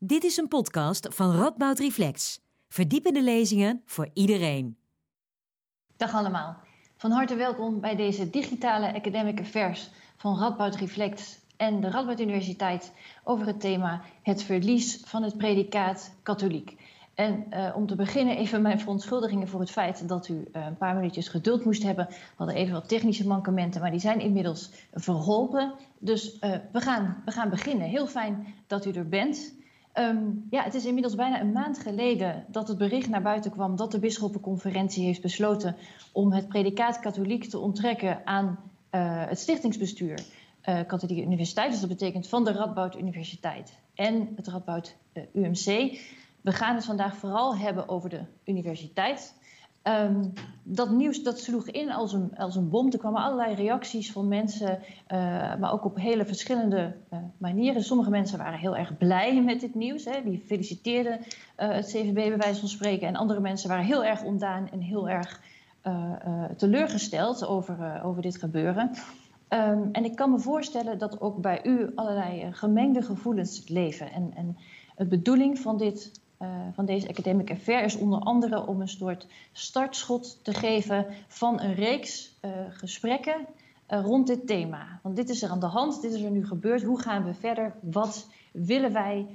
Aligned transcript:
Dit 0.00 0.24
is 0.24 0.36
een 0.36 0.48
podcast 0.48 1.14
van 1.14 1.36
Radboud 1.36 1.78
Reflex. 1.78 2.40
Verdiepende 2.68 3.22
lezingen 3.22 3.82
voor 3.84 4.08
iedereen. 4.12 4.76
Dag 5.96 6.14
allemaal. 6.14 6.56
Van 6.96 7.10
harte 7.10 7.36
welkom 7.36 7.80
bij 7.80 7.96
deze 7.96 8.30
digitale 8.30 8.94
Academic 8.94 9.40
Affairs 9.40 9.90
van 10.16 10.38
Radboud 10.38 10.76
Reflex 10.76 11.38
en 11.56 11.80
de 11.80 11.90
Radboud 11.90 12.20
Universiteit 12.20 12.92
over 13.24 13.46
het 13.46 13.60
thema 13.60 14.02
het 14.22 14.42
verlies 14.42 15.00
van 15.04 15.22
het 15.22 15.36
predicaat 15.36 16.14
katholiek. 16.22 16.76
En 17.14 17.46
uh, 17.50 17.72
om 17.76 17.86
te 17.86 17.96
beginnen 17.96 18.36
even 18.36 18.62
mijn 18.62 18.80
verontschuldigingen 18.80 19.48
voor 19.48 19.60
het 19.60 19.70
feit 19.70 20.08
dat 20.08 20.28
u 20.28 20.34
uh, 20.34 20.66
een 20.66 20.76
paar 20.76 20.94
minuutjes 20.94 21.28
geduld 21.28 21.64
moest 21.64 21.82
hebben. 21.82 22.06
We 22.08 22.16
hadden 22.36 22.56
even 22.56 22.72
wat 22.72 22.88
technische 22.88 23.26
mankementen, 23.26 23.80
maar 23.80 23.90
die 23.90 24.00
zijn 24.00 24.20
inmiddels 24.20 24.70
verholpen. 24.92 25.74
Dus 25.98 26.34
uh, 26.34 26.56
we, 26.72 26.80
gaan, 26.80 27.22
we 27.24 27.30
gaan 27.30 27.50
beginnen. 27.50 27.88
Heel 27.88 28.06
fijn 28.06 28.54
dat 28.66 28.86
u 28.86 28.90
er 28.90 29.08
bent. 29.08 29.56
Um, 29.98 30.46
ja, 30.50 30.62
het 30.62 30.74
is 30.74 30.84
inmiddels 30.84 31.14
bijna 31.14 31.40
een 31.40 31.52
maand 31.52 31.78
geleden 31.78 32.44
dat 32.48 32.68
het 32.68 32.78
bericht 32.78 33.08
naar 33.08 33.22
buiten 33.22 33.50
kwam 33.50 33.76
dat 33.76 33.90
de 33.90 33.98
Bisschoppenconferentie 33.98 35.04
heeft 35.04 35.22
besloten 35.22 35.76
om 36.12 36.32
het 36.32 36.48
predicaat 36.48 37.00
katholiek 37.00 37.44
te 37.44 37.58
onttrekken 37.58 38.26
aan 38.26 38.58
het 39.28 39.38
stichtingsbestuur 39.38 40.20
Katholieke 40.62 41.22
Universiteit. 41.22 41.70
Dus 41.70 41.80
dat 41.80 41.88
betekent 41.88 42.28
van 42.28 42.44
de 42.44 42.52
Radboud 42.52 42.96
Universiteit 42.96 43.78
en 43.94 44.32
het 44.36 44.48
Radboud 44.48 44.96
UMC. 45.32 45.98
We 46.40 46.52
gaan 46.52 46.74
het 46.74 46.84
vandaag 46.84 47.16
vooral 47.16 47.56
hebben 47.56 47.88
over 47.88 48.10
de 48.10 48.20
universiteit. 48.44 49.34
Um, 49.88 50.32
dat 50.62 50.90
nieuws 50.90 51.22
dat 51.22 51.38
sloeg 51.38 51.68
in 51.68 51.92
als 51.92 52.12
een, 52.12 52.36
als 52.36 52.56
een 52.56 52.68
bom. 52.68 52.92
Er 52.92 52.98
kwamen 52.98 53.22
allerlei 53.22 53.54
reacties 53.54 54.12
van 54.12 54.28
mensen, 54.28 54.78
uh, 55.12 55.18
maar 55.56 55.72
ook 55.72 55.84
op 55.84 55.96
hele 55.96 56.24
verschillende 56.24 56.94
uh, 57.12 57.18
manieren. 57.38 57.82
Sommige 57.82 58.10
mensen 58.10 58.38
waren 58.38 58.58
heel 58.58 58.76
erg 58.76 58.96
blij 58.96 59.42
met 59.42 59.60
dit 59.60 59.74
nieuws. 59.74 60.04
Hè. 60.04 60.22
Die 60.24 60.42
feliciteerden 60.46 61.18
uh, 61.18 61.24
het 61.56 61.86
CVB 61.86 62.14
bij 62.14 62.36
wijze 62.36 62.60
van 62.60 62.68
spreken. 62.68 63.08
En 63.08 63.16
andere 63.16 63.40
mensen 63.40 63.68
waren 63.68 63.84
heel 63.84 64.04
erg 64.04 64.22
ontdaan 64.22 64.68
en 64.70 64.80
heel 64.80 65.08
erg 65.08 65.40
teleurgesteld 66.56 67.46
over, 67.46 68.02
over 68.04 68.22
dit 68.22 68.38
gebeuren. 68.38 68.90
Um, 69.48 69.88
en 69.92 70.04
ik 70.04 70.16
kan 70.16 70.30
me 70.30 70.38
voorstellen 70.38 70.98
dat 70.98 71.20
ook 71.20 71.40
bij 71.40 71.60
u 71.64 71.92
allerlei 71.94 72.52
gemengde 72.52 73.02
gevoelens 73.02 73.68
leven. 73.68 74.12
En, 74.12 74.30
en 74.34 74.56
de 74.96 75.06
bedoeling 75.06 75.58
van 75.58 75.78
dit 75.78 76.20
uh, 76.38 76.48
van 76.72 76.84
deze 76.84 77.08
Academic 77.08 77.50
Affair 77.50 77.84
is 77.84 77.96
onder 77.96 78.18
andere 78.18 78.66
om 78.66 78.80
een 78.80 78.88
soort 78.88 79.26
startschot 79.52 80.38
te 80.42 80.54
geven 80.54 81.06
van 81.28 81.60
een 81.60 81.74
reeks 81.74 82.38
uh, 82.42 82.50
gesprekken 82.70 83.46
uh, 83.88 84.00
rond 84.04 84.26
dit 84.26 84.46
thema. 84.46 85.00
Want 85.02 85.16
dit 85.16 85.28
is 85.28 85.42
er 85.42 85.50
aan 85.50 85.60
de 85.60 85.66
hand, 85.66 86.02
dit 86.02 86.12
is 86.12 86.22
er 86.22 86.30
nu 86.30 86.46
gebeurd. 86.46 86.82
Hoe 86.82 87.00
gaan 87.00 87.24
we 87.24 87.34
verder? 87.34 87.74
Wat 87.80 88.28
willen 88.52 88.92
wij 88.92 89.26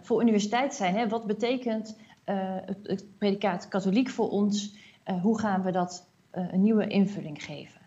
voor 0.00 0.20
universiteit 0.20 0.74
zijn? 0.74 0.94
Hè? 0.94 1.08
Wat 1.08 1.26
betekent 1.26 1.96
het, 2.24 2.78
het, 2.82 3.04
predicaat 3.18 3.68
katholiek 3.68 4.08
voor 4.08 4.30
ons? 4.30 4.74
hoe 5.22 5.38
gaan 5.38 5.62
we 5.62 5.70
dat 5.70 6.06
een 6.30 6.62
nieuwe 6.62 6.86
invulling 6.86 7.44
geven? 7.44 7.80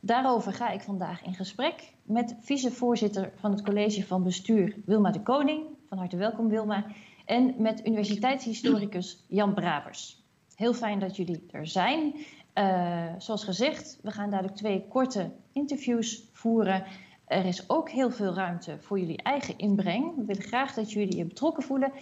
Daarover 0.00 0.52
ga 0.52 0.70
ik 0.70 0.80
vandaag 0.80 1.22
in 1.22 1.34
gesprek 1.34 1.92
met 2.02 2.36
vicevoorzitter 2.40 3.32
van 3.34 3.50
het 3.50 3.62
college 3.62 4.06
van 4.06 4.22
bestuur 4.22 4.76
Wilma 4.84 5.10
de 5.10 5.22
Koning. 5.22 5.62
Van 5.88 5.98
harte 5.98 6.16
welkom 6.16 6.48
Wilma. 6.48 6.84
En 7.24 7.54
met 7.58 7.86
universiteitshistoricus 7.86 9.24
Jan 9.28 9.54
Bravers. 9.54 10.24
Heel 10.54 10.74
fijn 10.74 10.98
dat 10.98 11.16
jullie 11.16 11.46
er 11.50 11.66
zijn. 11.66 12.14
Uh, 12.54 13.12
zoals 13.18 13.44
gezegd, 13.44 13.98
we 14.02 14.10
gaan 14.10 14.30
dadelijk 14.30 14.56
twee 14.56 14.84
korte 14.88 15.30
interviews 15.52 16.28
voeren. 16.32 16.84
Er 17.26 17.44
is 17.44 17.70
ook 17.70 17.90
heel 17.90 18.10
veel 18.10 18.34
ruimte 18.34 18.76
voor 18.80 18.98
jullie 18.98 19.22
eigen 19.22 19.58
inbreng. 19.58 20.16
We 20.16 20.24
willen 20.24 20.42
graag 20.42 20.74
dat 20.74 20.92
jullie 20.92 21.16
je 21.16 21.24
betrokken 21.24 21.62
voelen. 21.62 21.92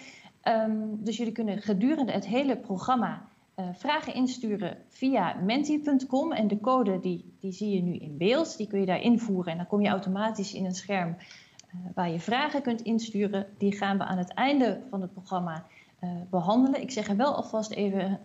Um, 0.45 1.05
dus 1.05 1.17
jullie 1.17 1.33
kunnen 1.33 1.63
gedurende 1.63 2.13
het 2.13 2.27
hele 2.27 2.57
programma 2.57 3.29
uh, 3.57 3.67
vragen 3.73 4.15
insturen 4.15 4.79
via 4.89 5.35
menti.com. 5.35 6.33
En 6.33 6.49
de 6.49 6.61
code 6.61 7.01
die, 7.01 7.35
die 7.41 7.53
zie 7.53 7.71
je 7.75 7.83
nu 7.83 7.97
in 7.97 8.17
beeld. 8.17 8.57
Die 8.57 8.67
kun 8.67 8.81
je 8.81 8.87
daar 8.87 9.01
invoeren 9.01 9.53
en 9.53 9.59
dan 9.59 9.67
kom 9.67 9.81
je 9.81 9.89
automatisch 9.89 10.55
in 10.55 10.65
een 10.65 10.75
scherm 10.75 11.17
waar 11.95 12.11
je 12.11 12.21
vragen 12.21 12.63
kunt 12.63 12.81
insturen. 12.81 13.47
Die 13.59 13.77
gaan 13.77 13.99
we 13.99 14.05
aan 14.05 14.19
het 14.19 14.35
einde 14.35 14.81
van 14.91 15.01
het 15.01 15.13
programma 15.13 15.67
uh, 16.01 16.11
behandelen. 16.31 16.83
Ik 16.83 16.91
zeg 16.91 17.09
er 17.09 17.17
wel 17.17 17.35
alvast 17.35 17.71
even 17.71 18.21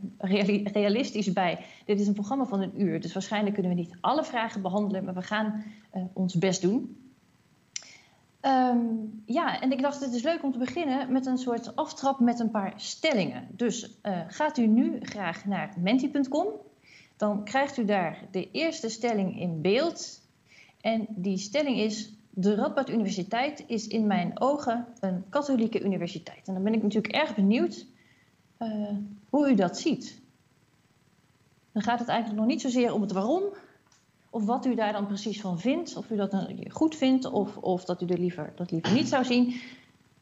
realistisch 0.71 1.33
bij. 1.33 1.65
Dit 1.85 1.99
is 1.99 2.07
een 2.07 2.13
programma 2.13 2.45
van 2.45 2.61
een 2.61 2.81
uur, 2.81 3.01
dus 3.01 3.13
waarschijnlijk 3.13 3.53
kunnen 3.53 3.75
we 3.75 3.81
niet 3.81 3.97
alle 4.01 4.23
vragen 4.23 4.61
behandelen, 4.61 5.03
maar 5.03 5.13
we 5.13 5.21
gaan 5.21 5.63
uh, 5.95 6.03
ons 6.13 6.35
best 6.35 6.61
doen. 6.61 6.99
Um, 8.41 9.23
ja, 9.25 9.61
en 9.61 9.71
ik 9.71 9.81
dacht 9.81 10.05
het 10.05 10.13
is 10.13 10.23
leuk 10.23 10.43
om 10.43 10.51
te 10.51 10.57
beginnen 10.57 11.11
met 11.11 11.25
een 11.25 11.37
soort 11.37 11.75
aftrap 11.75 12.19
met 12.19 12.39
een 12.39 12.51
paar 12.51 12.73
stellingen. 12.75 13.47
Dus 13.51 13.99
gaat 14.27 14.57
u 14.57 14.67
nu 14.67 14.97
graag 14.99 15.45
naar 15.45 15.73
menti.com, 15.77 16.47
dan 17.17 17.43
krijgt 17.43 17.77
u 17.77 17.85
daar 17.85 18.23
de 18.31 18.51
eerste 18.51 18.89
stelling 18.89 19.39
in 19.39 19.61
beeld. 19.61 20.21
En 20.81 21.07
die 21.09 21.37
stelling 21.37 21.77
is 21.77 22.14
de 22.37 22.55
Radboud 22.55 22.89
Universiteit 22.89 23.63
is 23.67 23.87
in 23.87 24.07
mijn 24.07 24.41
ogen 24.41 24.85
een 24.99 25.23
katholieke 25.29 25.83
universiteit. 25.83 26.47
En 26.47 26.53
dan 26.53 26.63
ben 26.63 26.73
ik 26.73 26.83
natuurlijk 26.83 27.13
erg 27.13 27.35
benieuwd 27.35 27.85
uh, 28.59 28.89
hoe 29.29 29.49
u 29.49 29.55
dat 29.55 29.77
ziet. 29.77 30.21
Dan 31.71 31.81
gaat 31.81 31.99
het 31.99 32.07
eigenlijk 32.07 32.39
nog 32.39 32.49
niet 32.49 32.61
zozeer 32.61 32.93
om 32.93 33.01
het 33.01 33.11
waarom, 33.11 33.43
of 34.29 34.45
wat 34.45 34.65
u 34.65 34.75
daar 34.75 34.93
dan 34.93 35.07
precies 35.07 35.41
van 35.41 35.59
vindt. 35.59 35.97
Of 35.97 36.09
u 36.09 36.15
dat 36.15 36.47
goed 36.69 36.95
vindt, 36.95 37.25
of, 37.25 37.57
of 37.57 37.85
dat 37.85 38.01
u 38.01 38.05
er 38.05 38.19
liever, 38.19 38.53
dat 38.55 38.71
liever 38.71 38.93
niet 38.93 39.07
zou 39.07 39.25
zien. 39.25 39.61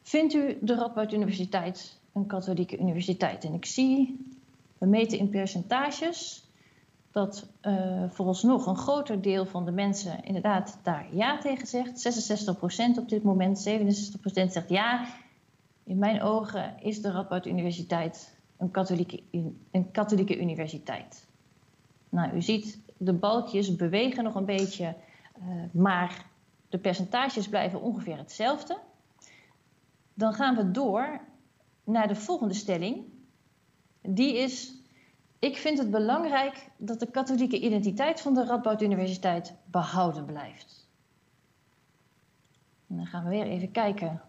Vindt 0.02 0.34
u 0.34 0.58
de 0.60 0.74
Radboud 0.74 1.12
Universiteit 1.12 1.98
een 2.12 2.26
katholieke 2.26 2.78
universiteit? 2.78 3.44
En 3.44 3.54
ik 3.54 3.64
zie, 3.64 4.18
we 4.78 4.86
meten 4.86 5.18
in 5.18 5.28
percentages 5.28 6.43
dat 7.14 7.46
uh, 7.62 8.04
vooralsnog 8.08 8.66
een 8.66 8.76
groter 8.76 9.22
deel 9.22 9.46
van 9.46 9.64
de 9.64 9.70
mensen 9.70 10.24
inderdaad 10.24 10.78
daar 10.82 11.14
ja 11.14 11.38
tegen 11.38 11.66
zegt. 11.66 12.54
66% 12.96 12.98
op 12.98 13.08
dit 13.08 13.22
moment, 13.22 13.68
67% 13.68 14.22
zegt 14.32 14.68
ja. 14.68 15.06
In 15.84 15.98
mijn 15.98 16.22
ogen 16.22 16.74
is 16.80 17.02
de 17.02 17.10
Radboud 17.10 17.46
Universiteit 17.46 18.38
een 18.56 18.70
katholieke, 18.70 19.22
een 19.70 19.90
katholieke 19.90 20.40
universiteit. 20.40 21.26
Nou, 22.08 22.34
u 22.34 22.42
ziet, 22.42 22.80
de 22.96 23.12
balkjes 23.12 23.76
bewegen 23.76 24.24
nog 24.24 24.34
een 24.34 24.44
beetje, 24.44 24.94
uh, 25.38 25.64
maar 25.72 26.26
de 26.68 26.78
percentages 26.78 27.48
blijven 27.48 27.80
ongeveer 27.80 28.16
hetzelfde. 28.16 28.78
Dan 30.14 30.32
gaan 30.32 30.56
we 30.56 30.70
door 30.70 31.20
naar 31.84 32.08
de 32.08 32.16
volgende 32.16 32.54
stelling. 32.54 33.04
Die 34.00 34.36
is 34.36 34.82
ik 35.38 35.56
vind 35.56 35.78
het 35.78 35.90
belangrijk 35.90 36.68
dat 36.76 37.00
de 37.00 37.10
katholieke 37.10 37.60
identiteit 37.60 38.20
van 38.20 38.34
de 38.34 38.44
Radboud 38.44 38.82
Universiteit 38.82 39.54
behouden 39.64 40.24
blijft. 40.24 40.88
En 42.88 42.96
dan 42.96 43.06
gaan 43.06 43.24
we 43.24 43.30
weer 43.30 43.46
even 43.46 43.70
kijken. 43.70 44.22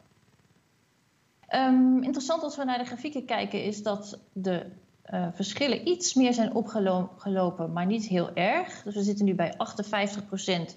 Um, 1.50 2.04
interessant 2.04 2.44
als 2.44 2.56
we 2.58 2.64
naar 2.64 2.78
de 2.78 2.86
grafieken 2.86 3.26
kijken 3.26 3.64
is 3.64 3.84
dat 3.84 4.20
de 4.34 4.66
uh, 5.14 5.28
verschillen 5.34 5.88
iets 5.88 6.14
meer 6.14 6.34
zijn 6.34 6.54
opgelopen, 6.54 7.74
maar 7.74 7.86
niet 7.86 8.08
heel 8.08 8.34
erg. 8.34 8.84
Dus 8.84 8.96
we 8.96 9.04
zitten 9.04 9.26
nu 9.26 9.36
bij 9.36 9.54
58% 9.54 10.76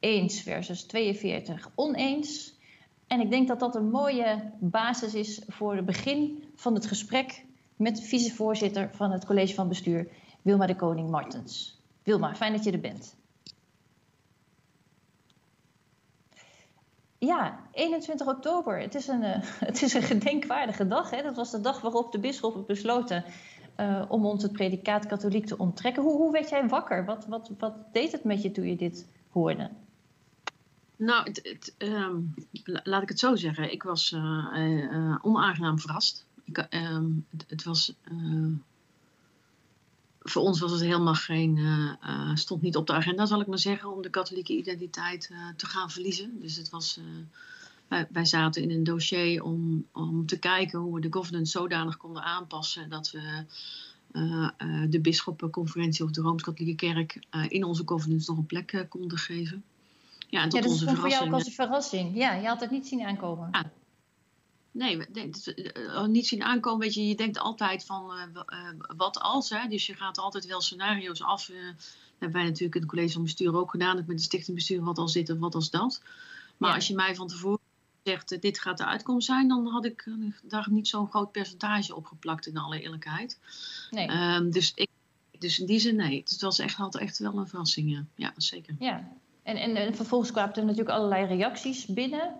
eens 0.00 0.40
versus 0.40 0.82
42 0.82 1.70
oneens. 1.74 2.58
En 3.06 3.20
ik 3.20 3.30
denk 3.30 3.48
dat 3.48 3.60
dat 3.60 3.74
een 3.74 3.90
mooie 3.90 4.52
basis 4.60 5.14
is 5.14 5.42
voor 5.48 5.76
het 5.76 5.86
begin 5.86 6.44
van 6.54 6.74
het 6.74 6.86
gesprek 6.86 7.44
met 7.80 8.00
vicevoorzitter 8.02 8.90
van 8.92 9.10
het 9.10 9.24
college 9.24 9.54
van 9.54 9.68
bestuur, 9.68 10.08
Wilma 10.42 10.66
de 10.66 10.76
Koning 10.76 11.10
Martens. 11.10 11.80
Wilma, 12.02 12.34
fijn 12.34 12.52
dat 12.52 12.64
je 12.64 12.70
er 12.70 12.80
bent. 12.80 13.16
Ja, 17.18 17.60
21 17.72 18.26
oktober. 18.26 18.80
Het 18.80 18.94
is 18.94 19.06
een, 19.08 19.22
uh, 19.22 19.36
het 19.70 19.82
is 19.82 19.94
een 19.94 20.02
gedenkwaardige 20.02 20.86
dag. 20.86 21.10
Hè? 21.10 21.22
Dat 21.22 21.36
was 21.36 21.50
de 21.50 21.60
dag 21.60 21.80
waarop 21.80 22.12
de 22.12 22.18
bisschop 22.18 22.66
besloten 22.66 23.24
uh, 23.76 24.04
om 24.08 24.26
ons 24.26 24.42
het 24.42 24.52
predicaat 24.52 25.06
katholiek 25.06 25.46
te 25.46 25.58
onttrekken. 25.58 26.02
Hoe, 26.02 26.16
hoe 26.16 26.32
werd 26.32 26.48
jij 26.48 26.68
wakker? 26.68 27.04
Wat, 27.04 27.26
wat, 27.26 27.50
wat 27.58 27.74
deed 27.92 28.12
het 28.12 28.24
met 28.24 28.42
je 28.42 28.50
toen 28.50 28.66
je 28.66 28.76
dit 28.76 29.08
hoorde? 29.30 29.70
Nou, 30.96 31.24
het, 31.24 31.74
um, 31.78 32.34
laat 32.64 33.02
ik 33.02 33.08
het 33.08 33.18
zo 33.18 33.36
zeggen. 33.36 33.72
Ik 33.72 33.82
was 33.82 34.12
uh, 34.12 35.14
onaangenaam 35.22 35.78
verrast. 35.78 36.26
Ik, 36.52 36.68
uh, 36.74 36.98
het, 37.30 37.44
het, 37.48 37.62
was. 37.64 37.94
Uh, 38.12 38.52
voor 40.20 40.42
ons 40.42 40.60
was 40.60 40.70
het 40.70 40.80
helemaal 40.80 41.14
geen. 41.14 41.56
Uh, 41.56 42.34
stond 42.34 42.62
niet 42.62 42.76
op 42.76 42.86
de 42.86 42.92
agenda, 42.92 43.26
zal 43.26 43.40
ik 43.40 43.46
maar 43.46 43.58
zeggen, 43.58 43.94
om 43.94 44.02
de 44.02 44.10
katholieke 44.10 44.56
identiteit 44.56 45.32
te 45.56 45.66
gaan 45.66 45.90
verliezen. 45.90 46.40
Dus 46.40 46.56
het 46.56 46.70
was. 46.70 47.00
Wij, 47.88 48.06
wij, 48.10 48.24
zaten 48.24 48.62
in 48.62 48.70
een 48.70 48.84
dossier 48.84 49.42
om, 49.42 49.86
om 49.92 50.26
te 50.26 50.38
kijken 50.38 50.78
hoe 50.78 50.94
we 50.94 51.00
de 51.00 51.12
governance 51.12 51.58
zodanig 51.58 51.96
konden 51.96 52.22
aanpassen 52.22 52.90
dat 52.90 53.10
we. 53.10 53.44
de 54.88 55.00
bisschoppenconferentie 55.00 56.04
of 56.04 56.10
de 56.10 56.20
Rooms-Katholieke 56.20 56.86
Kerk 56.86 57.18
in 57.48 57.64
onze 57.64 57.82
governance 57.84 58.30
nog 58.30 58.38
een 58.38 58.46
plek 58.46 58.86
konden 58.88 59.18
geven. 59.18 59.64
Ja, 60.28 60.42
en 60.42 60.48
tot 60.48 60.58
ja, 60.58 60.62
dat 60.64 60.70
onze 60.70 60.90
is 60.90 60.98
voor 60.98 61.08
jou 61.08 61.26
ook 61.26 61.32
als 61.32 61.46
een 61.46 61.52
verrassing. 61.52 62.16
Ja, 62.16 62.34
je 62.34 62.46
had 62.46 62.60
het 62.60 62.70
niet 62.70 62.86
zien 62.86 63.02
aankomen. 63.02 63.48
Ja, 63.52 63.70
Nee, 64.70 64.96
nee 65.12 65.30
uh, 65.74 66.04
niet 66.04 66.26
zien 66.26 66.42
aankomen. 66.42 66.80
Weet 66.80 66.94
je, 66.94 67.08
je 67.08 67.14
denkt 67.14 67.38
altijd 67.38 67.84
van 67.84 68.12
wat 68.96 69.20
als. 69.20 69.50
Hè? 69.50 69.68
Dus 69.68 69.86
je 69.86 69.94
gaat 69.94 70.18
altijd 70.18 70.46
wel 70.46 70.60
scenario's 70.60 71.22
af. 71.22 71.46
dat 71.46 71.56
hebben 72.18 72.40
wij 72.40 72.48
natuurlijk 72.48 72.74
in 72.74 72.80
het 72.80 72.90
college 72.90 73.12
van 73.12 73.22
bestuur 73.22 73.56
ook 73.56 73.70
gedaan. 73.70 73.96
Met 73.96 74.06
de 74.06 74.18
stichtingbestuur 74.18 74.82
wat 74.82 74.98
als 74.98 75.12
dit 75.12 75.30
of 75.30 75.38
wat 75.38 75.54
als 75.54 75.70
dat. 75.70 76.02
Maar 76.56 76.74
als 76.74 76.86
je 76.86 76.94
mij 76.94 77.14
van 77.14 77.28
tevoren 77.28 77.58
zegt, 78.02 78.40
dit 78.42 78.60
gaat 78.60 78.78
de 78.78 78.86
uitkomst 78.86 79.26
zijn, 79.26 79.48
dan 79.48 79.66
had 79.66 79.84
ik 79.84 80.08
daar 80.42 80.66
niet 80.70 80.88
zo'n 80.88 81.08
groot 81.10 81.32
percentage 81.32 81.94
op 81.94 82.06
geplakt 82.06 82.46
in 82.46 82.56
alle 82.56 82.80
eerlijkheid. 82.80 83.38
Nee. 83.90 84.10
Um, 84.10 84.50
dus, 84.50 84.72
ik, 84.74 84.88
dus 85.38 85.58
in 85.58 85.66
die 85.66 85.78
zin, 85.78 85.96
nee. 85.96 86.18
Het 86.18 86.40
was 86.40 86.58
echt, 86.58 86.74
had 86.74 86.96
echt 86.96 87.18
wel 87.18 87.36
een 87.36 87.48
verrassing, 87.48 87.90
ja. 87.90 88.04
ja 88.14 88.32
zeker. 88.36 88.74
Ja, 88.78 89.12
en, 89.42 89.56
en, 89.56 89.76
en 89.76 89.94
vervolgens 89.94 90.30
kwamen 90.30 90.54
er 90.54 90.64
natuurlijk 90.64 90.96
allerlei 90.96 91.26
reacties 91.26 91.86
binnen 91.86 92.34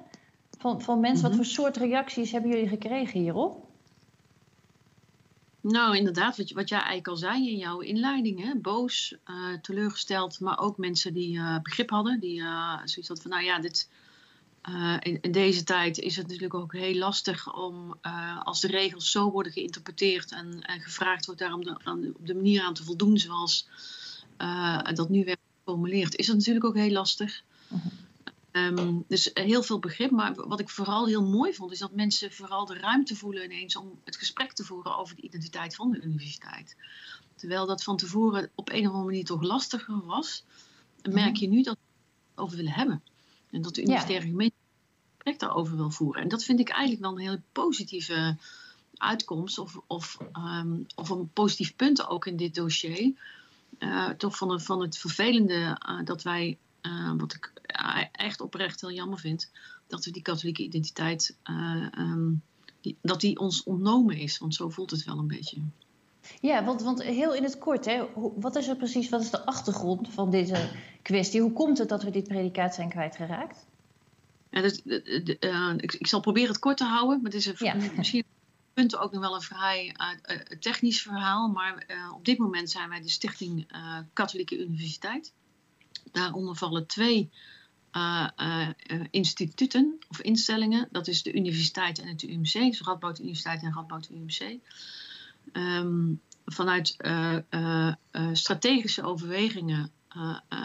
van, 0.61 0.83
van 0.83 1.01
mensen. 1.01 1.23
Wat 1.23 1.31
mhm. 1.31 1.41
voor 1.41 1.51
soort 1.51 1.77
reacties 1.77 2.33
hebben 2.33 2.51
jullie 2.51 2.69
gekregen 2.69 3.21
hierop? 3.21 3.69
Nou, 5.61 5.97
inderdaad, 5.97 6.37
wat, 6.37 6.51
wat 6.51 6.69
jij 6.69 6.79
eigenlijk 6.79 7.09
al 7.09 7.17
zei 7.17 7.51
in 7.51 7.57
jouw 7.57 7.81
inleiding. 7.81 8.43
Hè? 8.43 8.55
Boos, 8.57 9.15
uh, 9.27 9.55
teleurgesteld, 9.63 10.41
maar 10.41 10.59
ook 10.59 10.79
mensen 10.79 11.15
die 11.15 11.37
uh, 11.37 11.59
begrip 11.63 11.91
hadden. 11.91 12.21
Die 12.21 12.41
uh, 12.41 12.77
zoiets 12.77 13.09
hadden 13.09 13.23
van, 13.23 13.31
nou 13.31 13.45
ja, 13.45 13.61
dit, 13.61 13.89
in, 15.01 15.21
in, 15.21 15.33
deze 15.33 15.65
tijd 15.65 15.99
is 15.99 16.17
het 16.17 16.27
natuurlijk 16.27 16.55
ook 16.55 16.73
heel 16.73 16.95
lastig 16.95 17.55
om, 17.55 17.95
als 18.43 18.61
de 18.61 18.67
regels 18.67 19.11
zo 19.11 19.31
worden 19.31 19.53
geïnterpreteerd 19.53 20.33
en, 20.33 20.63
en 20.63 20.81
gevraagd 20.81 21.27
wordt 21.27 21.41
daar 21.41 21.53
om 21.53 21.65
de, 21.65 21.81
aan, 21.85 22.15
op 22.19 22.27
de 22.27 22.35
manier 22.35 22.63
aan 22.63 22.75
te 22.75 22.85
voldoen 22.85 23.19
zoals 23.19 23.69
dat 24.93 25.09
nu 25.09 25.25
werd 25.25 25.39
geformuleerd, 25.59 26.17
is 26.17 26.27
het 26.27 26.37
natuurlijk 26.37 26.65
ook 26.65 26.77
heel 26.77 26.91
lastig. 26.91 27.43
Mhm. 27.69 27.89
Ehm, 28.53 28.99
dus 29.09 29.31
heel 29.35 29.63
veel 29.63 29.79
begrip. 29.79 30.11
Maar 30.11 30.35
wat 30.35 30.61
ik 30.61 30.69
vooral 30.69 31.07
heel 31.07 31.25
mooi 31.25 31.55
vond, 31.55 31.73
is 31.73 31.79
dat 31.79 31.95
mensen 31.95 32.33
vooral 32.33 32.67
de 32.67 32.79
ruimte 32.79 33.17
voelen 33.17 33.45
ineens 33.45 33.77
om 33.77 34.01
het 34.05 34.17
gesprek 34.17 34.53
te 34.53 34.65
voeren 34.65 34.97
over 34.97 35.17
de 35.17 35.23
identiteit 35.23 35.75
van 35.75 35.91
de 35.91 36.01
universiteit. 36.01 36.77
Terwijl 37.35 37.67
dat 37.67 37.83
van 37.83 37.97
tevoren 37.97 38.51
op 38.55 38.69
een 38.69 38.81
of 38.81 38.87
andere 38.87 39.05
manier 39.05 39.25
toch 39.25 39.43
lastiger 39.43 40.07
was, 40.07 40.45
merk 41.03 41.37
je 41.37 41.49
nu 41.49 41.63
dat 41.63 41.75
we 41.75 41.81
het 42.31 42.45
over 42.45 42.57
willen 42.57 42.73
hebben. 42.73 43.03
En 43.51 43.63
dat 43.63 43.75
de 43.75 43.81
universitaire 43.81 44.25
ja. 44.25 44.31
gemeente 44.31 44.55
het 44.55 45.13
gesprek 45.15 45.39
daarover 45.39 45.77
wil 45.77 45.91
voeren. 45.91 46.23
En 46.23 46.29
dat 46.29 46.45
vind 46.45 46.61
ik 46.61 46.69
eigenlijk 46.69 47.03
wel 47.03 47.13
een 47.13 47.19
hele 47.19 47.43
positieve 47.53 48.37
uitkomst, 48.97 49.59
of, 49.59 49.81
of, 49.87 50.19
um, 50.37 50.87
of 50.95 51.11
een 51.11 51.33
positief 51.33 51.77
punt 51.77 52.07
ook 52.09 52.27
in 52.27 52.37
dit 52.37 52.55
dossier. 52.55 53.13
Uh, 53.79 54.09
toch 54.09 54.37
van, 54.37 54.51
het, 54.51 54.63
van 54.63 54.81
het 54.81 54.99
vervelende 54.99 55.81
uh, 55.89 56.05
dat 56.05 56.23
wij 56.23 56.59
uh, 56.83 57.13
wat 57.17 57.35
ik 57.35 57.53
echt 58.13 58.41
oprecht 58.41 58.81
heel 58.81 58.93
jammer 58.93 59.19
vind, 59.19 59.51
dat 59.87 60.05
we 60.05 60.11
die 60.11 60.23
katholieke 60.23 60.63
identiteit, 60.63 61.37
uh, 61.45 61.87
um, 61.99 62.43
die, 62.81 62.97
dat 63.03 63.21
die 63.21 63.39
ons 63.39 63.63
ontnomen 63.63 64.17
is. 64.17 64.39
Want 64.39 64.55
zo 64.55 64.69
voelt 64.69 64.91
het 64.91 65.05
wel 65.05 65.19
een 65.19 65.27
beetje. 65.27 65.61
Ja, 66.41 66.65
want, 66.65 66.83
want 66.83 67.03
heel 67.03 67.35
in 67.35 67.43
het 67.43 67.59
kort, 67.59 67.85
hè, 67.85 68.05
wat 68.37 68.57
is 68.57 68.69
er 68.69 68.77
precies, 68.77 69.09
wat 69.09 69.21
is 69.21 69.31
de 69.31 69.47
achtergrond 69.47 70.09
van 70.09 70.31
deze 70.31 70.71
kwestie? 71.03 71.41
Hoe 71.41 71.53
komt 71.53 71.79
het 71.79 71.89
dat 71.89 72.03
we 72.03 72.11
dit 72.11 72.29
predicaat 72.29 72.75
zijn 72.75 72.89
kwijtgeraakt? 72.89 73.67
Ja, 74.51 74.61
dus, 74.61 74.81
uh, 74.85 75.75
ik, 75.77 75.93
ik, 75.93 76.07
zal 76.07 76.21
proberen 76.21 76.49
het 76.49 76.59
kort 76.59 76.77
te 76.77 76.85
houden, 76.85 77.17
maar 77.23 77.31
het 77.31 77.41
is 77.41 77.47
een, 77.47 77.55
ja. 77.59 77.75
misschien 77.97 78.25
punten 78.75 79.01
ook 79.01 79.13
nog 79.13 79.21
wel 79.21 79.35
een 79.35 79.41
vrij 79.41 79.97
uh, 79.97 80.37
technisch 80.61 81.03
verhaal. 81.03 81.49
Maar 81.49 81.87
op 82.15 82.25
dit 82.25 82.39
moment 82.39 82.71
zijn 82.71 82.89
wij 82.89 83.01
de 83.01 83.09
Stichting 83.09 83.67
Katholieke 84.13 84.59
Universiteit. 84.59 85.33
Daaronder 86.13 86.57
vallen 86.57 86.87
twee 86.87 87.31
uh, 87.93 88.29
uh, 88.37 88.69
instituten 89.11 89.99
of 90.09 90.21
instellingen. 90.21 90.89
Dat 90.91 91.09
is 91.09 91.23
de 91.23 91.33
universiteit 91.33 91.99
en 91.99 92.09
het 92.09 92.23
UMC, 92.23 92.53
dus 92.53 92.81
Radboud 92.81 93.19
Universiteit 93.19 93.63
en 93.63 93.73
Radboud 93.73 94.09
UMC. 94.11 94.59
Um, 95.53 96.21
vanuit 96.45 96.97
strategische 98.33 99.03
overwegingen 99.03 99.91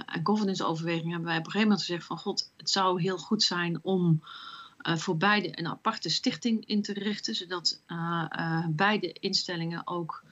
en 0.06 0.20
governance 0.24 0.66
overwegingen 0.66 1.12
hebben 1.12 1.30
wij 1.30 1.38
op 1.38 1.46
een 1.46 1.52
gegeven 1.52 1.70
moment 1.70 1.86
gezegd 1.88 2.06
van 2.06 2.18
god, 2.18 2.52
het 2.58 2.70
zou 2.70 3.02
heel 3.02 3.18
goed 3.18 3.44
zijn 3.44 3.80
om 3.82 4.24
voor 4.84 5.18
beide 5.18 5.60
een 5.60 5.68
aparte 5.68 6.10
stichting 6.10 6.66
in 6.66 6.82
te 6.82 6.94
richten, 6.94 7.36
zodat 7.36 7.82
beide 8.70 9.14
instellingen 9.14 9.88
ook 9.88 10.24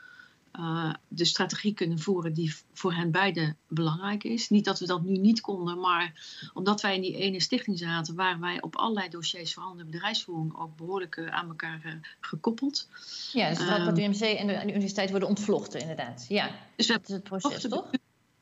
uh, 0.59 0.93
de 1.07 1.25
strategie 1.25 1.73
kunnen 1.73 1.99
voeren 1.99 2.33
die 2.33 2.55
voor 2.73 2.93
hen 2.93 3.11
beiden 3.11 3.57
belangrijk 3.67 4.23
is. 4.23 4.49
Niet 4.49 4.65
dat 4.65 4.79
we 4.79 4.85
dat 4.85 5.03
nu 5.03 5.17
niet 5.17 5.41
konden, 5.41 5.79
maar 5.79 6.13
omdat 6.53 6.81
wij 6.81 6.95
in 6.95 7.01
die 7.01 7.17
ene 7.17 7.41
stichting 7.41 7.77
zaten, 7.77 8.15
waren 8.15 8.39
wij 8.39 8.61
op 8.61 8.75
allerlei 8.75 9.09
dossiers, 9.09 9.53
vooral 9.53 9.75
de 9.75 9.85
bedrijfsvoering, 9.85 10.57
ook 10.57 10.75
behoorlijk 10.75 11.15
uh, 11.15 11.27
aan 11.27 11.47
elkaar 11.47 11.81
uh, 11.85 11.93
gekoppeld. 12.19 12.87
Ja, 13.31 13.49
dus 13.49 13.67
wat 13.67 13.85
het 13.85 13.97
UMC 13.97 14.21
en 14.21 14.47
de, 14.47 14.61
universiteit 14.63 15.09
worden 15.09 15.29
ontvlochten, 15.29 15.79
inderdaad. 15.79 16.25
Ja, 16.29 16.51
dus 16.75 16.87
dat 16.87 17.01
is 17.03 17.13
het 17.13 17.23
proces, 17.23 17.61
toch? 17.61 17.91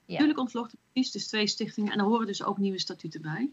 Natuurlijk 0.06 0.38
ja. 0.38 0.44
ontvlochten, 0.44 0.78
precies. 0.92 1.12
Dus 1.12 1.28
twee 1.28 1.48
stichtingen 1.48 1.92
en 1.92 2.00
er 2.00 2.06
horen 2.06 2.28
dus 2.28 2.44
ook 2.44 2.58
nieuwe 2.58 2.80
statuten 2.80 3.22
bij. 3.22 3.50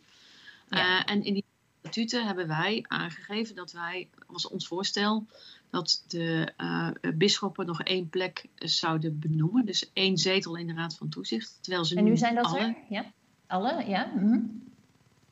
Ja. 0.68 1.04
en 1.04 1.24
in 1.24 1.34
die 1.34 1.44
statuten 1.80 2.26
hebben 2.26 2.48
wij 2.48 2.84
aangegeven 2.88 3.54
dat 3.54 3.72
wij, 3.72 4.08
was 4.26 4.48
ons 4.48 4.66
voorstel, 4.66 5.26
dat 5.70 6.04
de 6.08 6.52
uh, 6.58 6.90
bisschoppen 7.14 7.66
nog 7.66 7.82
één 7.82 8.08
plek 8.08 8.46
zouden 8.54 9.18
benoemen. 9.18 9.64
Dus 9.64 9.90
één 9.92 10.16
zetel 10.16 10.56
in 10.56 10.66
de 10.66 10.74
Raad 10.74 10.96
van 10.96 11.08
Toezicht. 11.08 11.58
Terwijl 11.60 11.84
ze 11.84 11.96
en 11.96 12.04
nu, 12.04 12.16
zijn 12.16 12.34
dat 12.34 12.44
alle, 12.44 12.58
er? 12.58 12.76
Ja, 12.88 13.12
alle, 13.46 13.84
ja. 13.88 14.12
Mm 14.14 14.28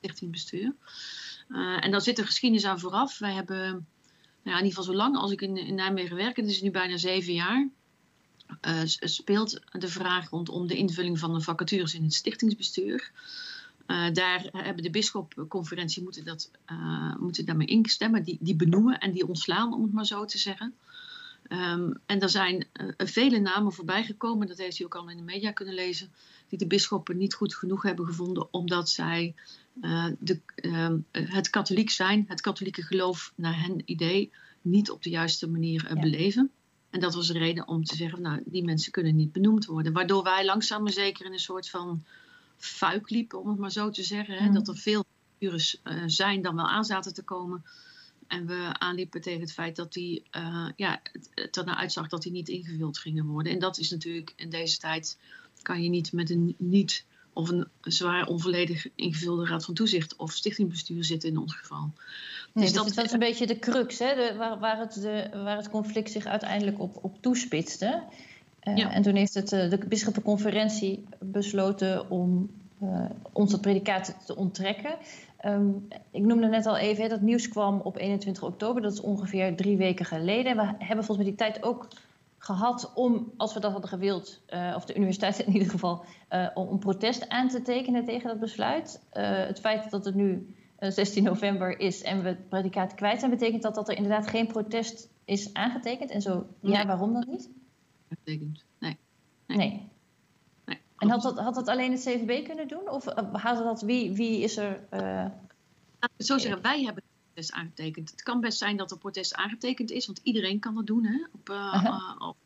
-hmm. 0.00 0.31
bestuur. 0.31 0.75
Uh, 1.48 1.84
en 1.84 1.90
dan 1.90 2.00
zit 2.00 2.19
er 2.19 2.26
geschiedenis 2.26 2.66
aan 2.66 2.81
vooraf. 2.81 3.19
Wij 3.19 3.32
hebben, 3.32 3.58
nou 3.58 3.76
ja, 4.42 4.58
in 4.58 4.64
ieder 4.64 4.69
geval 4.69 4.84
zo 4.84 4.94
lang 4.94 5.16
als 5.16 5.31
ik 5.31 5.40
in, 5.40 5.56
in 5.56 5.75
Nijmegen 5.75 6.16
werk, 6.16 6.37
het 6.37 6.46
is 6.46 6.62
nu 6.62 6.70
bijna 6.70 6.96
zeven 6.96 7.32
jaar, 7.32 7.69
uh, 8.66 8.81
speelt 8.84 9.60
de 9.72 9.88
vraag 9.88 10.31
rondom 10.31 10.66
de 10.66 10.76
invulling 10.76 11.19
van 11.19 11.34
de 11.34 11.40
vacatures 11.40 11.94
in 11.94 12.02
het 12.02 12.14
stichtingsbestuur. 12.14 13.12
Uh, 13.87 14.12
daar 14.12 14.49
hebben 14.53 14.83
de 14.83 14.91
bisschopconferentie 14.91 16.03
moeten, 16.03 16.25
dat, 16.25 16.50
uh, 16.71 17.17
moeten 17.17 17.44
daarmee 17.44 17.67
instemmen, 17.67 18.23
die, 18.23 18.38
die 18.41 18.56
benoemen 18.56 18.99
en 18.99 19.12
die 19.12 19.27
ontslaan, 19.27 19.75
om 19.75 19.83
het 19.83 19.93
maar 19.93 20.06
zo 20.06 20.25
te 20.25 20.38
zeggen. 20.38 20.75
Um, 21.49 21.99
en 22.06 22.21
er 22.21 22.29
zijn 22.29 22.67
uh, 22.81 22.93
vele 22.97 23.38
namen 23.38 23.73
voorbij 23.73 24.05
gekomen, 24.05 24.47
dat 24.47 24.59
heeft 24.59 24.79
u 24.79 24.85
ook 24.85 24.94
al 24.94 25.11
in 25.11 25.17
de 25.17 25.23
media 25.23 25.50
kunnen 25.50 25.75
lezen, 25.75 26.11
die 26.49 26.59
de 26.59 26.67
bisschoppen 26.67 27.17
niet 27.17 27.35
goed 27.35 27.55
genoeg 27.55 27.83
hebben 27.83 28.06
gevonden, 28.06 28.49
omdat 28.50 28.91
zij 28.91 29.35
de, 30.19 30.41
ehm, 30.55 30.99
het 31.11 31.50
katholiek 31.50 31.91
zijn, 31.91 32.25
het 32.29 32.41
katholieke 32.41 32.83
geloof 32.83 33.33
naar 33.35 33.62
hen 33.62 33.83
idee, 33.85 34.33
niet 34.62 34.91
op 34.91 35.03
de 35.03 35.11
juiste 35.11 35.49
manier 35.49 35.87
ja. 35.88 36.00
beleven. 36.00 36.50
En 36.90 37.00
dat 37.00 37.14
was 37.14 37.26
de 37.26 37.38
reden 37.38 37.69
om 37.69 37.85
te 37.85 37.97
zeggen, 37.97 38.23
nou, 38.23 38.43
die 38.45 38.64
mensen 38.64 38.93
kunnen 38.93 39.16
niet 39.16 39.33
benoemd 39.33 39.64
worden. 39.64 39.93
Waardoor 39.93 40.23
wij 40.23 40.45
langzaam 40.45 40.83
maar 40.83 40.93
zeker 40.93 41.26
in 41.26 41.33
een 41.33 41.38
soort 41.38 41.71
van 41.71 42.05
fuik 42.56 43.10
liepen, 43.10 43.40
om 43.40 43.48
het 43.48 43.58
maar 43.58 43.72
zo 43.72 43.90
te 43.90 44.02
zeggen. 44.02 44.34
Hè? 44.34 44.46
Mm. 44.48 44.54
Dat 44.54 44.68
er 44.68 44.76
veel 44.76 45.04
uren 45.38 45.60
uh, 45.84 46.02
zijn 46.06 46.42
dan 46.42 46.56
wel 46.56 46.68
aan 46.68 46.84
zaten 46.84 47.14
te 47.14 47.22
komen. 47.22 47.64
En 48.26 48.46
we 48.46 48.78
aanliepen 48.78 49.20
tegen 49.20 49.40
het 49.40 49.52
feit 49.52 49.76
dat 49.76 49.92
die, 49.92 50.22
uh, 50.36 50.68
ja, 50.76 51.00
het 51.34 51.56
ernaar 51.56 51.76
uitzag 51.76 52.08
dat 52.08 52.22
die 52.22 52.32
niet 52.32 52.48
ingevuld 52.48 52.98
gingen 52.98 53.26
worden. 53.26 53.52
En 53.52 53.58
dat 53.58 53.78
is 53.78 53.90
natuurlijk 53.90 54.32
in 54.36 54.50
deze 54.50 54.78
tijd, 54.78 55.18
kan 55.62 55.82
je 55.82 55.88
niet 55.88 56.12
met 56.12 56.30
een 56.30 56.54
niet 56.58 57.04
of 57.32 57.48
een 57.48 57.68
zwaar 57.80 58.26
onvolledig 58.26 58.86
ingevulde 58.94 59.46
raad 59.46 59.64
van 59.64 59.75
toezicht 59.75 60.16
of 60.16 60.32
stichtingbestuur 60.32 61.04
zitten 61.04 61.28
in 61.28 61.38
ons 61.38 61.54
geval. 61.54 61.92
Nee, 62.52 62.64
dus, 62.64 62.72
dat, 62.72 62.94
dat, 62.94 63.04
is 63.04 63.12
een 63.12 63.18
beetje 63.18 63.46
de 63.46 63.58
crux, 63.58 63.98
hè? 63.98 64.14
De, 64.14 64.34
waar, 64.36 64.58
waar, 64.58 64.78
het 64.78 64.92
de, 64.92 65.28
waar 65.32 65.56
het 65.56 65.70
conflict 65.70 66.10
zich 66.10 66.25
uiteindelijk 66.25 66.80
op, 66.80 66.98
op 67.02 67.22
toespitste. 67.22 68.02
Uh, 68.68 68.96
En 68.96 69.02
toen 69.02 69.14
heeft 69.14 69.35
het, 69.35 69.52
uh, 69.52 69.70
de 69.70 69.78
bisschoppenconferentie 69.88 71.04
besloten 71.18 72.11
om 72.11 72.50
uh, 72.82 73.04
ons 73.32 73.50
dat 73.50 73.61
predicaat 73.61 74.16
te 74.26 74.37
onttrekken. 74.37 74.96
Um, 75.44 75.88
ik 76.11 76.23
noemde 76.23 76.46
net 76.46 76.66
al 76.66 76.76
even, 76.76 77.08
dat 77.08 77.20
nieuws 77.20 77.49
kwam 77.49 77.80
op 77.80 77.96
21 77.96 78.42
oktober, 78.42 78.82
dat 78.82 78.92
is 78.92 79.00
ongeveer 79.00 79.56
drie 79.56 79.76
weken 79.76 80.04
geleden. 80.04 80.56
We 80.56 80.62
hebben 80.62 81.04
volgens 81.04 81.16
mij 81.16 81.26
die 81.26 81.35
tijd 81.35 81.62
ook 81.62 81.88
gehad 82.38 82.92
om, 82.94 83.32
als 83.37 83.54
we 83.54 83.61
dat 83.61 83.73
hadden 83.73 83.90
gewild, 83.90 84.42
of 84.75 84.85
de 84.85 84.94
universiteit 84.94 85.38
in 85.38 85.52
ieder 85.52 85.70
geval, 85.70 86.04
om 86.54 86.78
protest 86.78 87.28
aan 87.28 87.49
te 87.49 87.62
tekenen 87.62 88.04
tegen 88.04 88.28
dat 88.28 88.40
besluit. 88.40 89.00
het 89.11 89.61
feit 89.61 89.90
dat 89.90 90.04
het 90.04 90.14
nu 90.14 90.54
16 90.78 91.23
november 91.23 91.80
is 91.80 92.02
en 92.02 92.23
we 92.23 92.28
het 92.28 92.49
predicaat 92.49 92.94
kwijt 92.94 93.18
zijn, 93.18 93.30
betekent 93.30 93.62
dat 93.62 93.75
dat 93.75 93.88
er 93.88 93.96
inderdaad 93.96 94.26
geen 94.26 94.46
protest 94.46 95.08
is 95.25 95.54
aangetekend? 95.54 96.11
En 96.11 96.23
zo, 96.23 96.46
ja, 96.61 96.87
waarom 96.87 97.12
dan 97.12 97.25
niet? 97.28 97.50
Betekent. 98.08 98.64
Nee. 98.78 98.96
Nee. 99.46 99.56
nee. 99.56 99.68
nee 100.64 100.78
en 100.96 101.10
had 101.10 101.22
dat, 101.22 101.38
had 101.38 101.54
dat 101.54 101.68
alleen 101.68 101.92
het 101.92 102.00
CVB 102.00 102.44
kunnen 102.44 102.68
doen? 102.68 102.90
Of 102.90 103.06
uh, 103.06 103.34
hadden 103.34 103.64
dat, 103.64 103.82
wie, 103.82 104.12
wie 104.12 104.40
is 104.40 104.56
er... 104.56 104.84
Uh... 104.92 105.26
Zo 106.18 106.38
zeggen, 106.38 106.62
wij 106.62 106.82
hebben 106.82 107.02
het 107.02 107.22
protest 107.25 107.52
aangetekend. 107.52 108.10
Het 108.10 108.22
kan 108.22 108.40
best 108.40 108.58
zijn 108.58 108.76
dat 108.76 108.90
er 108.90 108.98
protest 108.98 109.34
aangetekend 109.34 109.90
is, 109.90 110.06
want 110.06 110.20
iedereen 110.22 110.58
kan 110.58 110.75
dat 110.75 110.86
doen. 110.86 111.04
Hè? 111.04 111.26
Op, 111.32 111.50
uh, 111.50 111.84
-huh. 111.84 112.28
op, 112.28 112.36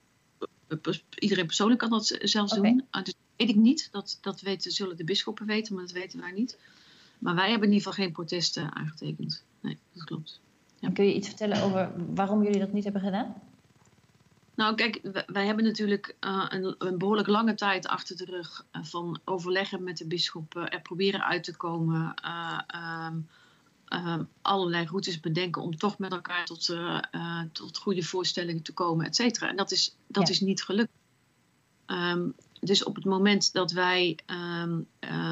iedereen 1.19 1.47
persoonlijk 1.47 1.81
kan 1.81 1.91
dat 1.91 2.19
zelfs 2.21 2.59
okay. 2.59 2.71
doen. 2.71 2.85
Uh, 2.93 3.03
dus 3.03 3.15
weet 3.37 3.49
ik 3.49 3.57
niet. 3.57 3.89
Dat, 3.91 4.19
dat 4.21 4.41
weten, 4.41 4.71
zullen 4.71 4.97
de 4.97 5.05
bisschoppen 5.05 5.47
weten, 5.47 5.75
maar 5.75 5.83
dat 5.83 5.93
weten 5.93 6.21
wij 6.21 6.33
niet. 6.33 6.59
Maar 7.19 7.35
wij 7.35 7.51
hebben 7.51 7.69
in 7.69 7.75
ieder 7.75 7.89
geval 7.89 8.05
geen 8.05 8.13
protesten 8.13 8.75
aangetekend. 8.75 9.45
Nee, 9.61 9.79
dat 9.93 10.05
klopt. 10.05 10.41
En 10.81 10.93
kun 10.93 11.05
je 11.05 11.15
iets 11.15 11.29
vertellen 11.29 11.63
over 11.63 11.93
waarom 12.15 12.43
jullie 12.43 12.61
dat 12.61 12.73
niet 12.73 12.85
hebben 12.85 13.03
gedaan? 13.03 13.35
Nou, 14.61 14.75
kijk, 14.75 15.01
wij 15.27 15.47
hebben 15.47 15.65
natuurlijk 15.65 16.17
uh, 16.21 16.47
een, 16.49 16.75
een, 16.79 16.99
behoorlijk 16.99 17.29
lange 17.29 17.55
tijd 17.55 17.87
achter 17.87 18.17
de 18.17 18.25
rug 18.25 18.67
uh, 18.73 18.85
van 18.85 19.21
overleggen 19.25 19.83
met 19.83 19.97
de 19.97 20.07
bisschop, 20.07 20.55
uh, 20.55 20.65
er 20.69 20.81
proberen 20.81 21.25
uit 21.25 21.45
te 21.45 21.57
komen, 21.57 22.15
um, 23.09 23.29
um, 24.07 24.29
allerlei 24.43 24.87
routes 24.87 25.21
bedenken 25.21 25.63
om 25.63 25.77
toch 25.77 25.99
met 25.99 26.13
elkaar 26.13 26.45
tot, 26.45 26.77
tot 27.53 27.79
goede 27.79 28.03
voorstellingen 28.03 28.63
te 28.63 28.73
komen, 28.73 29.07
et 29.07 29.17
cetera. 29.17 29.49
En 29.49 29.57
dat 29.57 29.71
is, 29.71 29.97
dat 30.07 30.27
ja. 30.27 30.33
is 30.33 30.41
niet 30.41 30.63
gelukt. 30.63 30.93
Um, 31.87 32.35
dus 32.61 32.85
op 32.85 32.95
het 32.95 33.05
moment 33.05 33.53
dat 33.53 33.73
wij 33.73 34.19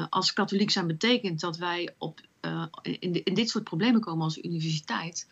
als 0.09 0.33
katholiek 0.33 0.69
zijn, 0.71 0.87
betekent 0.87 1.39
dat 1.39 1.57
wij 1.57 1.95
op, 1.97 2.21
in, 2.81 3.11
de, 3.11 3.23
in 3.23 3.33
dit 3.33 3.49
soort 3.49 3.63
problemen 3.63 4.01
komen 4.01 4.23
als 4.23 4.37
universiteit. 4.37 5.27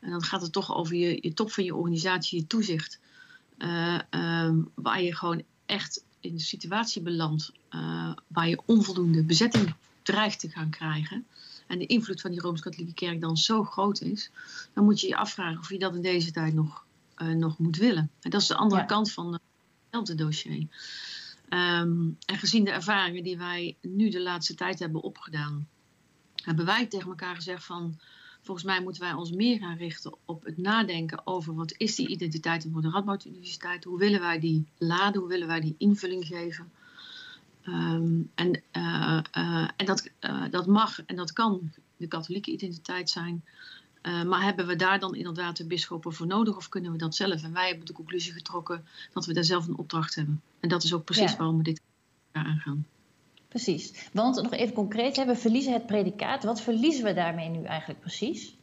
En 0.00 0.10
dan 0.10 0.22
gaat 0.22 0.42
het 0.42 0.52
toch 0.52 0.74
over 0.74 0.94
je, 0.94 1.18
je 1.20 1.34
top 1.34 1.52
van 1.52 1.64
je 1.64 1.74
organisatie, 1.74 2.38
je 2.38 2.46
toezicht. 2.46 3.00
Uh, 3.62 4.00
um, 4.10 4.70
waar 4.74 5.02
je 5.02 5.16
gewoon 5.16 5.42
echt 5.66 6.04
in 6.20 6.32
een 6.32 6.40
situatie 6.40 7.02
belandt 7.02 7.52
uh, 7.70 8.12
waar 8.26 8.48
je 8.48 8.62
onvoldoende 8.64 9.24
bezetting 9.24 9.74
dreigt 10.02 10.40
te 10.40 10.48
gaan 10.48 10.70
krijgen. 10.70 11.26
En 11.66 11.78
de 11.78 11.86
invloed 11.86 12.20
van 12.20 12.30
die 12.30 12.40
Rooms-Katholieke 12.40 12.94
Kerk 12.94 13.20
dan 13.20 13.36
zo 13.36 13.64
groot 13.64 14.00
is, 14.00 14.30
dan 14.74 14.84
moet 14.84 15.00
je 15.00 15.08
je 15.08 15.16
afvragen 15.16 15.58
of 15.58 15.70
je 15.70 15.78
dat 15.78 15.94
in 15.94 16.02
deze 16.02 16.30
tijd 16.30 16.54
nog, 16.54 16.84
uh, 17.18 17.28
nog 17.28 17.58
moet 17.58 17.76
willen. 17.76 18.10
En 18.20 18.30
dat 18.30 18.40
is 18.40 18.46
de 18.46 18.56
andere 18.56 18.80
ja. 18.80 18.86
kant 18.86 19.12
van 19.12 19.40
hetzelfde 19.82 20.14
dossier. 20.14 20.66
Um, 21.48 22.16
en 22.26 22.38
gezien 22.38 22.64
de 22.64 22.70
ervaringen 22.70 23.22
die 23.22 23.38
wij 23.38 23.76
nu 23.80 24.08
de 24.08 24.22
laatste 24.22 24.54
tijd 24.54 24.78
hebben 24.78 25.02
opgedaan, 25.02 25.68
hebben 26.34 26.64
wij 26.64 26.86
tegen 26.86 27.08
elkaar 27.08 27.34
gezegd 27.34 27.64
van 27.64 27.98
Volgens 28.42 28.66
mij 28.66 28.82
moeten 28.82 29.02
wij 29.02 29.12
ons 29.12 29.30
meer 29.30 29.58
gaan 29.58 29.76
richten 29.76 30.14
op 30.24 30.44
het 30.44 30.58
nadenken 30.58 31.26
over 31.26 31.54
wat 31.54 31.74
is 31.76 31.94
die 31.94 32.08
identiteit 32.08 32.66
voor 32.72 32.82
de 32.82 32.90
Radboud 32.90 33.24
Universiteit? 33.24 33.84
Hoe 33.84 33.98
willen 33.98 34.20
wij 34.20 34.40
die 34.40 34.66
laden? 34.78 35.20
Hoe 35.20 35.28
willen 35.28 35.46
wij 35.46 35.60
die 35.60 35.74
invulling 35.78 36.26
geven? 36.26 36.72
Um, 37.64 38.30
en 38.34 38.62
uh, 38.72 39.20
uh, 39.36 39.68
en 39.76 39.86
dat, 39.86 40.10
uh, 40.20 40.44
dat 40.50 40.66
mag 40.66 41.04
en 41.04 41.16
dat 41.16 41.32
kan 41.32 41.72
de 41.96 42.06
katholieke 42.06 42.50
identiteit 42.50 43.10
zijn. 43.10 43.44
maar 44.02 44.42
hebben 44.42 44.66
we 44.66 44.76
daar 44.76 44.98
dan 44.98 45.14
inderdaad 45.14 45.56
de 45.56 45.66
bisschoppen 45.66 46.12
voor 46.12 46.26
nodig 46.26 46.56
of 46.56 46.68
kunnen 46.68 46.92
we 46.92 46.98
dat 46.98 47.14
zelf? 47.14 47.42
En 47.42 47.52
wij 47.52 47.68
hebben 47.68 47.86
de 47.86 47.92
conclusie 47.92 48.32
getrokken 48.32 48.86
dat 49.12 49.26
we 49.26 49.32
daar 49.32 49.44
zelf 49.44 49.66
een 49.66 49.78
opdracht 49.78 50.14
hebben. 50.14 50.42
En 50.60 50.68
dat 50.68 50.82
is 50.82 50.94
ook 50.94 51.04
precies 51.04 51.30
ja. 51.30 51.36
waarom 51.36 51.56
we 51.56 51.62
dit 51.62 51.80
aangaan. 52.32 52.86
Precies. 53.50 53.92
Want 54.12 54.42
nog 54.42 54.52
even 54.52 54.74
concreet, 54.74 55.16
hè, 55.16 55.26
we 55.26 55.36
verliezen 55.36 55.72
het 55.72 55.86
predicaat. 55.86 56.44
Wat 56.44 56.60
verliezen 56.60 57.04
we 57.04 57.14
daarmee 57.14 57.48
nu 57.48 57.64
eigenlijk 57.64 58.00
precies? 58.00 58.54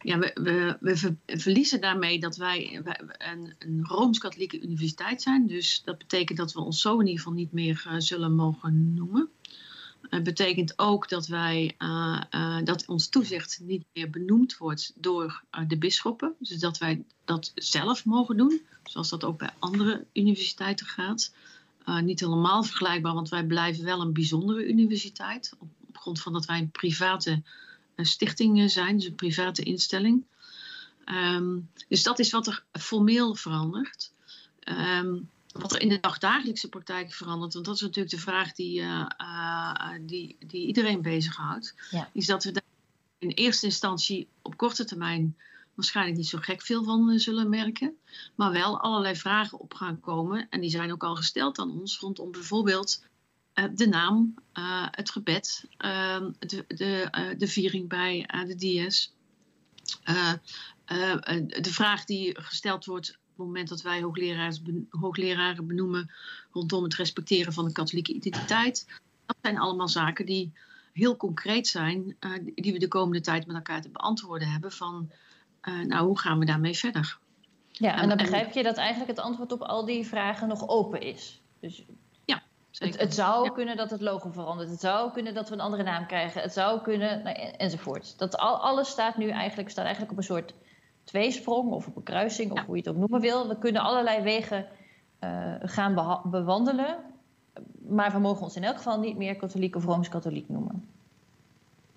Ja, 0.00 0.18
we, 0.18 0.30
we, 0.34 0.76
we 0.80 0.96
ver, 0.96 1.16
verliezen 1.26 1.80
daarmee 1.80 2.20
dat 2.20 2.36
wij, 2.36 2.82
een, 3.18 3.54
een 3.58 3.84
Rooms-Katholieke 3.86 4.60
universiteit 4.60 5.22
zijn. 5.22 5.46
Dus 5.46 5.82
dat 5.84 5.98
betekent 5.98 6.38
dat 6.38 6.52
we 6.52 6.60
ons 6.60 6.80
zo 6.80 6.92
in 6.92 7.06
ieder 7.06 7.16
geval 7.16 7.32
niet 7.32 7.52
meer 7.52 7.84
uh, 7.88 7.94
zullen 7.98 8.34
mogen 8.34 8.94
noemen. 8.94 9.28
Het 10.08 10.22
betekent 10.22 10.78
ook 10.78 11.08
dat, 11.08 11.26
wij, 11.26 11.74
uh, 11.78 12.20
uh, 12.30 12.58
dat 12.64 12.86
ons 12.86 13.08
toezicht 13.08 13.60
niet 13.62 13.84
meer 13.92 14.10
benoemd 14.10 14.56
wordt 14.56 14.92
door 14.96 15.42
de 15.66 15.78
bisschoppen. 15.78 16.34
Dus 16.38 16.58
dat 16.58 16.78
wij 16.78 17.04
dat 17.24 17.52
zelf 17.54 18.04
mogen 18.04 18.36
doen, 18.36 18.60
zoals 18.84 19.08
dat 19.08 19.24
ook 19.24 19.38
bij 19.38 19.50
andere 19.58 20.04
universiteiten 20.12 20.86
gaat. 20.86 21.32
Uh, 21.86 22.00
niet 22.00 22.20
helemaal 22.20 22.62
vergelijkbaar, 22.62 23.14
want 23.14 23.28
wij 23.28 23.44
blijven 23.44 23.84
wel 23.84 24.00
een 24.00 24.12
bijzondere 24.12 24.66
universiteit. 24.66 25.54
Op, 25.58 25.68
op 25.88 25.98
grond 25.98 26.20
van 26.20 26.32
dat 26.32 26.44
wij 26.44 26.58
een 26.58 26.70
private 26.70 27.42
uh, 27.96 28.06
stichting 28.06 28.70
zijn, 28.70 28.96
dus 28.96 29.06
een 29.06 29.14
private 29.14 29.62
instelling. 29.62 30.24
Um, 31.06 31.70
dus 31.88 32.02
dat 32.02 32.18
is 32.18 32.30
wat 32.30 32.46
er 32.46 32.64
formeel 32.72 33.34
verandert. 33.34 34.12
Um, 34.68 35.30
wat 35.52 35.74
er 35.74 35.80
in 35.80 35.88
de 35.88 36.00
dagdagelijkse 36.00 36.68
praktijk 36.68 37.12
verandert, 37.12 37.54
want 37.54 37.66
dat 37.66 37.74
is 37.74 37.80
natuurlijk 37.80 38.14
de 38.14 38.20
vraag 38.20 38.52
die, 38.52 38.80
uh, 38.80 39.90
die, 40.00 40.36
die 40.46 40.66
iedereen 40.66 41.02
bezighoudt, 41.02 41.74
ja. 41.90 42.10
is 42.12 42.26
dat 42.26 42.44
we 42.44 42.62
in 43.18 43.30
eerste 43.30 43.66
instantie 43.66 44.28
op 44.42 44.56
korte 44.56 44.84
termijn 44.84 45.36
waarschijnlijk 45.74 46.16
niet 46.16 46.28
zo 46.28 46.38
gek 46.38 46.62
veel 46.62 46.84
van 46.84 47.10
uh, 47.10 47.18
zullen 47.18 47.48
merken. 47.48 47.96
Maar 48.34 48.52
wel 48.52 48.80
allerlei 48.80 49.16
vragen 49.16 49.60
op 49.60 49.74
gaan 49.74 50.00
komen. 50.00 50.48
En 50.48 50.60
die 50.60 50.70
zijn 50.70 50.92
ook 50.92 51.04
al 51.04 51.16
gesteld 51.16 51.58
aan 51.58 51.80
ons 51.80 51.98
rondom 51.98 52.30
bijvoorbeeld 52.30 53.04
uh, 53.54 53.64
de 53.74 53.86
naam, 53.86 54.34
uh, 54.54 54.86
het 54.90 55.10
gebed, 55.10 55.64
ehm, 55.76 56.30
de, 56.38 56.64
de, 56.68 57.34
de 57.38 57.46
viering 57.46 57.88
bij 57.88 58.28
de 58.46 58.56
DS. 58.56 59.12
de 61.60 61.72
vraag 61.72 62.04
die 62.04 62.40
gesteld 62.40 62.84
wordt 62.84 63.10
op 63.10 63.16
het 63.36 63.46
moment 63.46 63.68
dat 63.68 63.82
wij 63.82 64.02
hoogleraren 64.90 65.66
benoemen 65.66 66.10
rondom 66.52 66.82
het 66.82 66.94
respecteren 66.94 67.52
van 67.52 67.64
de 67.64 67.72
katholieke 67.72 68.12
identiteit. 68.12 68.86
Dat 69.26 69.36
zijn 69.42 69.58
allemaal 69.58 69.88
zaken 69.88 70.26
die 70.26 70.52
heel 70.92 71.16
concreet 71.16 71.66
zijn, 71.66 72.16
die 72.54 72.72
we 72.72 72.78
de 72.78 72.88
komende 72.88 73.20
tijd 73.20 73.46
met 73.46 73.56
elkaar 73.56 73.82
te 73.82 73.90
beantwoorden 73.90 74.50
hebben. 74.50 74.72
Van 74.72 75.10
uh, 75.64 75.84
nou, 75.84 76.06
hoe 76.06 76.18
gaan 76.18 76.38
we 76.38 76.44
daarmee 76.44 76.76
verder? 76.76 77.18
Ja, 77.70 78.00
en 78.00 78.08
dan 78.08 78.16
begrijp 78.16 78.52
je 78.52 78.62
dat 78.62 78.76
eigenlijk 78.76 79.10
het 79.10 79.20
antwoord 79.20 79.52
op 79.52 79.62
al 79.62 79.84
die 79.84 80.06
vragen 80.06 80.48
nog 80.48 80.68
open 80.68 81.00
is. 81.00 81.42
Dus 81.60 81.84
ja, 82.24 82.42
zeker. 82.70 82.92
Het, 82.92 83.02
het 83.02 83.14
zou 83.14 83.44
ja. 83.44 83.50
kunnen 83.50 83.76
dat 83.76 83.90
het 83.90 84.00
logo 84.00 84.30
verandert. 84.30 84.70
Het 84.70 84.80
zou 84.80 85.12
kunnen 85.12 85.34
dat 85.34 85.48
we 85.48 85.54
een 85.54 85.60
andere 85.60 85.82
naam 85.82 86.06
krijgen. 86.06 86.42
Het 86.42 86.52
zou 86.52 86.80
kunnen, 86.80 87.22
nou, 87.22 87.36
enzovoort. 87.36 88.18
Dat 88.18 88.36
al, 88.36 88.56
alles 88.56 88.88
staat 88.88 89.16
nu 89.16 89.28
eigenlijk, 89.28 89.70
staat 89.70 89.84
eigenlijk 89.84 90.12
op 90.12 90.18
een 90.18 90.24
soort 90.24 90.54
tweesprong 91.04 91.70
of 91.70 91.86
op 91.86 91.96
een 91.96 92.02
kruising, 92.02 92.50
of 92.50 92.58
ja. 92.58 92.64
hoe 92.64 92.76
je 92.76 92.80
het 92.80 92.90
ook 92.90 92.96
noemen 92.96 93.20
wil. 93.20 93.48
We 93.48 93.58
kunnen 93.58 93.82
allerlei 93.82 94.22
wegen 94.22 94.66
uh, 95.20 95.54
gaan 95.60 96.22
bewandelen. 96.30 96.96
Maar 97.88 98.12
we 98.12 98.18
mogen 98.18 98.42
ons 98.42 98.56
in 98.56 98.64
elk 98.64 98.76
geval 98.76 99.00
niet 99.00 99.16
meer 99.16 99.36
katholiek 99.36 99.76
of 99.76 99.84
rooms-katholiek 99.84 100.48
noemen. 100.48 100.88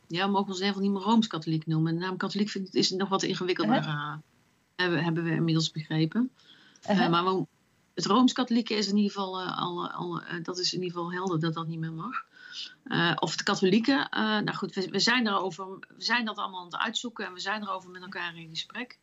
Ja, 0.07 0.25
we 0.25 0.31
mogen 0.31 0.47
ons 0.47 0.59
in 0.59 0.65
ieder 0.65 0.67
geval 0.67 0.81
niet 0.81 0.91
meer 0.91 1.01
Rooms-Katholiek 1.01 1.65
noemen. 1.65 1.93
De 1.93 1.99
naam 1.99 2.17
katholiek 2.17 2.49
vind, 2.49 2.75
is 2.75 2.89
nog 2.89 3.09
wat 3.09 3.23
ingewikkelder, 3.23 3.83
uh, 3.83 4.13
hebben, 4.75 5.03
hebben 5.03 5.23
we 5.23 5.31
inmiddels 5.31 5.71
begrepen. 5.71 6.31
Uh-huh. 6.81 6.99
Uh, 6.99 7.09
maar 7.09 7.23
we, 7.23 7.45
het 7.93 8.05
Rooms-Katholieke 8.05 8.73
is 8.73 8.87
in 8.87 8.95
ieder 8.95 9.11
geval, 9.11 9.41
uh, 9.41 9.57
al, 9.59 9.89
al 9.89 10.21
dat 10.43 10.57
is 10.57 10.73
in 10.73 10.81
ieder 10.81 10.97
geval 10.97 11.13
helder 11.13 11.39
dat 11.39 11.53
dat 11.53 11.67
niet 11.67 11.79
meer 11.79 11.93
mag. 11.93 12.25
of 13.19 13.31
het 13.31 13.43
katholieke, 13.43 14.07
nou 14.11 14.53
goed, 14.53 14.73
we, 14.73 14.89
we, 14.89 14.99
zijn 14.99 15.27
erover, 15.27 15.65
we 15.79 16.03
zijn 16.03 16.25
dat 16.25 16.37
allemaal 16.37 16.59
aan 16.59 16.65
het 16.65 16.77
uitzoeken 16.77 17.25
en 17.25 17.33
we 17.33 17.39
zijn 17.39 17.61
erover 17.61 17.89
met 17.89 18.01
elkaar 18.01 18.35
in 18.35 18.49
gesprek. 18.49 18.99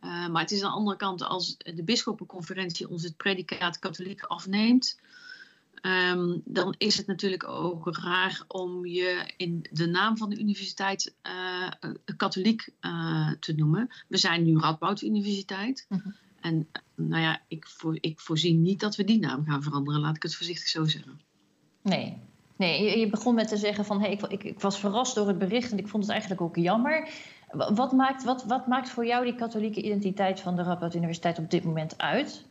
maar 0.00 0.40
het 0.40 0.50
is 0.50 0.62
aan 0.62 0.70
de 0.70 0.76
andere 0.76 0.96
kant, 0.96 1.22
als 1.22 1.56
de 1.56 1.84
bisschoppenconferentie 1.84 2.88
ons 2.88 3.02
het 3.02 3.16
predicaat 3.16 3.78
katholiek 3.78 4.22
afneemt, 4.22 4.98
Um, 5.82 6.42
dan 6.44 6.74
is 6.78 6.96
het 6.96 7.06
natuurlijk 7.06 7.48
ook 7.48 7.96
raar 7.96 8.44
om 8.48 8.86
je 8.86 9.32
in 9.36 9.66
de 9.70 9.86
naam 9.86 10.16
van 10.16 10.30
de 10.30 10.38
universiteit 10.38 11.14
uh, 11.22 11.92
katholiek 12.16 12.68
uh, 12.80 13.32
te 13.40 13.54
noemen. 13.54 13.88
We 14.08 14.16
zijn 14.16 14.44
nu 14.44 14.58
Radboud 14.58 15.02
Universiteit. 15.02 15.86
-huh. 15.88 16.06
En 16.40 16.68
nou 16.94 17.22
ja, 17.22 17.40
ik, 17.48 17.66
voor, 17.66 17.98
ik 18.00 18.20
voorzie 18.20 18.54
niet 18.54 18.80
dat 18.80 18.96
we 18.96 19.04
die 19.04 19.18
naam 19.18 19.44
gaan 19.44 19.62
veranderen, 19.62 20.00
laat 20.00 20.16
ik 20.16 20.22
het 20.22 20.34
voorzichtig 20.34 20.68
zo 20.68 20.84
zeggen. 20.84 21.20
Nee, 21.82 22.18
nee 22.56 22.82
je, 22.82 22.98
je 22.98 23.08
begon 23.08 23.34
met 23.34 23.48
te 23.48 23.56
zeggen 23.56 23.84
van 23.84 24.00
hey, 24.00 24.12
ik, 24.12 24.22
ik, 24.22 24.44
ik, 24.44 24.60
was 24.60 24.78
verrast 24.78 25.14
door 25.14 25.28
het 25.28 25.38
bericht 25.38 25.72
en 25.72 25.78
ik 25.78 25.88
vond 25.88 26.02
het 26.02 26.12
eigenlijk 26.12 26.40
ook 26.40 26.56
jammer. 26.56 27.08
Wat 27.50 27.92
maakt, 27.92 28.24
wat, 28.24 28.44
wat 28.44 28.66
maakt 28.66 28.88
voor 28.88 29.06
jou 29.06 29.24
die 29.24 29.34
katholieke 29.34 29.82
identiteit 29.82 30.40
van 30.40 30.56
de 30.56 30.62
Radboud 30.62 30.94
Universiteit 30.94 31.38
op 31.38 31.50
dit 31.50 31.64
moment 31.64 31.98
uit? 31.98 32.44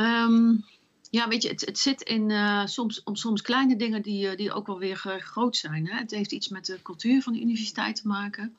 Um, 0.00 0.64
ja, 1.10 1.28
weet 1.28 1.42
je, 1.42 1.48
het, 1.48 1.60
het 1.60 1.78
zit 1.78 2.02
in 2.02 2.30
uh, 2.30 2.66
soms, 2.66 3.02
om, 3.02 3.16
soms 3.16 3.42
kleine 3.42 3.76
dingen 3.76 4.02
die, 4.02 4.36
die 4.36 4.52
ook 4.52 4.66
wel 4.66 4.78
weer 4.78 5.02
uh, 5.06 5.14
groot 5.14 5.56
zijn. 5.56 5.88
Hè? 5.88 5.98
Het 5.98 6.10
heeft 6.10 6.32
iets 6.32 6.48
met 6.48 6.66
de 6.66 6.82
cultuur 6.82 7.22
van 7.22 7.32
de 7.32 7.40
universiteit 7.40 7.96
te 7.96 8.08
maken. 8.08 8.56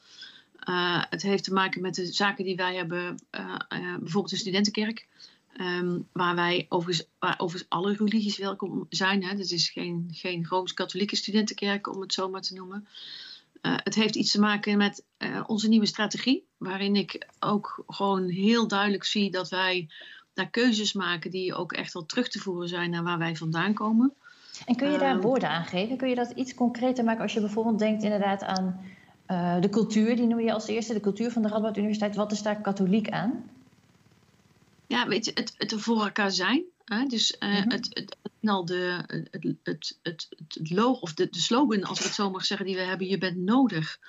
Het 1.10 1.22
heeft 1.22 1.44
te 1.44 1.54
maken 1.54 1.82
met 1.82 1.96
de 1.96 2.06
zaken 2.06 2.46
die 2.46 2.56
wij 2.56 2.76
hebben, 2.76 3.20
bijvoorbeeld 4.00 4.30
de 4.30 4.38
studentenkerk. 4.38 5.08
Um, 5.58 6.08
waar 6.12 6.36
wij 6.36 6.66
overigens, 6.70 7.08
waar 7.20 7.66
alle 7.68 7.94
religies 7.94 8.38
welkom 8.38 8.86
zijn. 8.90 9.24
Hè? 9.24 9.30
Het 9.30 9.52
is 9.52 9.70
geen, 9.70 10.10
geen 10.12 10.46
rooms-katholieke 10.50 11.16
studentenkerk, 11.16 11.94
om 11.96 12.02
het 12.02 12.14
zo 12.14 12.30
maar 12.30 12.42
te 12.42 12.54
noemen. 12.54 12.88
het 13.62 13.96
heeft 13.96 14.16
iets 14.16 14.32
te 14.32 14.40
maken 14.40 14.78
met 14.78 15.04
onze 15.48 15.68
nieuwe 15.68 15.86
strategie. 15.86 16.46
Waarin 16.58 16.96
ik 16.96 17.28
ook 17.40 17.84
gewoon 17.88 18.30
heel 18.30 18.68
duidelijk 18.68 19.04
zie 19.04 19.32
dat 19.32 19.50
wij 19.50 19.90
daar 20.42 20.50
keuzes 20.50 20.94
maken 20.94 21.32
die 21.32 21.56
ook 21.56 21.74
echt 21.74 21.94
wel 21.94 22.06
terug 22.06 22.30
te 22.30 22.40
voeren 22.40 22.68
zijn 22.68 22.90
naar 22.90 23.04
waar 23.04 23.18
wij 23.18 23.36
vandaan 23.36 23.74
komen. 23.74 24.14
En 24.66 24.76
kun 24.76 24.92
je 24.92 24.98
daar 24.98 25.16
uh, 25.16 25.22
woorden 25.22 25.50
aan 25.50 25.66
geven? 25.66 25.98
Kun 25.98 26.10
je 26.10 26.16
dat 26.16 26.32
iets 26.32 26.54
concreter 26.54 27.04
maken 27.04 27.22
als 27.22 27.34
je 27.34 27.40
bijvoorbeeld 27.40 27.80
denkt 27.80 28.04
inderdaad 28.04 28.44
aan 28.44 28.80
uh, 29.28 29.62
de 29.62 29.70
cultuur, 29.70 30.16
die 30.16 30.28
noem 30.28 30.40
je 30.40 30.54
als 30.54 30.68
eerste, 30.68 30.94
de 30.94 31.00
cultuur 31.00 31.32
van 31.32 31.42
de 31.42 31.48
Radboud 31.48 31.78
Universiteit. 31.78 32.16
Wat 32.16 32.32
is 32.32 32.42
daar 32.42 32.62
katholiek 32.62 33.10
aan? 33.10 33.50
Ja, 34.88 35.08
weet 35.08 35.26
je, 35.26 35.32
het, 35.34 35.54
het 35.58 35.74
voor 35.78 36.04
elkaar 36.04 36.32
zijn. 36.32 36.64
Hè? 36.86 37.06
Dus 37.06 37.36
uh, 37.40 37.50
mm 37.50 37.56
-hmm. 37.56 37.72
het, 37.72 37.90
het, 37.94 38.18
snel 38.40 38.66
de, 38.66 39.04
het, 39.08 39.56
het, 39.64 40.00
het, 40.02 40.30
het 40.48 40.70
logo, 40.70 41.00
of 41.00 41.14
de, 41.14 41.30
de 41.30 41.40
slogan, 41.40 41.84
als 41.84 42.00
ik 42.00 42.06
het 42.06 42.14
zo 42.14 42.30
mag 42.30 42.46
zeggen, 42.46 42.66
die 42.66 42.76
we 42.76 42.82
hebben, 42.82 43.08
je 43.08 43.18
bent 43.18 43.38
nodig. 43.38 44.00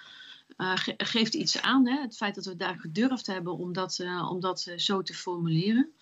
Uh, 0.59 0.73
geeft 0.97 1.35
iets 1.35 1.62
aan. 1.62 1.87
Hè? 1.87 2.01
Het 2.01 2.17
feit 2.17 2.35
dat 2.35 2.45
we 2.45 2.57
daar 2.57 2.79
gedurfd 2.79 3.27
hebben 3.27 3.57
om 3.59 3.73
dat, 3.73 3.99
uh, 3.99 4.31
om 4.31 4.41
dat 4.41 4.73
zo 4.77 5.03
te 5.03 5.15
formuleren. 5.15 5.93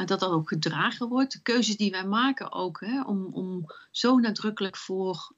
Uh, 0.00 0.06
dat 0.06 0.20
dat 0.20 0.30
ook 0.30 0.48
gedragen 0.48 1.08
wordt. 1.08 1.32
De 1.32 1.42
keuzes 1.42 1.76
die 1.76 1.90
wij 1.90 2.06
maken 2.06 2.52
ook, 2.52 2.80
hè, 2.80 3.02
om, 3.02 3.24
om 3.32 3.66
zo 3.90 4.18
nadrukkelijk 4.18 4.76
voor 4.76 5.32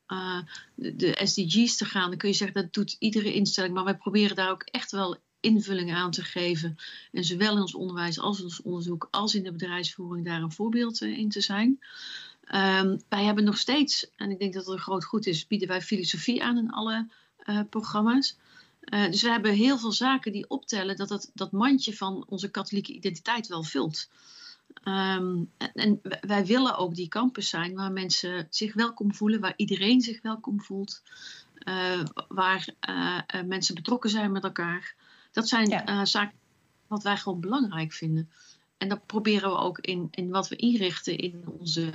de, 0.75 0.97
de, 0.97 1.21
SDG's 1.23 1.77
te 1.77 1.85
gaan, 1.85 2.09
dan 2.09 2.19
kun 2.19 2.29
je 2.29 2.35
zeggen 2.35 2.63
dat 2.63 2.73
doet 2.73 2.97
iedere 2.99 3.35
instelling, 3.35 3.75
maar 3.75 3.85
wij 3.85 3.97
proberen 3.97 4.37
daar 4.37 4.51
ook 4.51 4.63
echt 4.63 4.91
wel 4.91 5.17
invullingen 5.41 5.97
aan 5.97 6.11
te 6.11 6.23
geven. 6.23 6.77
En 7.13 7.25
zowel 7.25 7.55
in 7.55 7.61
ons 7.61 7.75
onderwijs 7.75 8.19
als 8.19 8.39
in 8.39 8.45
ons 8.45 8.63
onderzoek, 8.63 9.09
als 9.11 9.35
in 9.35 9.43
de 9.43 9.53
bedrijfsvoering 9.53 10.27
daar 10.27 10.43
een 10.43 10.53
voorbeeld 10.53 11.01
in 11.01 11.29
te 11.29 11.41
zijn. 11.41 11.69
Um, 12.55 13.03
wij 13.09 13.25
hebben 13.25 13.45
nog 13.45 13.59
steeds, 13.59 14.11
en 14.17 14.31
ik 14.31 14.39
denk 14.39 14.55
dat 14.55 14.65
het 14.65 14.75
een 14.75 14.81
groot 14.81 15.05
goed 15.05 15.27
is, 15.27 15.47
bieden 15.47 15.69
wij 15.69 15.83
filosofie 15.83 16.45
aan 16.45 16.59
in 16.59 16.71
alle 16.71 17.09
programma's. 17.71 18.37
Dus 19.11 19.23
we 19.23 19.31
hebben 19.31 19.53
heel 19.53 19.79
veel 19.79 19.93
zaken 19.93 20.33
die 20.33 20.49
optellen 20.49 20.97
dat 20.97 21.09
dat, 21.09 21.31
dat 21.35 21.53
mandje 21.53 21.97
van 21.97 22.25
onze 22.29 22.51
katholieke 22.51 22.93
identiteit 22.93 23.47
wel 23.47 23.63
vult. 23.63 24.09
Um, 24.85 25.51
en, 25.57 25.73
en, 25.75 26.01
wij 26.21 26.47
willen 26.47 26.77
ook 26.77 26.95
die 26.95 27.09
campus 27.09 27.49
zijn 27.49 27.75
waar 27.75 27.93
mensen 27.93 28.47
zich 28.51 28.75
welkom 28.75 29.15
voelen, 29.15 29.41
waar 29.41 29.53
iedereen 29.57 30.01
zich 30.01 30.23
welkom 30.23 30.61
voelt, 30.61 31.03
uh, 31.69 32.03
waar 32.29 32.69
mensen 33.47 33.75
betrokken 33.75 34.11
zijn 34.11 34.33
met 34.33 34.45
elkaar. 34.45 34.95
Dat 35.33 35.49
zijn 35.49 35.69
ja. 35.69 36.05
zaken 36.05 36.39
wat 36.87 37.03
wij 37.03 37.17
gewoon 37.17 37.41
belangrijk 37.41 37.93
vinden. 37.93 38.31
En 38.79 38.89
dat 38.89 39.07
proberen 39.07 39.51
we 39.51 39.57
ook 39.57 39.79
in, 39.79 40.09
in 40.11 40.31
wat 40.31 40.49
we 40.49 40.57
inrichten 40.57 41.19
in 41.19 41.45
onze 41.59 41.93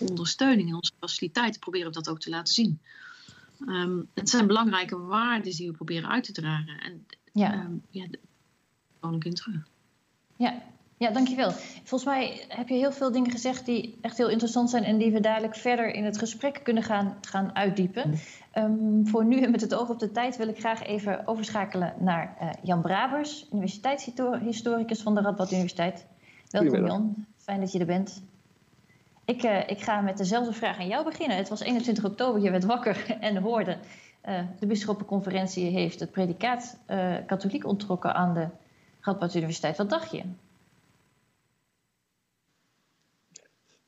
ondersteuning, 0.00 0.68
in 0.68 0.74
onze 0.74 0.92
faciliteiten, 0.98 1.60
proberen 1.60 1.86
we 1.86 1.92
dat 1.92 2.08
ook 2.08 2.20
te 2.20 2.30
laten 2.30 2.54
zien. 2.54 2.80
Um, 3.66 4.08
het 4.14 4.30
zijn 4.30 4.46
belangrijke 4.46 4.98
waarden 4.98 5.52
die 5.52 5.66
we 5.66 5.76
proberen 5.76 6.10
uit 6.10 6.24
te 6.24 6.32
dragen. 6.32 6.80
En 6.80 7.06
ja, 7.32 7.64
um, 7.64 7.82
ja 7.90 8.06
gewoon 9.00 9.22
een 9.24 9.34
terug. 9.34 9.68
Ja. 10.36 10.62
Ja, 11.00 11.10
dankjewel. 11.10 11.50
Volgens 11.84 12.04
mij 12.04 12.44
heb 12.48 12.68
je 12.68 12.74
heel 12.74 12.92
veel 12.92 13.12
dingen 13.12 13.30
gezegd 13.30 13.66
die 13.66 13.98
echt 14.00 14.16
heel 14.16 14.28
interessant 14.28 14.70
zijn 14.70 14.84
en 14.84 14.98
die 14.98 15.12
we 15.12 15.20
dadelijk 15.20 15.56
verder 15.56 15.94
in 15.94 16.04
het 16.04 16.18
gesprek 16.18 16.60
kunnen 16.62 16.82
gaan, 16.82 17.18
gaan 17.20 17.54
uitdiepen. 17.54 18.14
Um, 18.54 19.06
voor 19.06 19.24
nu 19.24 19.40
en 19.40 19.50
met 19.50 19.60
het 19.60 19.74
oog 19.74 19.88
op 19.88 19.98
de 19.98 20.12
tijd 20.12 20.36
wil 20.36 20.48
ik 20.48 20.58
graag 20.58 20.82
even 20.82 21.26
overschakelen 21.26 21.94
naar 21.98 22.36
uh, 22.42 22.48
Jan 22.62 22.82
Brabers, 22.82 23.46
universiteitshistoricus 23.52 25.02
van 25.02 25.14
de 25.14 25.20
Radboud 25.20 25.50
Universiteit. 25.50 26.06
Welkom 26.50 26.86
Jan, 26.86 27.26
fijn 27.36 27.60
dat 27.60 27.72
je 27.72 27.78
er 27.78 27.86
bent. 27.86 28.22
Ik, 29.24 29.44
uh, 29.44 29.68
ik 29.68 29.80
ga 29.80 30.00
met 30.00 30.16
dezelfde 30.16 30.52
vraag 30.52 30.78
aan 30.78 30.88
jou 30.88 31.04
beginnen. 31.04 31.36
Het 31.36 31.48
was 31.48 31.60
21 31.60 32.04
oktober, 32.04 32.42
je 32.42 32.50
werd 32.50 32.64
wakker 32.64 33.06
en 33.20 33.36
hoorde... 33.36 33.78
Uh, 34.28 34.40
de 34.58 34.66
bisschoppenconferentie 34.66 35.70
heeft 35.70 36.00
het 36.00 36.10
predicaat 36.10 36.78
katholiek 37.26 37.66
onttrokken 37.66 38.14
aan 38.14 38.34
de 38.34 38.48
Radboud 39.00 39.34
Universiteit. 39.34 39.76
Wat 39.76 39.90
dacht 39.90 40.10
je? 40.10 40.22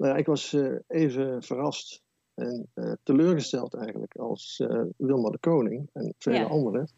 Nou 0.02 0.14
ja, 0.14 0.20
ik 0.20 0.26
was 0.26 0.56
even 0.86 1.42
verrast 1.42 2.02
en 2.34 2.68
teleurgesteld 3.02 3.74
eigenlijk 3.74 4.16
als 4.16 4.64
Wilma 4.96 5.30
de 5.30 5.38
Koning 5.38 5.88
en 5.92 6.14
vele 6.18 6.36
ja. 6.36 6.44
anderen. 6.44 6.88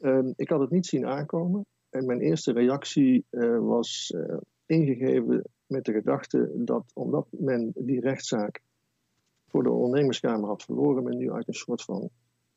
Ehm, 0.00 0.32
ik 0.36 0.48
had 0.48 0.60
het 0.60 0.70
niet 0.70 0.86
zien 0.86 1.06
aankomen. 1.06 1.66
En 1.90 2.06
mijn 2.06 2.20
eerste 2.20 2.52
reactie 2.52 3.24
was 3.60 4.14
ingegeven 4.66 5.44
met 5.66 5.84
de 5.84 5.92
gedachte 5.92 6.50
dat 6.54 6.84
omdat 6.94 7.26
men 7.30 7.72
die 7.74 8.00
rechtszaak 8.00 8.62
voor 9.48 9.62
de 9.62 9.70
ondernemerskamer 9.70 10.48
had 10.48 10.62
verloren, 10.62 11.02
men 11.02 11.16
nu 11.16 11.32
uit 11.32 11.48
een 11.48 11.54
soort 11.54 11.82
van 11.82 12.10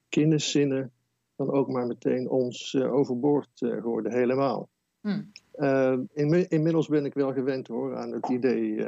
kinderzinnen 0.10 0.92
dan 1.38 1.52
ook 1.52 1.68
maar 1.68 1.88
meteen 1.88 2.30
ons 2.30 2.74
uh, 2.74 2.94
overboord 2.94 3.62
uh, 3.62 3.72
geworden, 3.82 4.12
helemaal. 4.12 4.70
Hmm. 5.08 5.32
Uh, 5.56 6.00
in, 6.14 6.50
inmiddels 6.50 6.88
ben 6.88 7.06
ik 7.06 7.14
wel 7.14 7.34
gewend 7.34 7.68
hoor 7.68 7.98
aan 7.98 8.12
het 8.12 8.30
idee 8.30 8.88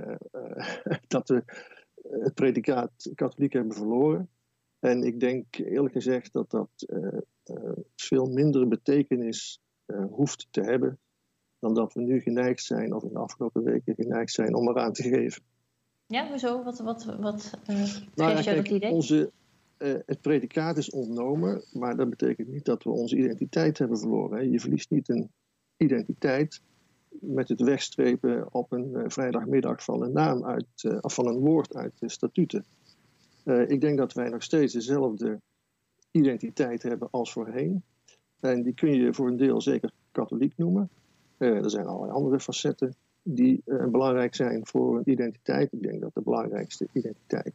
dat 1.07 1.29
we 1.29 1.43
het 2.09 2.33
predicaat 2.33 3.11
katholiek 3.15 3.53
hebben 3.53 3.75
verloren. 3.75 4.29
En 4.79 5.03
ik 5.03 5.19
denk 5.19 5.55
eerlijk 5.55 5.93
gezegd 5.93 6.33
dat 6.33 6.51
dat 6.51 6.69
veel 7.95 8.25
minder 8.25 8.67
betekenis 8.67 9.61
hoeft 10.09 10.47
te 10.51 10.61
hebben 10.61 10.99
dan 11.59 11.73
dat 11.73 11.93
we 11.93 12.01
nu 12.01 12.19
geneigd 12.19 12.63
zijn, 12.63 12.93
of 12.93 13.03
in 13.03 13.13
de 13.13 13.19
afgelopen 13.19 13.63
weken 13.63 13.95
geneigd 13.95 14.31
zijn, 14.31 14.55
om 14.55 14.69
eraan 14.69 14.93
te 14.93 15.03
geven. 15.03 15.43
Ja, 16.05 16.27
hoezo? 16.29 16.63
Wat, 16.63 16.79
wat, 16.79 17.03
wat 17.03 17.59
nou, 17.65 18.31
geeft 18.31 18.43
jou 18.43 18.55
dat 18.55 18.67
idee? 18.67 18.91
Onze, 18.91 19.31
uh, 19.77 19.93
het 20.05 20.21
predicaat 20.21 20.77
is 20.77 20.89
ontnomen, 20.89 21.63
maar 21.71 21.95
dat 21.95 22.09
betekent 22.09 22.47
niet 22.47 22.65
dat 22.65 22.83
we 22.83 22.89
onze 22.89 23.17
identiteit 23.17 23.77
hebben 23.77 23.99
verloren. 23.99 24.37
Hè. 24.37 24.43
Je 24.43 24.59
verliest 24.59 24.89
niet 24.89 25.09
een 25.09 25.31
identiteit 25.79 26.61
met 27.09 27.49
het 27.49 27.61
wegstrepen 27.61 28.53
op 28.53 28.71
een 28.71 28.89
uh, 28.91 29.03
vrijdagmiddag 29.07 29.83
van 29.83 30.03
een 30.03 30.11
naam 30.11 30.45
uit, 30.45 31.01
of 31.01 31.13
van 31.13 31.27
een 31.27 31.39
woord 31.39 31.75
uit 31.75 31.93
de 31.99 32.09
statuten. 32.09 32.65
ik 33.67 33.81
denk 33.81 33.97
dat 33.97 34.13
wij 34.13 34.29
nog 34.29 34.43
steeds 34.43 34.73
dezelfde 34.73 35.41
identiteit 36.11 36.83
hebben 36.83 37.07
als 37.11 37.31
voorheen. 37.31 37.83
En 38.39 38.63
die 38.63 38.73
kun 38.73 38.93
je 38.93 39.13
voor 39.13 39.27
een 39.27 39.37
deel 39.37 39.61
zeker 39.61 39.91
katholiek 40.11 40.53
noemen. 40.57 40.89
Er 41.37 41.69
zijn 41.69 41.85
allerlei 41.85 42.11
andere 42.11 42.39
facetten 42.39 42.95
die 43.23 43.63
belangrijk 43.65 44.35
zijn 44.35 44.65
voor 44.67 44.97
een 44.97 45.09
identiteit. 45.09 45.73
Ik 45.73 45.81
denk 45.81 46.01
dat 46.01 46.13
de 46.13 46.21
belangrijkste 46.21 46.87
identiteit 46.93 47.53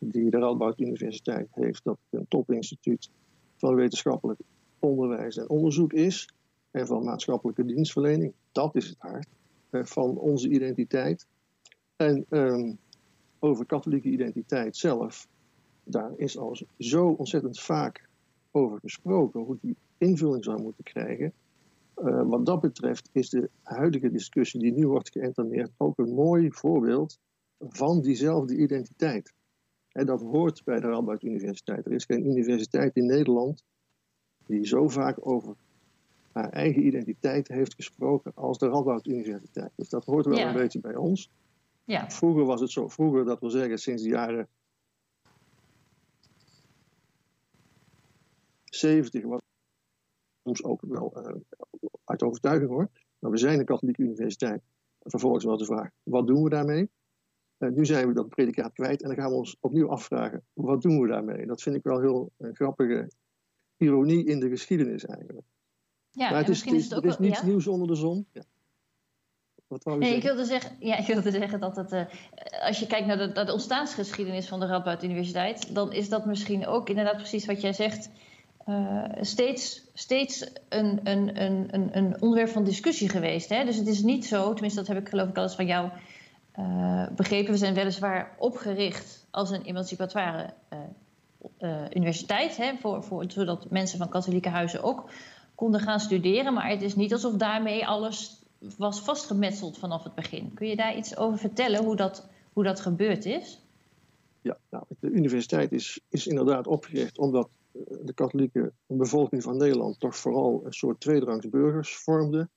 die 0.00 0.30
de 0.30 0.38
Radboud 0.38 0.80
Universiteit 0.80 1.48
heeft, 1.50 1.84
dat 1.84 1.98
het 2.10 2.20
een 2.20 2.28
topinstituut 2.28 3.10
van 3.56 3.74
wetenschappelijk 3.74 4.40
onderwijs 4.78 5.36
en 5.36 5.48
onderzoek 5.48 5.92
is 5.92 6.28
en 6.70 6.86
van 6.86 7.04
maatschappelijke 7.04 7.64
dienstverlening. 7.64 8.32
Dat 8.52 8.76
is 8.76 8.88
het 8.88 8.98
hart 8.98 9.26
uh, 9.70 9.84
van 9.84 10.18
onze 10.18 10.48
identiteit. 10.48 11.26
En 11.96 12.26
um, 12.30 12.78
over 13.38 13.66
katholieke 13.66 14.08
identiteit 14.08 14.76
zelf, 14.76 15.28
daar 15.84 16.12
is 16.16 16.38
al 16.38 16.58
zo 16.78 17.08
ontzettend 17.08 17.60
vaak 17.60 18.08
over 18.50 18.78
gesproken, 18.80 19.40
hoe 19.40 19.58
die 19.60 19.76
invulling 19.98 20.44
zou 20.44 20.62
moeten 20.62 20.84
krijgen. 20.84 21.32
Uh, 21.96 22.22
wat 22.22 22.46
dat 22.46 22.60
betreft 22.60 23.08
is 23.12 23.28
de 23.28 23.50
huidige 23.62 24.10
discussie 24.10 24.60
die 24.60 24.72
nu 24.72 24.86
wordt 24.86 25.10
geïnterneerd 25.10 25.70
ook 25.76 25.98
een 25.98 26.14
mooi 26.14 26.52
voorbeeld 26.52 27.18
van 27.58 28.00
diezelfde 28.00 28.56
identiteit. 28.56 29.32
En 29.92 30.06
dat 30.06 30.20
hoort 30.20 30.64
bij 30.64 30.80
de 30.80 30.86
Radboud 30.86 31.22
Universiteit. 31.22 31.86
Er 31.86 31.92
is 31.92 32.04
geen 32.04 32.26
universiteit 32.26 32.96
in 32.96 33.06
Nederland 33.06 33.64
die 34.46 34.66
zo 34.66 34.88
vaak 34.88 35.26
over 35.26 35.54
haar 36.32 36.50
eigen 36.50 36.86
identiteit 36.86 37.48
heeft 37.48 37.74
gesproken 37.74 38.32
als 38.34 38.58
de 38.58 38.68
Radboud 38.68 39.06
Universiteit. 39.06 39.70
Dus 39.76 39.88
dat 39.88 40.04
hoort 40.04 40.26
wel 40.26 40.38
ja. 40.38 40.48
een 40.48 40.60
beetje 40.60 40.80
bij 40.80 40.96
ons. 40.96 41.30
Ja. 41.84 42.10
Vroeger 42.10 42.44
was 42.44 42.60
het 42.60 42.70
zo, 42.70 42.88
vroeger, 42.88 43.24
dat 43.24 43.40
wil 43.40 43.50
zeggen 43.50 43.78
sinds 43.78 44.02
de 44.02 44.08
jaren 44.08 44.48
70 48.64 49.24
was 49.24 49.40
soms 50.42 50.64
ook 50.64 50.80
wel 50.80 51.12
uh, 51.16 51.36
uit 52.04 52.22
overtuiging 52.22 52.70
hoor. 52.70 52.88
Maar 53.18 53.30
we 53.30 53.36
zijn 53.36 53.58
een 53.58 53.64
katholieke 53.64 54.02
universiteit. 54.02 54.62
Vervolgens 55.00 55.44
was 55.44 55.58
de 55.58 55.64
vraag, 55.64 55.90
wat 56.02 56.26
doen 56.26 56.42
we 56.42 56.50
daarmee? 56.50 56.90
Uh, 57.58 57.70
nu 57.70 57.84
zijn 57.84 58.08
we 58.08 58.14
dat 58.14 58.28
predicaat 58.28 58.72
kwijt 58.72 59.02
en 59.02 59.08
dan 59.08 59.16
gaan 59.16 59.30
we 59.30 59.36
ons 59.36 59.56
opnieuw 59.60 59.88
afvragen, 59.88 60.44
wat 60.52 60.82
doen 60.82 61.00
we 61.00 61.08
daarmee? 61.08 61.46
Dat 61.46 61.62
vind 61.62 61.76
ik 61.76 61.82
wel 61.82 62.00
heel 62.00 62.32
een 62.36 62.54
grappige 62.54 63.10
ironie 63.76 64.26
in 64.26 64.40
de 64.40 64.48
geschiedenis 64.48 65.04
eigenlijk. 65.04 65.46
Ja, 66.10 66.30
maar 66.30 66.38
het 66.38 66.48
is, 66.48 66.64
het 66.64 66.74
is, 66.74 66.90
het 66.90 67.04
is 67.04 67.18
niets 67.18 67.40
ja? 67.40 67.46
nieuws 67.46 67.66
onder 67.66 67.88
de 67.88 67.94
zon. 67.94 68.26
Ja. 68.32 68.42
Nee, 69.98 70.16
ik 70.16 70.22
wilde, 70.22 70.44
zeggen, 70.44 70.76
ja, 70.78 70.96
ik 70.96 71.06
wilde 71.06 71.30
zeggen 71.30 71.60
dat 71.60 71.76
het, 71.76 71.92
uh, 71.92 72.02
als 72.66 72.78
je 72.78 72.86
kijkt 72.86 73.06
naar 73.06 73.18
de, 73.18 73.26
naar 73.26 73.46
de 73.46 73.52
ontstaansgeschiedenis 73.52 74.48
van 74.48 74.60
de 74.60 74.66
Radboud 74.66 75.02
Universiteit, 75.02 75.74
dan 75.74 75.92
is 75.92 76.08
dat 76.08 76.26
misschien 76.26 76.66
ook 76.66 76.88
inderdaad 76.88 77.16
precies 77.16 77.46
wat 77.46 77.60
jij 77.60 77.72
zegt 77.72 78.10
uh, 78.66 79.04
steeds, 79.20 79.84
steeds 79.94 80.50
een, 80.68 81.00
een, 81.04 81.42
een, 81.42 81.88
een, 81.92 82.20
onderwerp 82.20 82.48
van 82.48 82.64
discussie 82.64 83.08
geweest. 83.08 83.48
Hè? 83.48 83.64
Dus 83.64 83.76
het 83.76 83.86
is 83.86 84.02
niet 84.02 84.26
zo, 84.26 84.52
tenminste 84.52 84.78
dat 84.78 84.88
heb 84.88 84.98
ik 84.98 85.08
geloof 85.08 85.28
ik 85.28 85.36
al 85.36 85.42
eens 85.42 85.54
van 85.54 85.66
jou 85.66 85.90
uh, 86.58 87.06
begrepen. 87.16 87.52
We 87.52 87.58
zijn 87.58 87.74
weliswaar 87.74 88.34
opgericht 88.38 89.26
als 89.30 89.50
een 89.50 89.62
emancipatoire 89.62 90.54
uh, 91.60 91.70
universiteit. 91.94 92.56
Hè? 92.56 92.72
Voor, 92.80 93.04
voor, 93.04 93.24
zodat 93.28 93.70
mensen 93.70 93.98
van 93.98 94.08
katholieke 94.08 94.48
huizen 94.48 94.82
ook 94.82 95.10
konden 95.60 95.80
gaan 95.80 96.00
studeren. 96.00 96.54
Maar 96.54 96.68
het 96.68 96.82
is 96.82 96.94
niet 96.94 97.12
alsof 97.12 97.36
daarmee 97.36 97.86
alles 97.86 98.42
was 98.76 99.00
vastgemetseld 99.00 99.78
vanaf 99.78 100.04
het 100.04 100.14
begin. 100.14 100.54
Kun 100.54 100.68
je 100.68 100.76
daar 100.76 100.96
iets 100.96 101.16
over 101.16 101.38
vertellen, 101.38 101.84
hoe 101.84 101.96
dat, 101.96 102.28
hoe 102.52 102.64
dat 102.64 102.80
gebeurd 102.80 103.24
is? 103.24 103.62
Ja, 104.42 104.58
nou, 104.70 104.84
de 105.00 105.10
universiteit 105.10 105.72
is, 105.72 106.00
is 106.08 106.26
inderdaad 106.26 106.66
opgericht 106.66 107.18
omdat 107.18 107.48
de 108.04 108.12
katholieke 108.14 108.72
bevolking 108.86 109.42
van 109.42 109.56
Nederland 109.56 110.00
toch 110.00 110.16
vooral 110.16 110.62
een 110.64 110.72
soort 110.72 111.00
tweederangs 111.00 111.48
burgers 111.48 111.96
vormde, 111.96 112.48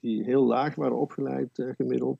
die 0.00 0.24
heel 0.24 0.44
laag 0.44 0.74
waren 0.74 0.98
opgeleid 0.98 1.58
uh, 1.58 1.74
gemiddeld. 1.74 2.18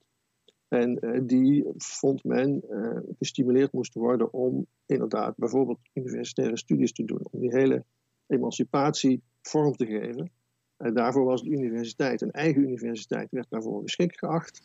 En 0.68 0.98
uh, 1.00 1.20
die 1.22 1.64
vond 1.76 2.24
men 2.24 2.62
uh, 2.70 2.98
gestimuleerd 3.18 3.72
moest 3.72 3.94
worden 3.94 4.32
om 4.32 4.66
inderdaad 4.86 5.36
bijvoorbeeld 5.36 5.78
universitaire 5.94 6.56
studies 6.56 6.92
te 6.92 7.04
doen. 7.04 7.20
Om 7.30 7.40
die 7.40 7.56
hele 7.56 7.84
emancipatie 8.26 9.22
vorm 9.46 9.72
te 9.72 9.86
geven. 9.86 10.30
En 10.76 10.94
daarvoor 10.94 11.24
was 11.24 11.42
de 11.42 11.50
universiteit, 11.50 12.20
een 12.20 12.30
eigen 12.30 12.62
universiteit, 12.62 13.30
werd 13.30 13.50
daarvoor 13.50 13.82
geschikt 13.82 14.18
geacht. 14.18 14.62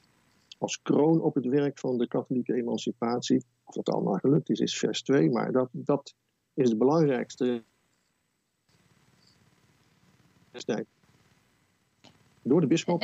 Als 0.57 0.81
kroon 0.81 1.21
op 1.21 1.35
het 1.35 1.45
werk 1.45 1.79
van 1.79 1.97
de 1.97 2.07
katholieke 2.07 2.53
emancipatie. 2.53 3.43
Of 3.63 3.75
dat 3.75 3.89
allemaal 3.89 4.17
gelukt 4.17 4.49
is, 4.49 4.59
is 4.59 4.77
vers 4.77 5.01
2. 5.01 5.29
Maar 5.29 5.51
dat, 5.51 5.69
dat 5.71 6.15
is 6.53 6.69
de 6.69 6.77
belangrijkste 6.77 7.63
door 12.41 12.61
de 12.61 12.67
bisschop 12.67 13.01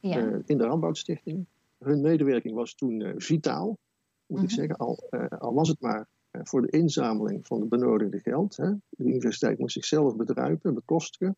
ja. 0.00 0.42
in 0.46 0.58
de 0.58 0.64
Radboudstichting 0.64 1.46
hun 1.84 2.00
medewerking 2.00 2.54
was 2.54 2.74
toen 2.74 3.00
uh, 3.00 3.12
vitaal, 3.16 3.78
moet 4.26 4.42
ik 4.42 4.44
mhm. 4.44 4.54
zeggen. 4.54 4.76
Al, 4.76 5.08
al, 5.38 5.54
was 5.54 5.68
het 5.68 5.80
maar 5.80 6.08
voor 6.30 6.62
de 6.62 6.70
inzameling 6.70 7.46
van 7.46 7.60
het 7.60 7.68
benodigde 7.68 8.20
geld. 8.20 8.56
Hè. 8.56 8.70
De 8.88 9.04
universiteit 9.04 9.58
moest 9.58 9.72
zichzelf 9.72 10.16
bedruipen, 10.16 10.74
bekostigen. 10.74 11.36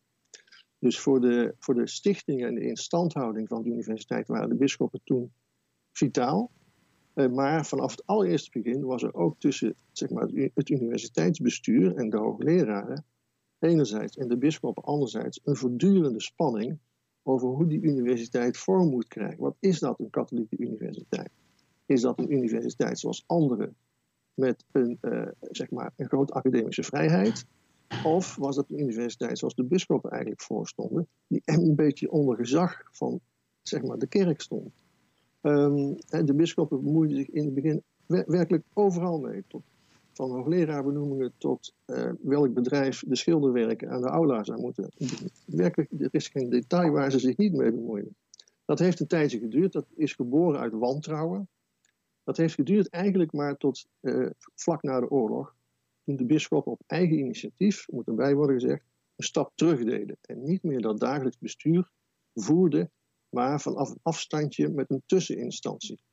Dus 0.79 0.99
voor 0.99 1.21
de, 1.21 1.55
voor 1.59 1.73
de 1.73 1.87
stichting 1.87 2.43
en 2.43 2.55
de 2.55 2.67
instandhouding 2.67 3.47
van 3.47 3.63
de 3.63 3.69
universiteit 3.69 4.27
waren 4.27 4.49
de 4.49 4.55
bisschoppen 4.55 5.01
toen 5.03 5.33
vitaal. 5.91 6.51
maar 7.13 7.65
vanaf 7.65 7.91
het 7.91 8.05
allereerste 8.05 8.59
begin 8.59 8.83
was 8.83 9.03
er 9.03 9.13
ook 9.13 9.39
tussen 9.39 9.75
zeg 9.91 10.09
maar, 10.09 10.27
het 10.53 10.69
universiteitsbestuur 10.69 11.95
en 11.95 12.09
de 12.09 12.17
hoogleraren 12.17 13.05
enerzijds 13.59 14.17
en 14.17 14.27
de 14.27 14.37
bisschoppen 14.37 14.83
anderzijds 14.83 15.39
een 15.43 15.55
voortdurende 15.55 16.21
spanning 16.21 16.79
over 17.23 17.47
hoe 17.47 17.67
die 17.67 17.81
universiteit 17.81 18.57
vorm 18.57 18.89
moet 18.89 19.07
krijgen. 19.07 19.39
Wat 19.39 19.55
is 19.59 19.79
dat, 19.79 19.99
een 19.99 20.09
katholieke 20.09 20.57
universiteit? 20.57 21.29
Is 21.85 22.01
dat 22.01 22.19
een 22.19 22.33
universiteit 22.33 22.99
zoals 22.99 23.23
andere, 23.27 23.73
met 24.33 24.63
een, 24.71 24.97
uh, 25.01 25.27
zeg 25.51 25.71
maar 25.71 25.93
een 25.95 26.07
grote 26.07 26.33
academische 26.33 26.83
vrijheid? 26.83 27.45
Of 28.03 28.35
was 28.35 28.55
dat 28.55 28.69
een 28.69 28.79
universiteit 28.79 29.37
zoals 29.37 29.55
de 29.55 29.63
bisschoppen 29.63 30.11
eigenlijk 30.11 30.41
voorstonden, 30.41 31.07
die 31.27 31.41
een 31.45 31.75
beetje 31.75 32.11
onder 32.11 32.35
gezag 32.35 32.83
van 32.91 33.19
zeg 33.61 33.83
maar, 33.83 33.97
de 33.97 34.07
kerk 34.07 34.41
stond? 34.41 34.71
Um, 35.41 35.95
de 36.07 36.33
bisschoppen 36.35 36.83
bemoeiden 36.83 37.17
zich 37.17 37.29
in 37.29 37.45
het 37.45 37.53
begin 37.53 37.83
werkelijk 38.07 38.63
overal 38.73 39.19
mee, 39.19 39.43
tot 39.47 39.63
van 40.13 40.31
hoogleraarbenoemingen 40.31 41.33
tot 41.37 41.73
uh, 41.85 42.11
welk 42.21 42.53
bedrijf 42.53 43.03
de 43.07 43.15
schilderwerken 43.15 43.89
aan 43.89 44.01
de 44.01 44.07
aula 44.07 44.43
zou 44.43 44.61
moeten. 44.61 44.89
Werkelijk, 45.45 45.91
er 45.91 46.07
is 46.11 46.27
geen 46.27 46.49
detail 46.49 46.91
waar 46.91 47.11
ze 47.11 47.19
zich 47.19 47.37
niet 47.37 47.53
mee 47.53 47.71
bemoeien. 47.71 48.15
Dat 48.65 48.79
heeft 48.79 48.99
een 48.99 49.07
tijdje 49.07 49.39
geduurd, 49.39 49.71
dat 49.71 49.85
is 49.95 50.13
geboren 50.13 50.59
uit 50.59 50.73
wantrouwen. 50.73 51.47
Dat 52.23 52.37
heeft 52.37 52.53
geduurd 52.53 52.89
eigenlijk 52.89 53.31
maar 53.31 53.57
tot 53.57 53.87
uh, 54.01 54.29
vlak 54.55 54.81
na 54.81 54.99
de 54.99 55.09
oorlog, 55.09 55.55
toen 56.03 56.15
de 56.15 56.25
bisschoppen 56.25 56.71
op 56.71 56.81
eigen 56.85 57.17
initiatief, 57.17 57.87
moet 57.89 58.07
erbij 58.07 58.35
worden 58.35 58.59
gezegd, 58.59 58.83
een 59.15 59.25
stap 59.25 59.51
terugdeden. 59.55 60.17
En 60.21 60.43
niet 60.43 60.63
meer 60.63 60.81
dat 60.81 60.99
dagelijks 60.99 61.37
bestuur 61.37 61.91
voerden, 62.33 62.91
maar 63.29 63.61
vanaf 63.61 63.89
een 63.89 63.99
afstandje 64.01 64.69
met 64.69 64.89
een 64.89 65.03
tusseninstantie. 65.05 66.03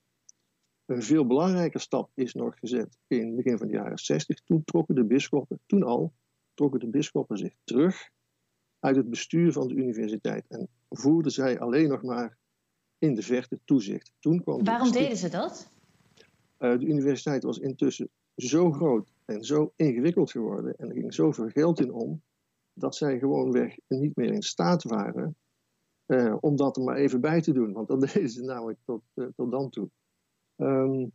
Een 0.85 1.03
veel 1.03 1.27
belangrijker 1.27 1.81
stap 1.81 2.11
is 2.15 2.35
nog 2.35 2.59
gezet 2.59 2.99
in 3.07 3.27
het 3.27 3.37
begin 3.37 3.59
van 3.59 3.67
de 3.67 3.73
jaren 3.73 3.99
60. 3.99 4.41
Toen 4.41 4.65
trokken 4.65 4.95
de 4.95 5.05
bisschoppen, 5.05 5.61
toen 5.67 5.83
al, 5.83 6.13
trokken 6.55 6.81
de 6.81 6.89
bisschoppen 6.89 7.37
zich 7.37 7.55
terug 7.65 8.11
uit 8.79 8.97
het 8.97 9.11
bestuur 9.11 9.53
van 9.53 9.69
de 9.69 9.75
universiteit 9.75 10.47
en 10.49 10.69
voerden 10.89 11.33
zij 11.33 11.61
alleen 11.61 11.89
nog 11.89 12.03
maar 12.03 12.39
in 12.99 13.15
de 13.15 13.23
verte 13.23 13.61
toezicht. 13.65 14.13
Toen 14.19 14.43
kwam 14.43 14.65
Waarom 14.65 14.93
deden 14.93 15.17
ze 15.17 15.29
dat? 15.29 15.71
Uh, 16.61 16.79
de 16.79 16.87
universiteit 16.87 17.43
was 17.43 17.59
intussen 17.59 18.09
zo 18.37 18.73
groot 18.73 19.13
en 19.25 19.45
zo 19.45 19.73
ingewikkeld 19.77 20.31
geworden 20.31 20.75
en 20.77 20.89
er 20.89 20.95
ging 20.95 21.15
zoveel 21.15 21.49
geld 21.49 21.81
in 21.81 21.93
om, 21.93 22.23
dat 22.73 22.97
zij 22.97 23.19
gewoonweg 23.19 23.77
niet 23.89 24.17
meer 24.17 24.33
in 24.33 24.43
staat 24.43 24.83
waren 24.83 25.37
uh, 26.11 26.37
om 26.41 26.57
dat 26.57 26.77
er 26.77 26.83
maar 26.83 26.97
even 26.97 27.21
bij 27.21 27.41
te 27.41 27.53
doen. 27.53 27.73
Want 27.73 27.89
dat 27.89 28.01
deden 28.13 28.31
ze 28.31 28.43
namelijk 28.43 28.79
tot, 28.85 29.03
uh, 29.15 29.27
tot 29.37 29.51
dan 29.51 29.71
toe. 29.71 29.91
Um, 30.57 31.13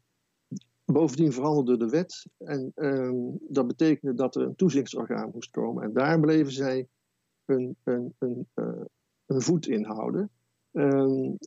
bovendien 0.85 1.31
veranderde 1.31 1.85
de 1.85 1.91
wet 1.91 2.25
en 2.37 2.71
um, 2.75 3.37
dat 3.47 3.67
betekende 3.67 4.13
dat 4.13 4.35
er 4.35 4.41
een 4.41 4.55
toezichtsorgaan 4.55 5.31
moest 5.33 5.49
komen. 5.49 5.83
En 5.83 5.93
daar 5.93 6.19
bleven 6.19 6.51
zij 6.51 6.87
een 7.45 7.77
voet 9.27 9.67
in 9.67 9.83
houden. 9.83 10.29
Um, 10.71 11.37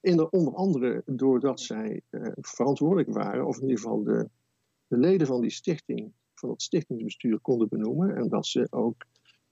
in 0.00 0.16
de, 0.16 0.30
onder 0.30 0.54
andere 0.54 1.02
doordat 1.06 1.60
zij 1.60 2.02
uh, 2.10 2.28
verantwoordelijk 2.34 3.12
waren, 3.12 3.46
of 3.46 3.56
in 3.56 3.62
ieder 3.62 3.78
geval 3.78 4.02
de, 4.02 4.28
de, 4.86 4.96
leden 4.96 5.26
van 5.26 5.40
die 5.40 5.50
stichting, 5.50 6.12
van 6.34 6.50
het 6.50 6.62
stichtingsbestuur 6.62 7.40
konden 7.40 7.68
benoemen. 7.68 8.16
En 8.16 8.28
dat 8.28 8.46
ze 8.46 8.66
ook 8.70 9.04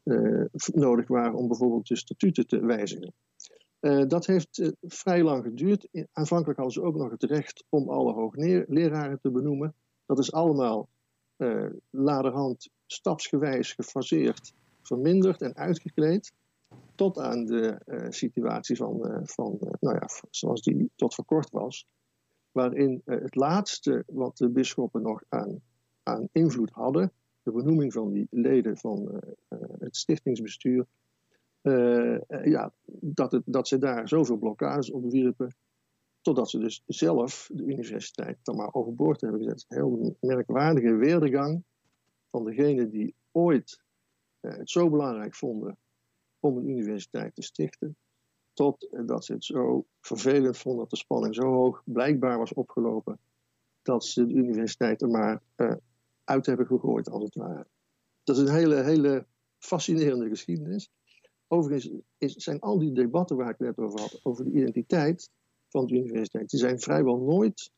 uh, 0.05 0.45
nodig 0.73 1.09
waren 1.09 1.35
om 1.35 1.49
bijvoorbeeld 1.49 1.87
de 1.87 1.97
statuten 1.97 2.47
te 2.47 2.67
wijzigen. 2.67 3.13
Uh, 3.81 4.07
dat 4.07 4.27
heeft 4.27 4.73
vrij 4.81 5.23
lang 5.23 5.45
geduurd. 5.45 5.89
Aanvankelijk 6.13 6.59
hadden 6.59 6.83
ze 6.83 6.89
ook 6.89 6.97
nog 6.97 7.11
het 7.11 7.23
recht 7.23 7.65
om 7.69 7.89
alle 7.89 8.13
hoogleraren 8.13 9.21
te 9.21 9.31
benoemen. 9.31 9.75
Dat 10.07 10.19
is 10.19 10.33
allemaal 10.33 10.89
laderhand 11.91 12.71
stapsgewijs 12.87 13.73
gefaseerd, 13.73 14.53
verminderd 14.83 15.43
en 15.43 15.55
uitgekleed. 15.57 16.33
Tot 16.95 17.19
aan 17.19 17.45
de 17.45 17.79
situatie 18.09 18.77
van, 18.77 19.21
van 19.25 19.59
nou 19.81 19.95
ja, 19.95 20.09
zoals 20.31 20.63
die 20.63 20.91
tot 20.97 21.15
voor 21.15 21.25
kort 21.25 21.51
was. 21.51 21.87
Waarin 22.53 23.03
het 23.05 23.35
laatste 23.35 24.05
wat 24.07 24.37
de 24.37 24.49
bisschoppen 24.49 25.03
nog 25.03 25.23
aan, 25.29 25.61
aan 26.03 26.29
invloed 26.33 26.71
hadden, 26.71 27.13
de 27.43 27.53
benoeming 27.53 27.93
van 27.93 28.13
die 28.13 28.27
leden 28.31 28.77
van 28.77 29.23
het 29.79 29.97
stichtingsbestuur, 29.97 30.87
uh, 31.63 32.19
ja, 32.45 32.73
dat, 33.01 33.33
het, 33.33 33.43
dat 33.47 33.69
ze 33.69 33.79
daar 33.79 34.09
zoveel 34.09 34.37
blokkades 34.37 34.91
op 34.91 35.11
wierpen, 35.11 35.55
totdat 36.21 36.51
ze 36.51 36.59
dus 36.59 36.83
zelf 36.87 37.51
de 37.53 37.65
universiteit 37.65 38.39
dan 38.43 38.57
maar 38.57 38.75
overboord 38.75 39.21
hebben 39.21 39.41
gezet. 39.41 39.65
Een 39.69 39.77
heel 39.77 40.17
merkwaardige 40.21 40.95
weerdegang 40.95 41.63
van 42.31 42.45
degene 42.45 42.89
die 42.89 43.15
ooit 43.33 43.83
uh, 44.41 44.53
het 44.53 44.71
zo 44.71 44.91
belangrijk 44.91 45.35
vonden 45.35 45.79
om 46.41 46.57
een 46.57 46.69
universiteit 46.69 47.35
te 47.35 47.43
stichten, 47.43 47.97
tot 48.53 48.89
dat 49.07 49.25
ze 49.25 49.33
het 49.33 49.45
zo 49.45 49.85
vervelend 50.01 50.59
vonden 50.59 50.81
dat 50.81 50.91
de 50.91 50.97
spanning 50.97 51.35
zo 51.35 51.43
hoog 51.43 51.83
blijkbaar 51.85 52.39
was 52.39 52.53
opgelopen, 52.53 53.19
dat 53.83 54.05
ze 54.05 54.27
de 54.27 54.35
universiteit 54.35 55.03
er 55.03 55.09
maar 55.09 55.43
uh, 55.57 55.75
uit 56.25 56.47
hebben 56.47 56.67
gegooid, 56.67 57.11
als 57.11 57.23
het 57.23 57.35
ware. 57.35 57.67
Dat 58.25 58.37
is 58.37 58.43
een 58.43 58.55
hele, 58.55 58.83
hele 58.83 59.27
fascinerende 59.59 60.29
geschiedenis. 60.29 60.91
Overigens 61.47 62.03
is, 62.19 62.35
zijn 62.35 62.61
al 62.61 62.79
die 62.79 62.93
debatten 62.93 63.37
waar 63.37 63.51
ik 63.51 63.59
net 63.59 63.79
over 63.79 64.01
had, 64.01 64.21
over 64.23 64.45
de 64.45 64.51
identiteit 64.51 65.31
van 65.69 65.87
de 65.87 65.95
universiteit, 65.95 66.51
die 66.51 66.61
zijn 66.61 66.81
vrijwel 66.81 67.19
nooit, 67.19 67.71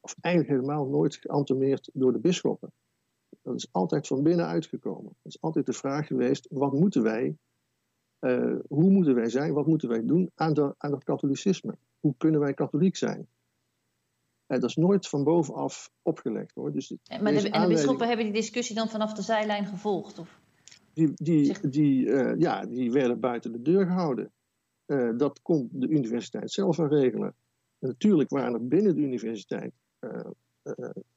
of 0.00 0.14
eigenlijk 0.20 0.54
helemaal 0.54 0.86
nooit 0.86 1.16
geantemeerd 1.16 1.90
door 1.92 2.12
de 2.12 2.18
bisschoppen. 2.18 2.72
Dat 3.42 3.54
is 3.54 3.68
altijd 3.72 4.06
van 4.06 4.22
binnen 4.22 4.46
uitgekomen. 4.46 5.16
Het 5.22 5.34
is 5.34 5.40
altijd 5.40 5.66
de 5.66 5.72
vraag 5.72 6.06
geweest, 6.06 6.46
wat 6.50 6.72
moeten 6.72 7.02
wij, 7.02 7.36
uh, 8.24 8.56
hoe 8.68 8.90
moeten 8.90 9.14
wij 9.14 9.28
zijn, 9.28 9.52
wat 9.52 9.66
moeten 9.66 9.88
wij 9.88 10.04
doen 10.04 10.30
aan, 10.34 10.54
de, 10.54 10.74
aan 10.78 10.90
dat 10.90 11.04
katholicisme? 11.04 11.76
Hoe 12.00 12.14
kunnen 12.18 12.40
wij 12.40 12.54
katholiek 12.54 12.96
zijn? 12.96 13.26
En 14.46 14.60
dat 14.60 14.70
is 14.70 14.76
nooit 14.76 15.08
van 15.08 15.24
bovenaf 15.24 15.90
opgelegd 16.02 16.54
hoor. 16.54 16.72
Dus 16.72 16.96
maar 17.20 17.32
de, 17.32 17.50
en 17.50 17.62
de 17.62 17.68
bisschoppen 17.68 18.06
hebben 18.06 18.24
die 18.24 18.34
discussie 18.34 18.76
dan 18.76 18.88
vanaf 18.88 19.12
de 19.12 19.22
zijlijn 19.22 19.66
gevolgd? 19.66 20.18
Of? 20.18 20.40
die, 20.94 21.12
die, 21.14 21.68
die, 21.68 22.06
uh, 22.06 22.38
ja, 22.38 22.66
die 22.66 22.92
werden 22.92 23.20
buiten 23.20 23.52
de 23.52 23.62
deur 23.62 23.86
gehouden. 23.86 24.32
Uh, 24.86 25.16
dat 25.16 25.40
kon 25.42 25.68
de 25.72 25.88
universiteit 25.88 26.50
zelf 26.52 26.76
wel 26.76 26.88
regelen. 26.88 27.34
En 27.78 27.88
natuurlijk 27.88 28.30
waren 28.30 28.54
er 28.54 28.68
binnen 28.68 28.94
de 28.94 29.00
universiteit 29.00 29.72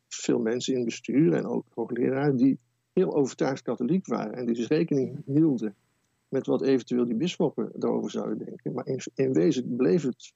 veel 0.08 0.40
mensen 0.40 0.76
in 0.76 0.86
bestuur 0.86 1.34
en 1.34 1.46
ook 1.46 1.66
hoogleraren 1.74 2.36
die 2.36 2.60
heel 2.94 3.16
overtuigd 3.16 3.62
katholiek 3.62 4.08
waren 4.08 4.34
en 4.34 4.46
die 4.46 4.56
dus 4.56 4.68
rekening 4.68 5.22
hielden 5.26 5.76
met 6.30 6.46
wat 6.46 6.62
eventueel 6.62 7.06
die 7.06 7.16
bisschoppen 7.16 7.72
daarover 7.76 8.12
zouden 8.12 8.46
denken. 8.46 8.74
Maar 8.74 8.88
in, 8.88 9.00
in 9.16 9.34
wezen 9.34 9.76
bleef, 9.76 10.04
het, 10.04 10.34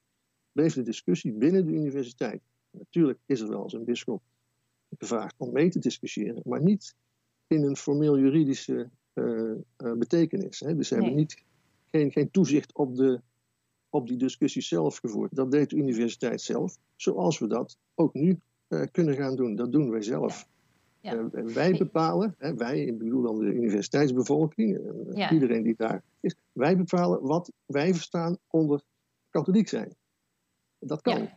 bleef 0.52 0.74
de 0.74 0.82
discussie 0.82 1.32
binnen 1.32 1.66
de 1.66 1.72
universiteit. 1.72 2.40
Natuurlijk 2.70 3.18
is 3.26 3.40
er 3.40 3.48
wel 3.48 3.62
eens 3.62 3.72
een 3.72 3.84
bisschop 3.84 4.22
gevraagd 4.98 5.34
om 5.36 5.52
mee 5.52 5.70
te 5.70 5.78
discussiëren, 5.78 6.42
maar 6.44 6.62
niet 6.62 6.94
in 7.46 7.62
een 7.62 7.76
formeel 7.76 8.18
juridische 8.18 8.90
uh, 9.14 9.52
betekenis. 9.76 10.60
Hè? 10.60 10.76
Dus 10.76 10.88
ze 10.88 10.94
hebben 10.94 11.14
niet, 11.14 11.44
geen, 11.90 12.12
geen 12.12 12.30
toezicht 12.30 12.74
op, 12.74 12.96
de, 12.96 13.20
op 13.88 14.08
die 14.08 14.16
discussie 14.16 14.62
zelf 14.62 14.96
gevoerd. 14.96 15.34
Dat 15.34 15.50
deed 15.50 15.70
de 15.70 15.76
universiteit 15.76 16.40
zelf, 16.40 16.76
zoals 16.96 17.38
we 17.38 17.46
dat 17.46 17.78
ook 17.94 18.14
nu 18.14 18.40
uh, 18.68 18.82
kunnen 18.90 19.16
gaan 19.16 19.36
doen. 19.36 19.56
Dat 19.56 19.72
doen 19.72 19.90
wij 19.90 20.02
zelf. 20.02 20.48
Ja. 21.02 21.12
Ja. 21.12 21.44
wij 21.44 21.72
bepalen, 21.72 22.34
hè, 22.38 22.54
wij, 22.54 22.80
ik 22.80 22.98
bedoel 22.98 23.22
dan 23.22 23.38
de 23.38 23.44
universiteitsbevolking, 23.44 24.80
ja. 25.14 25.30
iedereen 25.30 25.62
die 25.62 25.74
daar 25.76 26.02
is, 26.20 26.34
wij 26.52 26.76
bepalen 26.76 27.22
wat 27.22 27.52
wij 27.66 27.94
verstaan 27.94 28.38
onder 28.50 28.82
katholiek 29.30 29.68
zijn. 29.68 29.94
Dat 30.78 31.02
kan. 31.02 31.28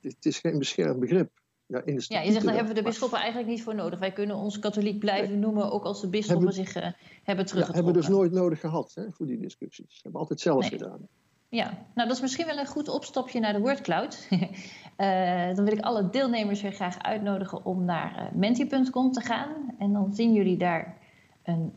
het 0.00 0.26
is 0.26 0.38
geen 0.38 0.58
beschermd 0.58 1.00
begrip. 1.00 1.30
Ja, 1.66 1.82
in 1.84 1.96
de 1.96 2.04
ja, 2.08 2.20
je 2.20 2.32
zegt, 2.32 2.44
daar 2.44 2.54
hebben 2.54 2.74
we 2.74 2.80
de 2.80 2.86
bisschoppen 2.86 3.18
eigenlijk 3.18 3.48
niet 3.48 3.62
voor 3.62 3.74
nodig. 3.74 3.98
Wij 3.98 4.12
kunnen 4.12 4.36
ons 4.36 4.58
katholiek 4.58 4.98
blijven 4.98 5.38
noemen, 5.38 5.70
ook 5.70 5.84
als 5.84 6.00
de 6.00 6.08
bisschoppen 6.08 6.52
zich 6.52 6.76
uh, 6.76 6.82
hebben 6.82 7.46
teruggetrokken. 7.46 7.66
Ja, 7.66 7.74
hebben 7.74 7.92
we 7.92 7.98
dus 7.98 8.08
nooit 8.08 8.32
nodig 8.32 8.60
gehad 8.60 8.92
hè, 8.94 9.10
voor 9.10 9.26
die 9.26 9.38
discussies. 9.38 9.86
We 9.86 10.00
hebben 10.02 10.20
altijd 10.20 10.40
zelf 10.40 10.66
gedaan. 10.66 11.08
Ja, 11.48 11.86
nou 11.94 12.08
dat 12.08 12.16
is 12.16 12.20
misschien 12.20 12.46
wel 12.46 12.58
een 12.58 12.66
goed 12.66 12.88
opstapje 12.88 13.40
naar 13.40 13.52
de 13.52 13.58
WordCloud. 13.58 14.28
uh, 15.00 15.54
dan 15.54 15.64
wil 15.64 15.72
ik 15.72 15.80
alle 15.80 16.10
deelnemers 16.10 16.62
weer 16.62 16.72
graag 16.72 16.98
uitnodigen 16.98 17.64
om 17.64 17.84
naar 17.84 18.16
uh, 18.18 18.38
menti.com 18.38 19.12
te 19.12 19.20
gaan. 19.20 19.48
En 19.78 19.92
dan 19.92 20.14
zien 20.14 20.32
jullie 20.32 20.56
daar 20.56 20.96
een 21.42 21.72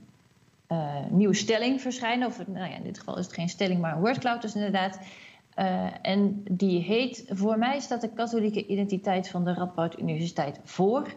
uh, 0.70 1.06
nieuwe 1.10 1.34
stelling 1.34 1.82
verschijnen. 1.82 2.28
Of 2.28 2.48
nou 2.48 2.70
ja, 2.70 2.76
in 2.76 2.84
dit 2.84 3.00
geval 3.00 3.18
is 3.18 3.26
het 3.26 3.34
geen 3.34 3.50
stelling, 3.50 3.82
maar 3.82 3.96
een 3.96 4.02
WordCloud 4.02 4.42
dus 4.42 4.56
inderdaad. 4.56 5.00
En 6.02 6.44
die 6.52 6.82
heet, 6.82 7.26
voor 7.30 7.58
mij 7.58 7.80
staat 7.80 8.02
de 8.02 8.14
katholieke 8.14 8.66
identiteit 8.66 9.30
van 9.30 9.44
de 9.44 9.54
Radboud 9.54 10.00
Universiteit 10.00 10.60
voor. 10.64 11.14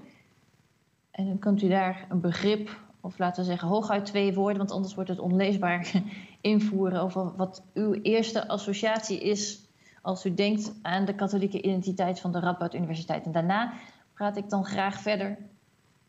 En 1.11 1.27
dan 1.27 1.39
kunt 1.39 1.63
u 1.63 1.69
daar 1.69 2.07
een 2.09 2.21
begrip, 2.21 2.81
of 3.01 3.19
laten 3.19 3.43
we 3.43 3.49
zeggen 3.49 3.69
hooguit 3.69 4.05
twee 4.05 4.35
woorden, 4.35 4.59
want 4.59 4.71
anders 4.71 4.95
wordt 4.95 5.11
het 5.11 5.19
onleesbaar, 5.19 5.93
invoeren 6.41 7.01
over 7.01 7.37
wat 7.37 7.63
uw 7.75 7.93
eerste 7.93 8.49
associatie 8.49 9.21
is 9.21 9.66
als 10.07 10.25
u 10.25 10.35
denkt 10.35 10.73
aan 10.83 11.05
de 11.05 11.15
katholieke 11.15 11.63
identiteit 11.63 12.21
van 12.21 12.33
de 12.33 12.41
Radboud 12.41 12.75
Universiteit. 12.75 13.25
En 13.25 13.33
daarna 13.33 13.73
praat 14.15 14.37
ik 14.37 14.51
dan 14.51 14.65
graag 14.65 15.01
verder 15.01 15.39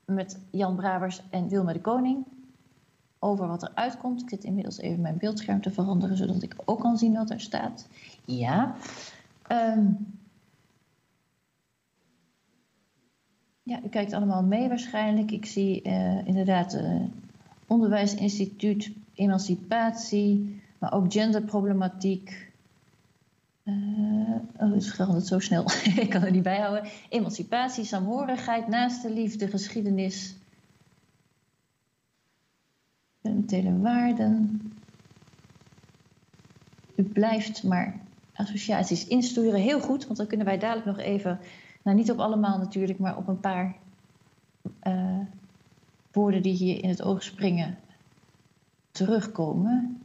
met 0.06 0.40
Jan 0.52 0.76
Brabers 0.76 1.22
en 1.30 1.48
Wilma 1.48 1.74
de 1.74 1.82
Koning 1.82 2.26
over 3.20 3.48
wat 3.48 3.64
er 3.64 3.72
uitkomt. 3.74 4.22
Ik 4.22 4.30
zit 4.30 4.44
inmiddels 4.44 4.78
even 4.78 5.02
mijn 5.02 5.18
beeldscherm 5.18 5.62
te 5.62 5.72
veranderen, 5.72 6.18
zodat 6.18 6.42
ik 6.42 6.56
ook 6.66 6.80
kan 6.80 6.98
zien 6.98 7.14
wat 7.14 7.30
er 7.30 7.40
staat. 7.40 7.88
Ja. 8.26 8.76
Um, 9.52 10.20
ja, 13.64 13.80
u 13.84 13.90
kijkt 13.90 14.14
allemaal 14.14 14.44
mee 14.44 14.68
waarschijnlijk. 14.68 15.32
Ik 15.32 15.46
zie 15.46 15.82
uh, 15.84 16.28
inderdaad 16.28 16.76
uh, 16.76 17.02
onderwijsinstituut, 17.68 18.92
emancipatie, 19.14 20.62
maar 20.78 20.94
ook 20.94 21.12
genderproblematiek. 21.12 22.47
Uh, 23.68 24.36
oh, 24.58 24.74
het 24.74 24.88
verandert 24.88 25.26
zo 25.26 25.40
snel. 25.40 25.64
ik 26.04 26.10
kan 26.10 26.24
er 26.24 26.32
niet 26.32 26.44
bij 26.44 26.60
houden. 26.60 26.90
Emancipatie, 27.10 27.84
saamhorigheid, 27.84 28.68
naaste 28.68 29.14
liefde, 29.14 29.48
geschiedenis, 29.48 30.36
fundamentele 33.22 33.80
waarden. 33.80 34.62
U 36.96 37.04
blijft 37.04 37.64
maar 37.64 38.00
associaties 38.34 39.08
insturen. 39.08 39.60
Heel 39.60 39.80
goed, 39.80 40.06
want 40.06 40.18
dan 40.18 40.28
kunnen 40.28 40.46
wij 40.46 40.58
dadelijk 40.58 40.86
nog 40.86 41.00
even, 41.00 41.40
nou 41.84 41.98
niet 41.98 42.12
op 42.12 42.20
allemaal 42.20 42.58
natuurlijk, 42.58 43.00
maar 43.00 43.18
op 43.18 43.28
een 43.28 43.40
paar 43.40 43.76
uh, 44.84 45.20
woorden 46.12 46.42
die 46.42 46.54
hier 46.54 46.84
in 46.84 46.90
het 46.90 47.02
oog 47.02 47.24
springen 47.24 47.78
terugkomen. 48.92 50.02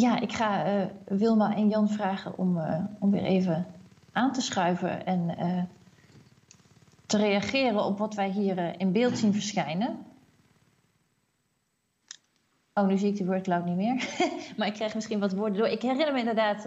Ja, 0.00 0.20
ik 0.20 0.32
ga 0.32 0.66
uh, 0.66 0.86
Wilma 1.04 1.54
en 1.54 1.68
Jan 1.68 1.88
vragen 1.88 2.38
om, 2.38 2.56
uh, 2.56 2.84
om 2.98 3.10
weer 3.10 3.22
even 3.22 3.66
aan 4.12 4.32
te 4.32 4.40
schuiven 4.40 5.06
en 5.06 5.36
uh, 5.38 5.62
te 7.06 7.16
reageren 7.16 7.84
op 7.84 7.98
wat 7.98 8.14
wij 8.14 8.30
hier 8.30 8.80
in 8.80 8.92
beeld 8.92 9.18
zien 9.18 9.32
verschijnen. 9.32 10.06
Oh, 12.74 12.86
nu 12.86 12.98
zie 12.98 13.08
ik 13.08 13.16
de 13.16 13.24
wordcloud 13.24 13.64
niet 13.64 13.76
meer. 13.76 13.94
maar 14.56 14.66
ik 14.66 14.72
krijg 14.72 14.94
misschien 14.94 15.20
wat 15.20 15.32
woorden 15.32 15.58
door. 15.58 15.68
Ik 15.68 15.82
herinner 15.82 16.12
me 16.12 16.18
inderdaad. 16.18 16.66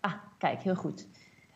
Ah, 0.00 0.14
kijk, 0.38 0.62
heel 0.62 0.74
goed. 0.74 1.06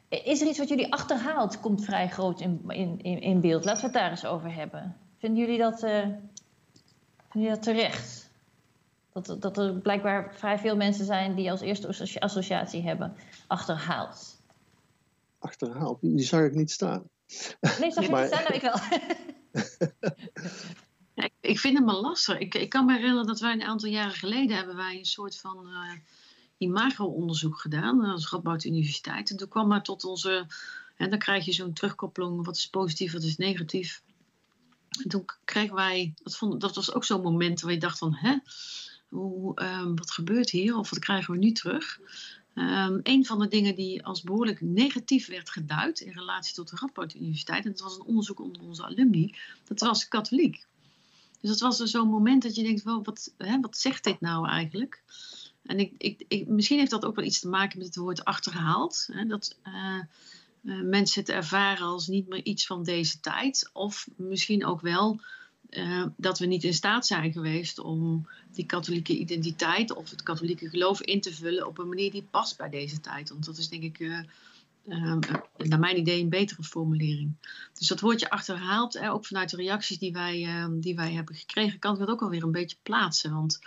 Is 0.09 0.41
er 0.41 0.49
iets 0.49 0.59
wat 0.59 0.69
jullie 0.69 0.93
achterhaalt? 0.93 1.61
Komt 1.61 1.85
vrij 1.85 2.09
groot 2.09 2.41
in, 2.41 2.63
in, 2.67 3.21
in, 3.21 3.41
beeld. 3.41 3.65
Laten 3.65 3.81
we 3.81 3.87
het 3.87 3.97
daar 3.97 4.11
eens 4.11 4.27
over 4.27 4.55
hebben. 4.55 4.97
Vinden 5.19 5.41
jullie 5.41 5.59
dat, 5.59 5.81
vinden 5.81 6.31
jullie 7.33 7.49
dat 7.49 7.63
terecht? 7.63 8.20
Dat, 9.27 9.43
dat 9.43 9.59
er 9.59 9.73
blijkbaar 9.73 10.35
vrij 10.35 10.59
veel 10.59 10.77
mensen 10.77 11.05
zijn 11.05 11.35
die 11.35 11.51
als 11.51 11.61
eerste 11.61 12.21
associatie 12.21 12.83
hebben 12.83 13.17
achterhaald 13.47 14.39
achterhaald. 15.41 16.01
Die, 16.01 16.23
zag 16.23 16.45
ik 16.45 16.55
niet 16.55 16.71
staan. 16.71 17.03
Nee, 17.61 17.93
zag 17.93 18.09
maar... 18.09 18.23
niet 18.23 18.33
staan? 18.33 18.43
Nou, 18.43 18.55
ik 18.55 18.61
wel. 18.61 18.79
ik, 21.41 21.59
vind 21.59 21.77
hem 21.77 21.87
wel 21.87 22.01
lastig. 22.01 22.39
Ik, 22.39 22.55
ik 22.55 22.69
kan 22.69 22.85
me 22.87 22.93
herinneren 22.93 23.27
dat 23.27 23.41
wij 23.41 23.53
een 23.53 23.63
aantal 23.63 23.89
jaren 23.89 24.15
geleden 24.15 24.57
hebben 24.57 24.77
wij 24.77 24.99
een 24.99 25.05
soort 25.05 25.39
van 25.39 25.67
uh, 25.69 25.93
imago-onderzoek 26.59 27.59
gedaan 27.59 28.05
als 28.05 28.31
Radboud 28.31 28.65
Universiteit. 28.65 29.31
En 29.31 29.37
toen 29.37 29.49
kwam 29.49 29.69
maar 29.69 29.83
tot 29.83 30.05
onze, 30.05 30.47
en 30.97 31.11
dan 31.11 31.19
krijg 31.19 31.45
je 31.45 31.53
zo'n 31.53 31.73
terugkoppeling, 31.73 32.45
wat 32.45 32.57
is 32.57 32.69
positief, 32.69 33.13
wat 33.13 33.23
is 33.23 33.37
negatief. 33.37 34.03
En 35.03 35.09
toen 35.09 35.25
kregen 35.45 35.75
wij, 35.75 36.15
dat, 36.23 36.37
vond, 36.37 36.61
dat 36.61 36.75
was 36.75 36.95
ook 36.95 37.05
zo'n 37.05 37.23
moment 37.23 37.61
waar 37.61 37.73
je 37.73 37.79
dacht 37.79 37.99
van, 37.99 38.15
hè, 38.15 38.37
hoe, 39.11 39.61
uh, 39.61 39.87
wat 39.95 40.11
gebeurt 40.11 40.51
hier? 40.51 40.77
Of 40.77 40.91
wat 40.91 40.99
krijgen 40.99 41.35
we 41.35 41.39
nu 41.39 41.53
terug? 41.53 42.01
Um, 42.55 43.01
een 43.03 43.27
van 43.27 43.39
de 43.39 43.49
dingen 43.49 43.75
die 43.75 44.05
als 44.05 44.23
behoorlijk 44.23 44.61
negatief 44.61 45.27
werd 45.27 45.51
geduid 45.51 46.01
in 46.01 46.13
relatie 46.13 46.55
tot 46.55 46.71
de 46.71 46.77
Radboud 46.81 47.15
Universiteit, 47.15 47.65
en 47.65 47.71
dat 47.71 47.81
was 47.81 47.97
een 47.97 48.05
onderzoek 48.05 48.41
onder 48.41 48.63
onze 48.63 48.85
alumni, 48.85 49.35
dat 49.65 49.81
was 49.81 50.09
katholiek. 50.09 50.67
Dus 51.41 51.51
dat 51.51 51.61
was 51.61 51.81
er 51.81 51.89
zo'n 51.89 52.09
moment 52.09 52.43
dat 52.43 52.55
je 52.55 52.63
denkt, 52.63 52.83
wel, 52.83 53.05
wat, 53.05 53.35
hè, 53.39 53.61
wat 53.61 53.79
zegt 53.79 54.05
dit 54.05 54.21
nou 54.21 54.49
eigenlijk? 54.49 55.03
En 55.63 55.79
ik, 55.79 56.25
ik, 56.29 56.49
misschien 56.49 56.79
heeft 56.79 56.91
dat 56.91 57.05
ook 57.05 57.17
wel 57.17 57.25
iets 57.25 57.41
te 57.41 57.49
maken 57.49 57.79
met 57.79 57.87
het 57.87 57.97
woord 57.97 58.25
achterhaald. 58.25 59.09
Hè, 59.13 59.27
dat 59.27 59.57
uh, 59.67 60.01
uh, 60.63 60.83
mensen 60.83 61.21
het 61.21 61.31
ervaren 61.31 61.87
als 61.87 62.07
niet 62.07 62.29
meer 62.29 62.45
iets 62.45 62.67
van 62.67 62.83
deze 62.83 63.21
tijd. 63.21 63.71
Of 63.73 64.09
misschien 64.17 64.65
ook 64.65 64.81
wel 64.81 65.21
uh, 65.71 66.07
dat 66.17 66.39
we 66.39 66.47
niet 66.47 66.65
in 66.65 66.75
staat 66.75 67.07
zijn 67.07 67.33
geweest 67.33 67.79
om 67.79 68.29
die 68.53 68.67
katholieke 68.67 69.19
identiteit 69.19 69.95
of 69.95 70.11
het 70.11 70.23
katholieke 70.23 70.69
geloof 70.69 71.01
in 71.01 71.21
te 71.21 71.35
vullen 71.35 71.67
op 71.67 71.79
een 71.79 71.89
manier 71.89 72.11
die 72.11 72.29
past 72.31 72.57
bij 72.57 72.69
deze 72.69 73.01
tijd. 73.01 73.29
Want 73.29 73.45
dat 73.45 73.59
is 73.59 73.69
denk 73.69 73.83
ik, 73.83 73.99
uh, 73.99 74.19
uh, 74.87 75.17
naar 75.57 75.79
mijn 75.79 75.99
idee, 75.99 76.23
een 76.23 76.29
betere 76.29 76.63
formulering. 76.63 77.33
Dus 77.79 77.89
dat 77.89 78.01
woordje 78.01 78.31
achterhaald, 78.31 78.95
hè, 78.95 79.13
ook 79.13 79.27
vanuit 79.27 79.51
de 79.51 79.57
reacties 79.57 79.99
die 79.99 80.13
wij, 80.13 80.69
die 80.71 80.95
wij 80.95 81.13
hebben 81.13 81.35
gekregen, 81.35 81.79
kan 81.79 81.93
ik 81.93 81.99
dat 81.99 82.09
ook 82.09 82.23
alweer 82.23 82.43
een 82.43 82.53
beetje 82.53 82.77
plaatsen. 82.83 83.33
Want 83.33 83.59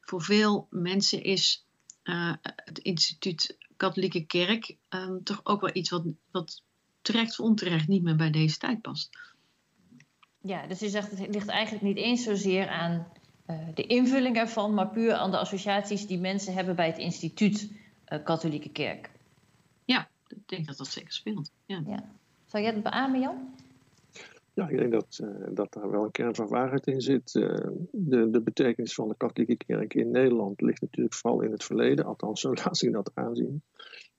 voor 0.00 0.22
veel 0.22 0.66
mensen 0.70 1.22
is 1.22 1.64
het 2.02 2.78
instituut 2.78 3.56
Katholieke 3.76 4.24
Kerk 4.26 4.76
toch 5.24 5.40
ook 5.44 5.60
wel 5.60 5.70
iets 5.72 5.90
wat, 5.90 6.04
wat 6.30 6.62
terecht 7.02 7.38
of 7.38 7.46
onterecht 7.46 7.88
niet 7.88 8.02
meer 8.02 8.16
bij 8.16 8.30
deze 8.30 8.58
tijd 8.58 8.80
past. 8.80 9.10
Ja, 10.42 10.66
dus 10.66 10.80
je 10.80 10.88
zegt 10.88 11.10
het 11.10 11.34
ligt 11.34 11.48
eigenlijk 11.48 11.84
niet 11.84 11.96
eens 11.96 12.22
zozeer 12.22 12.68
aan 12.68 13.06
uh, 13.46 13.56
de 13.74 13.86
invulling 13.86 14.36
ervan, 14.36 14.74
maar 14.74 14.88
puur 14.88 15.12
aan 15.12 15.30
de 15.30 15.38
associaties 15.38 16.06
die 16.06 16.18
mensen 16.18 16.54
hebben 16.54 16.76
bij 16.76 16.86
het 16.86 16.98
instituut 16.98 17.70
uh, 18.08 18.24
Katholieke 18.24 18.68
Kerk. 18.68 19.10
Ja, 19.84 20.08
ik 20.28 20.48
denk 20.48 20.66
dat 20.66 20.76
dat 20.76 20.86
zeker 20.86 21.12
speelt. 21.12 21.50
Ja. 21.66 21.82
ja. 21.86 22.04
Zou 22.44 22.62
jij 22.62 22.72
het 22.72 22.82
beamen, 22.82 23.20
Jan? 23.20 23.54
Ja, 24.54 24.68
ik 24.68 24.78
denk 24.78 24.92
dat, 24.92 25.18
uh, 25.22 25.28
dat 25.50 25.72
daar 25.72 25.90
wel 25.90 26.04
een 26.04 26.10
kern 26.10 26.34
van 26.34 26.48
waarheid 26.48 26.86
in 26.86 27.00
zit. 27.00 27.32
de, 27.32 28.28
de 28.30 28.40
betekenis 28.40 28.94
van 28.94 29.08
de 29.08 29.16
katholieke 29.16 29.64
kerk 29.64 29.94
in 29.94 30.10
Nederland 30.10 30.60
ligt 30.60 30.80
natuurlijk 30.80 31.14
vooral 31.14 31.40
in 31.40 31.50
het 31.50 31.64
verleden, 31.64 32.04
althans 32.04 32.40
zo 32.40 32.54
laat 32.64 32.76
zich 32.76 32.92
dat 32.92 33.10
aanzien. 33.14 33.62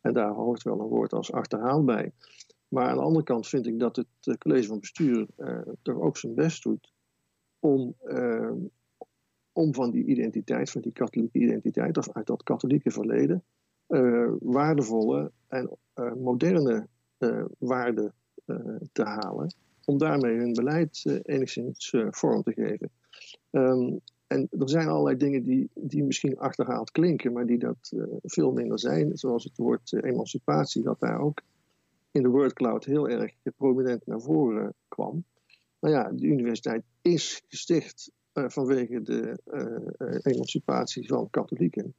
En 0.01 0.13
daar 0.13 0.31
hoort 0.31 0.63
wel 0.63 0.79
een 0.79 0.87
woord 0.87 1.13
als 1.13 1.31
achterhaal 1.31 1.83
bij. 1.83 2.11
Maar 2.73 2.87
aan 2.87 2.97
de 2.97 3.03
andere 3.03 3.23
kant 3.23 3.47
vind 3.47 3.67
ik 3.67 3.79
dat 3.79 3.95
het 3.95 4.07
eh, 4.21 4.33
college 4.33 4.67
van 4.67 4.79
bestuur 4.79 5.27
uh, 5.37 5.59
toch 5.81 5.99
ook 5.99 6.17
zijn 6.17 6.33
best 6.33 6.63
doet 6.63 6.93
om, 7.59 7.95
uh, 8.03 8.51
om 9.51 9.73
van 9.73 9.91
die 9.91 10.05
identiteit, 10.05 10.71
van 10.71 10.81
die 10.81 10.91
katholieke 10.91 11.39
identiteit, 11.39 11.97
of 11.97 12.11
uit 12.11 12.27
dat 12.27 12.43
katholieke 12.43 12.91
verleden, 12.91 13.43
uh, 13.87 14.31
waardevolle 14.39 15.31
en 15.47 15.77
moderne 16.17 16.87
waarden 17.57 18.13
te 18.91 19.03
halen. 19.03 19.55
Om 19.85 19.97
daarmee 19.97 20.37
hun 20.37 20.53
beleid 20.53 21.21
enigszins 21.23 21.95
vorm 22.09 22.43
te 22.43 22.53
geven. 22.53 22.89
Um, 23.51 23.99
en 24.27 24.47
er 24.59 24.69
zijn 24.69 24.87
allerlei 24.87 25.17
dingen 25.17 25.43
die, 25.43 25.69
die 25.73 26.03
misschien 26.03 26.37
achterhaald 26.37 26.91
klinken, 26.91 27.33
maar 27.33 27.45
die 27.45 27.57
dat 27.57 27.93
veel 28.23 28.51
minder 28.51 28.79
zijn. 28.79 29.17
Zoals 29.17 29.43
het 29.43 29.57
woord 29.57 29.93
emancipatie, 30.03 30.83
dat 30.83 30.99
daar 30.99 31.19
ook 31.19 31.41
in 32.13 32.23
de 32.23 32.29
wordcloud 32.29 32.85
heel 32.85 33.09
erg 33.09 33.33
prominent 33.57 34.05
naar 34.05 34.21
voren 34.21 34.73
kwam. 34.87 35.23
Nou 35.79 35.93
ja, 35.93 36.11
de 36.11 36.25
universiteit 36.25 36.83
is 37.01 37.43
gesticht 37.47 38.11
uh, 38.33 38.45
vanwege 38.47 39.01
de 39.01 39.39
uh, 39.53 40.33
emancipatie 40.33 41.07
van 41.07 41.29
katholieken. 41.29 41.93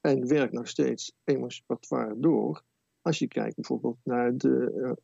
En 0.00 0.26
werkt 0.28 0.52
nog 0.52 0.68
steeds 0.68 1.12
emancipatoire 1.24 2.14
door. 2.20 2.62
Als 3.02 3.18
je 3.18 3.28
kijkt 3.28 3.54
bijvoorbeeld 3.54 3.98
naar 4.04 4.36
de 4.36 4.96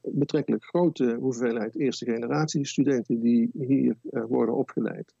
betrekkelijk 0.00 0.64
grote 0.64 1.16
hoeveelheid 1.20 1.76
eerste 1.76 2.04
generatie 2.04 2.66
studenten 2.66 3.20
die 3.20 3.50
hier 3.52 3.96
worden 4.10 4.54
opgeleid. 4.54 5.14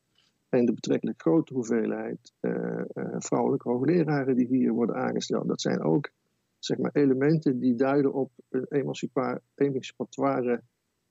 En 0.48 0.64
de 0.64 0.72
betrekkelijk 0.72 1.20
grote 1.20 1.54
hoeveelheid 1.54 2.32
vrouwelijke 3.18 3.68
hoogleraren 3.68 4.36
die 4.36 4.46
hier 4.46 4.72
worden 4.72 4.96
aangesteld, 4.96 5.48
dat 5.48 5.60
zijn 5.60 5.82
ook 5.82 6.10
zeg 6.58 6.78
maar, 6.78 6.90
elementen 6.92 7.58
die 7.58 7.74
duiden 7.74 8.12
op 8.12 8.30
een 8.48 8.66
emancipatoire 9.54 10.62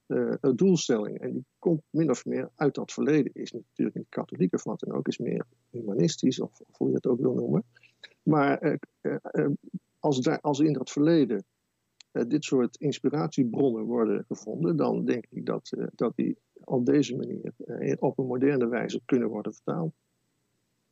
uh, 0.07 0.33
doelstelling. 0.55 1.19
En 1.19 1.31
die 1.33 1.45
komt 1.59 1.81
min 1.89 2.09
of 2.09 2.25
meer 2.25 2.49
uit 2.55 2.75
dat 2.75 2.91
verleden. 2.91 3.33
Is 3.33 3.51
natuurlijk 3.51 3.97
niet 3.97 4.09
katholiek 4.09 4.53
of 4.53 4.63
wat 4.63 4.79
dan 4.79 4.95
ook, 4.95 5.07
is 5.07 5.17
meer 5.17 5.45
humanistisch, 5.69 6.39
of, 6.39 6.59
of 6.59 6.77
hoe 6.77 6.89
je 6.89 6.95
het 6.95 7.07
ook 7.07 7.19
wil 7.19 7.33
noemen. 7.33 7.63
Maar 8.23 8.63
uh, 8.63 8.75
uh, 9.31 9.47
als, 9.99 10.19
daar, 10.19 10.41
als 10.41 10.59
in 10.59 10.73
dat 10.73 10.91
verleden 10.91 11.45
dit 12.27 12.43
soort 12.43 12.75
inspiratiebronnen 12.77 13.83
worden 13.83 14.25
gevonden, 14.27 14.75
dan 14.75 15.05
denk 15.05 15.25
ik 15.29 15.45
dat, 15.45 15.77
dat 15.95 16.15
die 16.15 16.37
op 16.63 16.85
deze 16.85 17.15
manier 17.15 17.53
op 17.99 18.17
een 18.17 18.25
moderne 18.25 18.67
wijze 18.67 19.01
kunnen 19.05 19.29
worden 19.29 19.53
vertaald. 19.53 19.93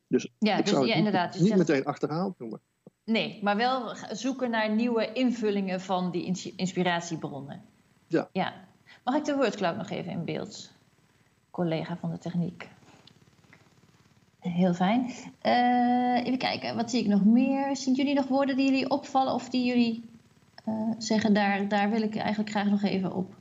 Dus 0.06 0.32
ja, 0.38 0.58
ik 0.58 0.64
dus, 0.64 0.72
zou 0.72 0.86
ja, 0.86 0.94
inderdaad, 0.94 1.34
niet, 1.34 1.42
niet 1.42 1.56
meteen 1.56 1.84
achterhaald 1.84 2.38
noemen. 2.38 2.60
Nee, 3.06 3.38
maar 3.42 3.56
wel 3.56 3.94
zoeken 4.10 4.50
naar 4.50 4.70
nieuwe 4.70 5.12
invullingen 5.12 5.80
van 5.80 6.10
die 6.10 6.52
inspiratiebronnen. 6.56 7.62
Ja. 8.06 8.28
ja. 8.32 8.54
Mag 9.04 9.14
ik 9.14 9.24
de 9.24 9.34
wordcloud 9.34 9.76
nog 9.76 9.90
even 9.90 10.12
in 10.12 10.24
beeld? 10.24 10.70
Collega 11.50 11.96
van 11.96 12.10
de 12.10 12.18
techniek. 12.18 12.68
Heel 14.40 14.74
fijn. 14.74 15.10
Uh, 15.42 16.24
even 16.24 16.38
kijken, 16.38 16.76
wat 16.76 16.90
zie 16.90 17.00
ik 17.00 17.06
nog 17.06 17.24
meer? 17.24 17.76
Zien 17.76 17.94
jullie 17.94 18.14
nog 18.14 18.26
woorden 18.26 18.56
die 18.56 18.70
jullie 18.70 18.90
opvallen 18.90 19.34
of 19.34 19.48
die 19.48 19.64
jullie 19.64 20.04
uh, 20.68 20.90
zeggen, 20.98 21.34
daar, 21.34 21.68
daar 21.68 21.90
wil 21.90 22.02
ik 22.02 22.16
eigenlijk 22.16 22.50
graag 22.50 22.66
nog 22.66 22.82
even 22.82 23.14
op 23.14 23.34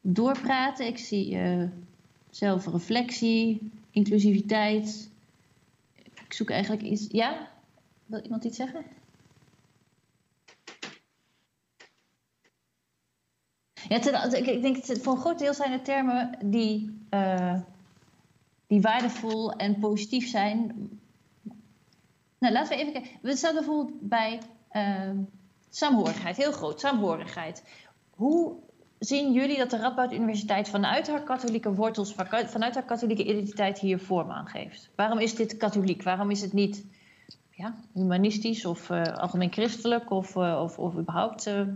doorpraten? 0.00 0.86
Ik 0.86 0.98
zie 0.98 1.34
uh, 1.34 1.68
zelfreflectie, 2.30 3.70
inclusiviteit. 3.90 5.10
Ik 6.24 6.32
zoek 6.32 6.50
eigenlijk 6.50 6.82
iets. 6.82 7.06
Ja? 7.10 7.50
Wil 8.12 8.22
iemand 8.22 8.44
iets 8.44 8.56
zeggen? 8.56 8.84
Ja, 13.88 13.96
ik 14.36 14.62
denk 14.62 14.86
dat 14.86 14.98
voor 14.98 15.12
een 15.12 15.20
groot 15.20 15.38
deel 15.38 15.54
zijn 15.54 15.72
het 15.72 15.84
termen 15.84 16.38
die, 16.44 17.06
uh, 17.10 17.60
die 18.66 18.80
waardevol 18.80 19.52
en 19.52 19.78
positief 19.78 20.28
zijn. 20.28 20.90
Nou, 22.38 22.52
laten 22.52 22.76
we 22.76 22.82
even 22.82 22.92
kijken. 22.92 23.10
We 23.22 23.36
staan 23.36 23.54
bijvoorbeeld 23.54 24.00
bij 24.00 24.40
uh, 24.72 25.10
saamhorigheid, 25.68 26.36
heel 26.36 26.52
groot, 26.52 26.80
saamhorigheid. 26.80 27.64
Hoe 28.10 28.56
zien 28.98 29.32
jullie 29.32 29.58
dat 29.58 29.70
de 29.70 29.76
Radboud 29.76 30.12
Universiteit 30.12 30.68
vanuit 30.68 31.08
haar 31.08 31.22
katholieke 31.22 31.74
wortels, 31.74 32.14
vanuit 32.46 32.74
haar 32.74 32.84
katholieke 32.84 33.24
identiteit 33.24 33.78
hier 33.78 33.98
vorm 33.98 34.30
aan 34.30 34.46
geeft? 34.46 34.90
Waarom 34.96 35.18
is 35.18 35.34
dit 35.34 35.56
katholiek? 35.56 36.02
Waarom 36.02 36.30
is 36.30 36.40
het 36.40 36.52
niet 36.52 36.84
ja, 37.54 37.84
humanistisch 37.92 38.64
of 38.64 38.90
uh, 38.90 39.02
algemeen 39.02 39.52
christelijk 39.52 40.10
of, 40.10 40.36
uh, 40.36 40.60
of, 40.62 40.78
of 40.78 40.96
überhaupt. 40.96 41.46
Uh... 41.46 41.68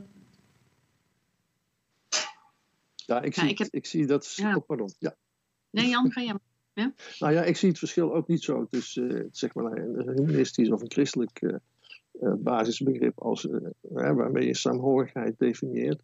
Ja, 2.94 3.22
ik 3.22 3.34
zie, 3.34 3.44
ja, 3.44 3.50
ik, 3.50 3.58
heb... 3.58 3.68
ik 3.70 3.86
zie 3.86 4.06
dat 4.06 4.24
verschil. 4.24 4.48
Ja. 4.48 4.56
Oh, 4.56 4.66
pardon. 4.66 4.90
Ja. 4.98 5.16
Nee, 5.70 5.88
Jan, 5.88 6.12
ga 6.12 6.20
je. 6.20 6.40
Ja? 6.72 6.92
Nou 7.18 7.32
ja, 7.32 7.42
ik 7.42 7.56
zie 7.56 7.68
het 7.68 7.78
verschil 7.78 8.14
ook 8.14 8.28
niet 8.28 8.42
zo 8.42 8.66
tussen 8.70 9.28
zeg 9.32 9.54
maar, 9.54 9.72
een 9.72 10.12
humanistisch 10.16 10.70
of 10.70 10.80
een 10.80 10.90
christelijk 10.90 11.60
basisbegrip 12.38 13.20
als, 13.20 13.48
waarmee 13.80 14.46
je 14.46 14.56
saamhorigheid 14.56 15.38
definieert. 15.38 16.02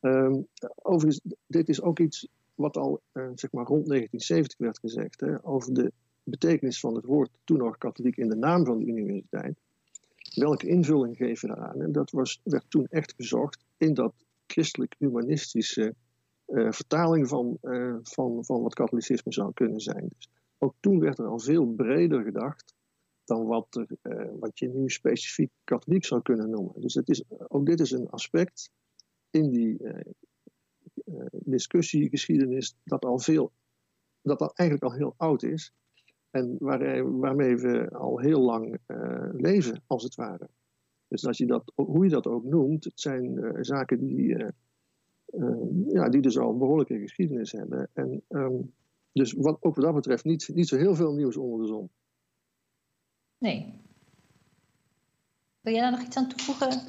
Um, 0.00 0.46
overigens, 0.74 1.20
dit 1.46 1.68
is 1.68 1.82
ook 1.82 1.98
iets 1.98 2.28
wat 2.54 2.76
al 2.76 3.00
zeg 3.12 3.52
maar 3.52 3.64
rond 3.64 3.86
1970 3.86 4.58
werd 4.58 4.78
gezegd 4.78 5.20
hè, 5.20 5.46
over 5.46 5.74
de 5.74 5.92
betekenis 6.24 6.80
van 6.80 6.94
het 6.94 7.04
woord 7.04 7.30
toen 7.44 7.58
nog 7.58 7.78
katholiek 7.78 8.16
in 8.16 8.28
de 8.28 8.36
naam 8.36 8.64
van 8.64 8.78
de 8.78 8.86
universiteit. 8.86 9.58
Welke 10.34 10.66
invulling 10.66 11.16
geven 11.16 11.48
we 11.48 11.54
daaraan? 11.54 11.80
En 11.80 11.92
dat 11.92 12.10
was, 12.10 12.40
werd 12.44 12.64
toen 12.68 12.86
echt 12.86 13.14
gezocht 13.16 13.64
in 13.76 13.94
dat 13.94 14.14
christelijk-humanistische 14.46 15.94
uh, 16.46 16.72
vertaling 16.72 17.28
van, 17.28 17.58
uh, 17.62 17.96
van, 18.02 18.44
van 18.44 18.62
wat 18.62 18.74
katholicisme 18.74 19.32
zou 19.32 19.52
kunnen 19.52 19.80
zijn. 19.80 20.08
Dus 20.16 20.28
ook 20.58 20.74
toen 20.80 21.00
werd 21.00 21.18
er 21.18 21.26
al 21.26 21.38
veel 21.38 21.66
breder 21.66 22.22
gedacht 22.22 22.74
dan 23.24 23.46
wat, 23.46 23.74
er, 23.74 23.86
uh, 24.02 24.30
wat 24.38 24.58
je 24.58 24.68
nu 24.68 24.88
specifiek 24.88 25.50
katholiek 25.64 26.04
zou 26.04 26.22
kunnen 26.22 26.50
noemen. 26.50 26.80
Dus 26.80 26.94
het 26.94 27.08
is, 27.08 27.22
ook 27.48 27.66
dit 27.66 27.80
is 27.80 27.90
een 27.90 28.08
aspect 28.08 28.70
in 29.30 29.50
die 29.50 29.78
discussiegeschiedenis 31.30 32.76
dat 32.84 33.04
al 33.04 33.18
veel, 33.18 33.52
dat 34.22 34.40
al 34.40 34.52
eigenlijk 34.54 34.92
al 34.92 34.98
heel 34.98 35.14
oud 35.16 35.42
is. 35.42 35.72
En 36.30 36.56
waar, 36.58 37.18
waarmee 37.18 37.56
we 37.56 37.90
al 37.90 38.18
heel 38.18 38.40
lang 38.40 38.78
uh, 38.86 39.28
leven, 39.32 39.82
als 39.86 40.02
het 40.02 40.14
ware. 40.14 40.48
Dus 41.08 41.26
als 41.26 41.38
je 41.38 41.46
dat, 41.46 41.72
hoe 41.74 42.04
je 42.04 42.10
dat 42.10 42.26
ook 42.26 42.44
noemt, 42.44 42.84
het 42.84 43.00
zijn 43.00 43.32
uh, 43.32 43.50
zaken 43.60 43.98
die, 43.98 44.36
uh, 44.36 44.48
ja, 45.86 46.08
die 46.08 46.20
dus 46.20 46.38
al 46.38 46.50
een 46.50 46.58
behoorlijke 46.58 46.98
geschiedenis 46.98 47.52
hebben. 47.52 47.88
En 47.92 48.22
um, 48.28 48.72
dus 49.12 49.32
wat, 49.32 49.56
ook 49.60 49.74
wat 49.74 49.84
dat 49.84 49.94
betreft 49.94 50.24
niet, 50.24 50.50
niet 50.54 50.68
zo 50.68 50.76
heel 50.76 50.94
veel 50.94 51.12
nieuws 51.12 51.36
onder 51.36 51.60
de 51.60 51.66
zon. 51.66 51.90
Nee. 53.38 53.80
Wil 55.60 55.72
jij 55.72 55.82
daar 55.82 55.90
nog 55.90 56.02
iets 56.02 56.16
aan 56.16 56.28
toevoegen, 56.28 56.82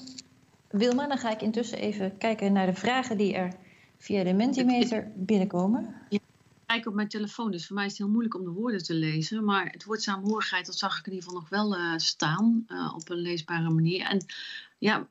Wilma? 0.70 1.08
Dan 1.08 1.18
ga 1.18 1.32
ik 1.32 1.42
intussen 1.42 1.78
even 1.78 2.18
kijken 2.18 2.54
naar 2.54 2.66
de 2.66 2.74
vragen 2.74 3.18
die 3.18 3.34
er 3.34 3.54
via 3.98 4.24
de 4.24 4.34
Mentimeter 4.34 5.12
binnenkomen. 5.16 5.96
Ja 6.10 6.20
kijk 6.72 6.88
op 6.88 6.94
mijn 6.94 7.08
telefoon, 7.08 7.52
dus 7.52 7.68
voor 7.68 7.76
mij 7.76 7.86
is 7.86 7.92
het 7.92 8.00
heel 8.00 8.10
moeilijk 8.10 8.36
om 8.36 8.44
de 8.44 8.50
woorden 8.50 8.84
te 8.84 8.94
lezen. 8.94 9.44
Maar 9.44 9.66
het 9.66 9.84
woord 9.84 10.02
saamhorigheid, 10.02 10.66
dat 10.66 10.78
zag 10.78 11.00
ik 11.00 11.06
in 11.06 11.14
ieder 11.14 11.28
geval 11.28 11.42
nog 11.42 11.50
wel 11.50 11.78
uh, 11.78 11.98
staan 11.98 12.66
uh, 12.68 12.94
op 12.96 13.10
een 13.10 13.18
leesbare 13.18 13.70
manier. 13.70 14.06
En 14.06 14.26
ja, 14.78 15.08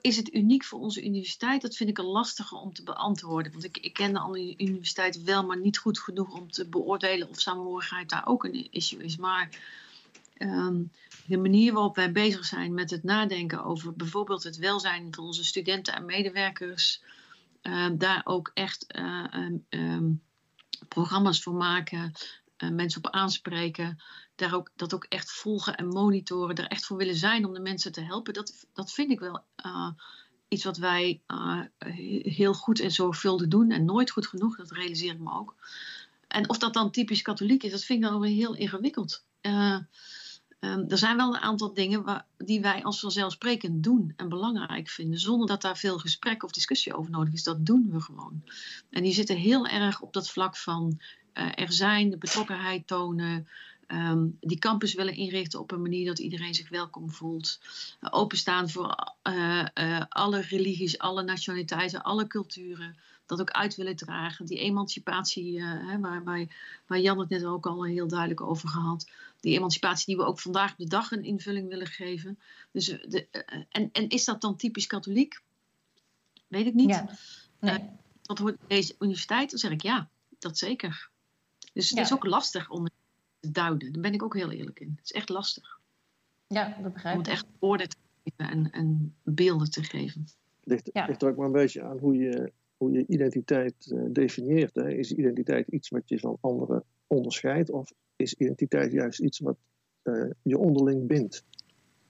is 0.00 0.16
het 0.16 0.34
uniek 0.34 0.64
voor 0.64 0.80
onze 0.80 1.04
universiteit? 1.04 1.62
Dat 1.62 1.76
vind 1.76 1.90
ik 1.90 1.98
een 1.98 2.04
lastige 2.04 2.56
om 2.56 2.72
te 2.72 2.82
beantwoorden. 2.82 3.52
Want 3.52 3.64
ik, 3.64 3.78
ik 3.78 3.92
ken 3.92 4.12
de 4.12 4.18
andere 4.18 4.54
universiteiten 4.56 5.24
wel, 5.24 5.46
maar 5.46 5.60
niet 5.60 5.78
goed 5.78 5.98
genoeg 5.98 6.34
om 6.34 6.50
te 6.50 6.68
beoordelen 6.68 7.28
of 7.28 7.40
saamhorigheid 7.40 8.08
daar 8.08 8.26
ook 8.26 8.44
een 8.44 8.72
issue 8.72 9.04
is. 9.04 9.16
Maar 9.16 9.48
um, 10.38 10.92
de 11.26 11.38
manier 11.38 11.72
waarop 11.72 11.96
wij 11.96 12.12
bezig 12.12 12.44
zijn 12.44 12.74
met 12.74 12.90
het 12.90 13.02
nadenken 13.02 13.64
over 13.64 13.92
bijvoorbeeld 13.92 14.42
het 14.42 14.56
welzijn 14.56 15.14
van 15.14 15.24
onze 15.24 15.44
studenten 15.44 15.94
en 15.94 16.04
medewerkers, 16.04 17.02
uh, 17.62 17.88
daar 17.92 18.20
ook 18.24 18.50
echt. 18.54 18.98
Um, 19.34 19.64
um, 19.68 20.22
programma's 20.94 21.42
voor 21.42 21.54
maken, 21.54 22.12
uh, 22.58 22.70
mensen 22.70 23.04
op 23.04 23.12
aanspreken, 23.12 24.00
daar 24.34 24.54
ook, 24.54 24.70
dat 24.76 24.94
ook 24.94 25.04
echt 25.04 25.30
volgen 25.30 25.76
en 25.76 25.86
monitoren, 25.86 26.56
er 26.56 26.66
echt 26.66 26.84
voor 26.84 26.96
willen 26.96 27.14
zijn 27.14 27.46
om 27.46 27.54
de 27.54 27.60
mensen 27.60 27.92
te 27.92 28.00
helpen. 28.00 28.32
Dat, 28.32 28.66
dat 28.72 28.92
vind 28.92 29.10
ik 29.10 29.20
wel 29.20 29.44
uh, 29.66 29.90
iets 30.48 30.64
wat 30.64 30.76
wij 30.76 31.20
uh, 31.26 31.60
heel 32.22 32.54
goed 32.54 32.80
en 32.80 32.90
zorgvuldig 32.90 33.48
doen 33.48 33.70
en 33.70 33.84
nooit 33.84 34.10
goed 34.10 34.26
genoeg, 34.26 34.56
dat 34.56 34.70
realiseer 34.70 35.12
ik 35.12 35.18
me 35.18 35.32
ook. 35.32 35.54
En 36.28 36.48
of 36.48 36.58
dat 36.58 36.74
dan 36.74 36.90
typisch 36.90 37.22
katholiek 37.22 37.62
is, 37.62 37.70
dat 37.70 37.84
vind 37.84 38.04
ik 38.04 38.10
dan 38.10 38.20
weer 38.20 38.34
heel 38.34 38.54
ingewikkeld. 38.54 39.24
Um, 40.60 40.84
er 40.88 40.98
zijn 40.98 41.16
wel 41.16 41.34
een 41.34 41.40
aantal 41.40 41.74
dingen 41.74 42.24
die 42.38 42.60
wij 42.60 42.82
als 42.82 43.00
vanzelfsprekend 43.00 43.82
doen 43.82 44.12
en 44.16 44.28
belangrijk 44.28 44.88
vinden, 44.88 45.18
zonder 45.18 45.46
dat 45.46 45.62
daar 45.62 45.76
veel 45.76 45.98
gesprek 45.98 46.42
of 46.42 46.50
discussie 46.50 46.94
over 46.94 47.10
nodig 47.10 47.32
is. 47.32 47.42
Dat 47.42 47.66
doen 47.66 47.88
we 47.90 48.00
gewoon. 48.00 48.42
En 48.90 49.02
die 49.02 49.12
zitten 49.12 49.36
heel 49.36 49.66
erg 49.66 50.00
op 50.00 50.12
dat 50.12 50.30
vlak 50.30 50.56
van 50.56 51.00
uh, 51.34 51.48
er 51.54 51.72
zijn, 51.72 52.10
de 52.10 52.18
betrokkenheid 52.18 52.86
tonen, 52.86 53.48
um, 53.88 54.36
die 54.40 54.58
campus 54.58 54.94
willen 54.94 55.16
inrichten 55.16 55.60
op 55.60 55.70
een 55.70 55.82
manier 55.82 56.06
dat 56.06 56.18
iedereen 56.18 56.54
zich 56.54 56.68
welkom 56.68 57.10
voelt, 57.10 57.60
openstaan 58.10 58.70
voor 58.70 59.14
uh, 59.28 59.66
alle 60.08 60.40
religies, 60.40 60.98
alle 60.98 61.22
nationaliteiten, 61.22 62.02
alle 62.02 62.26
culturen 62.26 62.96
dat 63.30 63.40
ook 63.40 63.50
uit 63.50 63.76
willen 63.76 63.96
dragen. 63.96 64.46
Die 64.46 64.58
emancipatie, 64.58 65.58
uh, 65.58 65.88
hè, 65.88 66.00
waar, 66.00 66.24
waar, 66.24 66.46
waar, 66.86 67.00
Jan 67.00 67.18
het 67.18 67.28
net 67.28 67.44
ook 67.44 67.66
al 67.66 67.84
heel 67.84 68.08
duidelijk 68.08 68.40
over 68.40 68.68
gehad. 68.68 69.10
Die 69.40 69.56
emancipatie 69.56 70.06
die 70.06 70.16
we 70.16 70.24
ook 70.24 70.40
vandaag 70.40 70.76
de 70.76 70.88
dag 70.88 71.10
een 71.10 71.24
invulling 71.24 71.68
willen 71.68 71.86
geven. 71.86 72.38
Dus 72.70 72.86
de, 72.86 73.26
uh, 73.32 73.64
en, 73.70 73.88
en 73.92 74.08
is 74.08 74.24
dat 74.24 74.40
dan 74.40 74.56
typisch 74.56 74.86
katholiek? 74.86 75.42
Weet 76.48 76.66
ik 76.66 76.74
niet. 76.74 76.88
Ja. 76.88 77.10
Nee. 77.60 77.78
Uh, 77.78 77.84
dat 78.22 78.38
hoort 78.38 78.56
deze 78.66 78.94
universiteit? 78.98 79.50
Dan 79.50 79.58
zeg 79.58 79.70
ik 79.70 79.82
ja, 79.82 80.08
dat 80.38 80.58
zeker. 80.58 81.10
Dus 81.72 81.88
het 81.88 81.98
ja. 81.98 82.04
is 82.04 82.12
ook 82.12 82.24
lastig 82.24 82.70
om 82.70 82.86
te 83.40 83.50
duiden. 83.50 83.92
Daar 83.92 84.02
ben 84.02 84.12
ik 84.12 84.22
ook 84.22 84.34
heel 84.34 84.50
eerlijk 84.50 84.80
in. 84.80 84.92
Het 84.96 85.04
is 85.04 85.12
echt 85.12 85.28
lastig. 85.28 85.78
Ja, 86.46 86.76
dat 86.82 86.92
begrijp 86.92 87.18
ik. 87.18 87.20
Om 87.20 87.32
het 87.32 87.40
echt 87.40 87.46
woorden 87.58 87.88
te 87.88 87.96
geven 88.24 88.50
en, 88.50 88.70
en 88.70 89.14
beelden 89.22 89.70
te 89.70 89.82
geven. 89.82 90.20
Het 90.20 90.68
ligt, 90.68 90.90
ja. 90.92 91.06
ligt 91.06 91.22
er 91.22 91.28
ook 91.28 91.36
maar 91.36 91.46
een 91.46 91.52
beetje 91.52 91.82
aan 91.82 91.98
hoe 91.98 92.16
je 92.16 92.52
hoe 92.80 92.92
je 92.92 93.04
identiteit 93.06 93.90
uh, 93.92 94.02
definieert. 94.12 94.74
Hè. 94.74 94.90
Is 94.90 95.12
identiteit 95.12 95.68
iets 95.68 95.88
wat 95.88 96.08
je 96.08 96.18
van 96.18 96.36
anderen 96.40 96.84
onderscheidt, 97.06 97.70
of 97.70 97.92
is 98.16 98.34
identiteit 98.34 98.92
juist 98.92 99.20
iets 99.20 99.38
wat 99.38 99.56
uh, 100.04 100.30
je 100.42 100.58
onderling 100.58 101.06
bindt? 101.06 101.44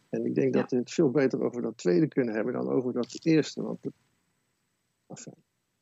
En 0.09 0.25
ik 0.25 0.35
denk 0.35 0.55
ja. 0.55 0.61
dat 0.61 0.71
we 0.71 0.77
het 0.77 0.91
veel 0.91 1.11
beter 1.11 1.43
over 1.43 1.63
dat 1.63 1.77
tweede 1.77 2.09
kunnen 2.09 2.35
hebben 2.35 2.53
dan 2.53 2.69
over 2.69 2.93
dat 2.93 3.19
eerste. 3.23 3.63
Want 3.63 3.85
het, 3.85 3.93
enfin. 5.07 5.35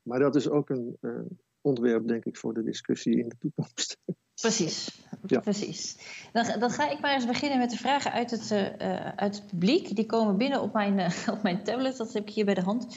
Maar 0.02 0.18
dat 0.18 0.36
is 0.36 0.48
ook 0.48 0.70
een 0.70 0.96
uh, 1.00 1.20
onderwerp, 1.60 2.08
denk 2.08 2.24
ik, 2.24 2.36
voor 2.36 2.54
de 2.54 2.62
discussie 2.62 3.18
in 3.18 3.28
de 3.28 3.36
toekomst. 3.38 3.98
Precies. 4.40 5.04
Ja. 5.26 5.40
Precies. 5.40 5.96
Dan, 6.32 6.60
dan 6.60 6.70
ga 6.70 6.90
ik 6.90 7.00
maar 7.00 7.14
eens 7.14 7.26
beginnen 7.26 7.58
met 7.58 7.70
de 7.70 7.76
vragen 7.76 8.12
uit 8.12 8.30
het, 8.30 8.50
uh, 8.50 9.08
uit 9.16 9.36
het 9.36 9.46
publiek. 9.46 9.96
Die 9.96 10.06
komen 10.06 10.36
binnen 10.36 10.60
op 10.60 10.72
mijn, 10.72 10.98
uh, 10.98 11.28
op 11.34 11.42
mijn 11.42 11.64
tablet, 11.64 11.96
dat 11.96 12.12
heb 12.12 12.28
ik 12.28 12.34
hier 12.34 12.44
bij 12.44 12.54
de 12.54 12.60
hand. 12.60 12.96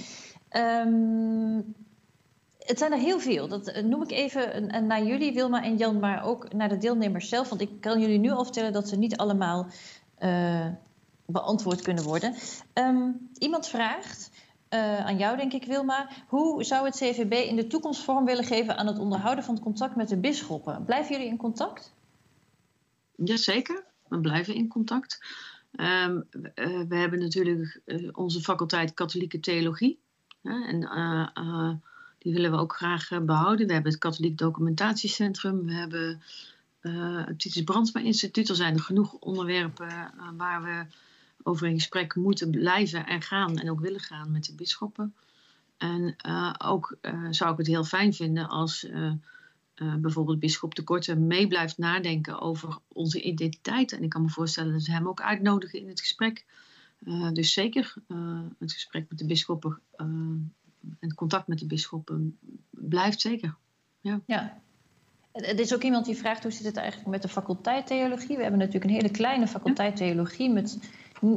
Um, 0.58 1.76
het 2.58 2.78
zijn 2.78 2.92
er 2.92 2.98
heel 2.98 3.20
veel. 3.20 3.48
Dat 3.48 3.82
noem 3.84 4.04
ik 4.04 4.12
even 4.12 4.68
naar 4.88 5.04
jullie, 5.04 5.34
Wilma 5.34 5.64
en 5.64 5.78
Jan, 5.78 6.00
maar 6.00 6.24
ook 6.24 6.54
naar 6.54 6.70
de 6.70 6.78
deelnemers 6.78 7.30
zelf. 7.30 7.50
Want 7.50 7.62
ik 7.62 7.70
kan 7.80 8.00
jullie 8.00 8.20
nu 8.20 8.30
al 8.30 8.44
vertellen 8.44 8.74
dat 8.74 8.90
ze 8.90 8.98
niet 8.98 9.18
allemaal 9.18 9.68
uh, 10.20 10.68
beantwoord 11.26 11.82
kunnen 11.82 12.04
worden. 12.04 12.36
Um, 12.74 13.30
iemand 13.38 13.68
vraagt, 13.68 14.32
uh, 14.70 15.06
aan 15.06 15.18
jou 15.18 15.38
denk 15.38 15.54
ik 15.54 15.66
Wilma, 15.66 16.10
hoe 16.28 16.64
zou 16.64 16.86
het 16.86 16.96
CVB 16.96 17.34
in 17.34 17.56
de 17.56 17.68
toekomst 17.68 18.04
vorm 18.04 18.26
willen 18.26 18.44
geven 18.44 18.78
aan 18.78 18.88
het 18.88 19.00
onderhouden 19.00 19.44
van 19.44 19.54
het 19.54 19.64
contact 19.64 19.96
met 19.96 20.10
de 20.10 20.18
bisschoppen? 20.18 20.86
Blijven 20.86 21.12
jullie 21.12 21.32
in 21.32 21.38
contact? 21.38 21.94
Jazeker, 23.16 23.84
we 24.08 24.20
blijven 24.20 24.56
in 24.56 24.68
contact. 24.68 25.20
Uh, 25.72 26.08
we 26.88 26.96
hebben 26.96 27.20
natuurlijk 27.20 27.82
onze 28.12 28.42
faculteit 28.42 28.94
katholieke 28.94 29.40
theologie. 29.40 30.00
En 30.44 30.80
die 32.18 32.34
willen 32.34 32.52
we 32.52 32.58
ook 32.58 32.76
graag 32.76 33.10
behouden. 33.26 33.68
We 33.68 33.74
hebben 33.74 33.92
het 33.92 34.02
Katholiek 34.02 34.38
Documentatiecentrum. 34.38 35.66
We 35.66 35.74
hebben 35.74 36.22
het 36.80 37.40
Titus 37.40 37.64
Brandsma 37.64 38.02
Instituut. 38.02 38.50
Er 38.50 38.56
zijn 38.56 38.74
er 38.74 38.82
genoeg 38.82 39.14
onderwerpen 39.14 40.14
waar 40.38 40.64
we 40.64 40.86
over 41.44 41.68
in 41.68 41.74
gesprek 41.74 42.16
moeten 42.16 42.52
blijven 42.52 43.06
en 43.06 43.22
gaan. 43.22 43.58
En 43.58 43.72
ook 43.72 43.80
willen 43.80 44.00
gaan 44.00 44.32
met 44.32 44.46
de 44.46 44.56
bisschoppen. 44.56 45.16
En 45.78 46.16
ook 46.58 46.98
zou 47.30 47.52
ik 47.52 47.58
het 47.58 47.68
heel 47.68 47.84
fijn 47.84 48.14
vinden 48.14 48.50
als 48.50 48.88
bijvoorbeeld 50.00 50.40
bisschop 50.40 50.76
de 50.76 50.84
Korte 50.84 51.16
mee 51.16 51.48
blijft 51.48 51.78
nadenken 51.78 52.40
over 52.40 52.78
onze 52.88 53.22
identiteit. 53.22 53.92
En 53.92 54.04
ik 54.04 54.10
kan 54.10 54.22
me 54.22 54.30
voorstellen 54.30 54.74
dat 54.74 54.84
ze 54.84 54.92
hem 54.92 55.08
ook 55.08 55.22
uitnodigen 55.22 55.80
in 55.80 55.88
het 55.88 56.00
gesprek. 56.00 56.46
Dus 57.34 57.54
zeker 57.54 57.96
het 58.60 58.74
gesprek 58.74 59.06
met 59.10 59.18
de 59.18 59.26
bisschoppen 59.26 59.80
en 61.00 61.14
contact 61.16 61.48
met 61.48 61.60
de 61.60 61.68
bisschoppen 61.68 62.38
blijft 62.70 63.22
zeker. 63.22 63.56
Ja. 64.02 64.20
ja. 64.26 64.62
Er 65.32 65.60
is 65.60 65.74
ook 65.74 65.84
iemand 65.84 66.06
die 66.06 66.16
vraagt 66.16 66.44
hoe 66.44 66.52
zit 66.52 66.66
het 66.66 66.78
eigenlijk 66.78 67.10
met 67.10 67.22
de 67.22 67.28
faculteit 67.28 67.88
theologie. 67.88 68.36
We 68.36 68.42
hebben 68.42 68.60
natuurlijk 68.60 68.86
een 68.86 68.96
hele 68.98 69.12
kleine 69.12 69.48
faculteit 69.48 69.96
theologie 69.96 70.50
met 70.50 70.80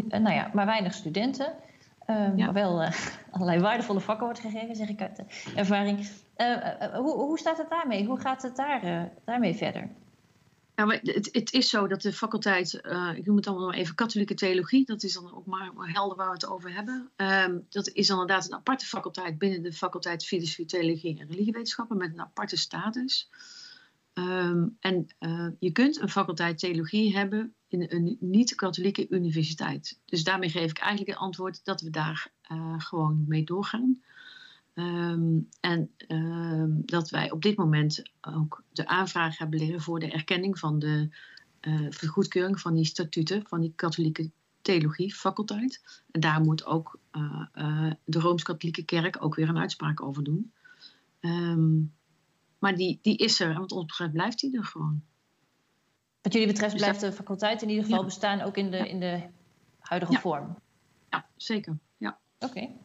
nou 0.08 0.30
ja, 0.30 0.50
maar 0.52 0.66
weinig 0.66 0.94
studenten. 0.94 1.54
Uh, 2.06 2.16
ja. 2.36 2.44
Maar 2.44 2.52
wel 2.52 2.82
uh, 2.82 2.90
allerlei 3.30 3.60
waardevolle 3.60 4.00
vakken 4.00 4.24
wordt 4.24 4.40
gegeven, 4.40 4.76
zeg 4.76 4.88
ik 4.88 5.00
uit 5.00 5.16
de 5.16 5.24
ervaring. 5.54 5.98
Uh, 6.36 6.56
hoe, 6.94 7.12
hoe 7.12 7.38
staat 7.38 7.58
het 7.58 7.70
daarmee? 7.70 8.06
Hoe 8.06 8.20
gaat 8.20 8.42
het 8.42 8.56
daar, 8.56 9.10
daarmee 9.24 9.54
verder? 9.54 9.88
Nou, 10.74 10.94
het, 10.94 11.28
het, 11.32 11.52
is 11.52 11.68
zo 11.68 11.86
dat 11.86 12.02
de 12.02 12.12
faculteit, 12.12 12.80
uh, 12.82 13.12
ik 13.16 13.26
noem 13.26 13.36
het 13.36 13.46
allemaal 13.46 13.72
even 13.72 13.94
katholieke 13.94 14.34
theologie, 14.34 14.84
dat 14.84 15.02
is 15.02 15.12
dan 15.12 15.34
ook 15.34 15.46
maar, 15.46 15.72
helder 15.74 16.16
waar 16.16 16.26
we 16.26 16.32
het 16.32 16.46
over 16.46 16.72
hebben. 16.72 17.10
Um, 17.16 17.66
dat 17.68 17.88
is 17.88 18.06
dan 18.06 18.20
inderdaad 18.20 18.46
een 18.46 18.54
aparte 18.54 18.86
faculteit 18.86 19.38
binnen 19.38 19.62
de 19.62 19.72
faculteit 19.72 20.24
Filosofie, 20.24 20.66
Theologie 20.66 21.20
en 21.20 21.28
Religiewetenschappen 21.28 21.96
met 21.96 22.12
een 22.12 22.20
aparte 22.20 22.56
status. 22.56 23.30
Um, 24.14 24.76
en 24.80 25.06
uh, 25.20 25.48
je 25.58 25.72
kunt 25.72 26.00
een 26.00 26.10
faculteit 26.10 26.58
theologie 26.58 27.16
hebben 27.16 27.54
in 27.68 27.86
een 27.88 28.16
niet-katholieke 28.20 29.06
universiteit. 29.08 30.00
Dus 30.04 30.24
daarmee 30.24 30.48
geef 30.48 30.70
ik 30.70 30.78
eigenlijk 30.78 31.10
het 31.10 31.20
antwoord 31.20 31.64
dat 31.64 31.80
we 31.80 31.90
daar 31.90 32.32
uh, 32.52 32.74
gewoon 32.80 33.24
mee 33.28 33.44
doorgaan. 33.44 34.02
Um, 34.74 35.48
en 35.60 35.90
um, 36.08 36.82
dat 36.84 37.10
wij 37.10 37.30
op 37.30 37.42
dit 37.42 37.56
moment 37.56 38.02
ook 38.20 38.62
de 38.72 38.86
aanvraag 38.86 39.38
hebben 39.38 39.58
liggen 39.58 39.80
voor 39.80 40.00
de 40.00 40.10
erkenning 40.10 40.58
van 40.58 40.78
de 40.78 41.08
uh, 41.60 41.86
vergoedkeuring 41.90 42.60
van 42.60 42.74
die 42.74 42.84
statuten 42.84 43.46
van 43.46 43.60
die 43.60 43.72
katholieke 43.76 44.30
theologie 44.62 45.14
faculteit. 45.14 46.02
En 46.10 46.20
daar 46.20 46.40
moet 46.40 46.64
ook 46.64 46.98
uh, 47.12 47.46
uh, 47.54 47.92
de 48.04 48.20
Rooms-Katholieke 48.20 48.84
Kerk 48.84 49.24
ook 49.24 49.34
weer 49.34 49.48
een 49.48 49.58
uitspraak 49.58 50.02
over 50.02 50.24
doen. 50.24 50.52
Um, 51.20 51.92
maar 52.58 52.76
die, 52.76 52.98
die 53.02 53.16
is 53.16 53.40
er, 53.40 53.50
en 53.50 53.60
wat 53.60 53.72
ons 53.72 53.86
betreft 53.86 54.12
blijft 54.12 54.40
die 54.40 54.56
er 54.56 54.64
gewoon. 54.64 55.02
Wat 56.22 56.32
jullie 56.32 56.48
betreft 56.48 56.72
dus 56.72 56.80
blijft 56.80 57.00
de 57.00 57.12
faculteit 57.12 57.62
in 57.62 57.68
ieder 57.68 57.84
geval 57.84 57.98
ja. 57.98 58.04
bestaan, 58.04 58.40
ook 58.40 58.56
in 58.56 58.70
de, 58.70 58.88
in 58.88 59.00
de 59.00 59.22
huidige 59.78 60.12
ja. 60.12 60.20
vorm? 60.20 60.58
Ja, 61.10 61.26
zeker. 61.36 61.78
Ja. 61.96 62.18
Oké. 62.38 62.46
Okay. 62.46 62.76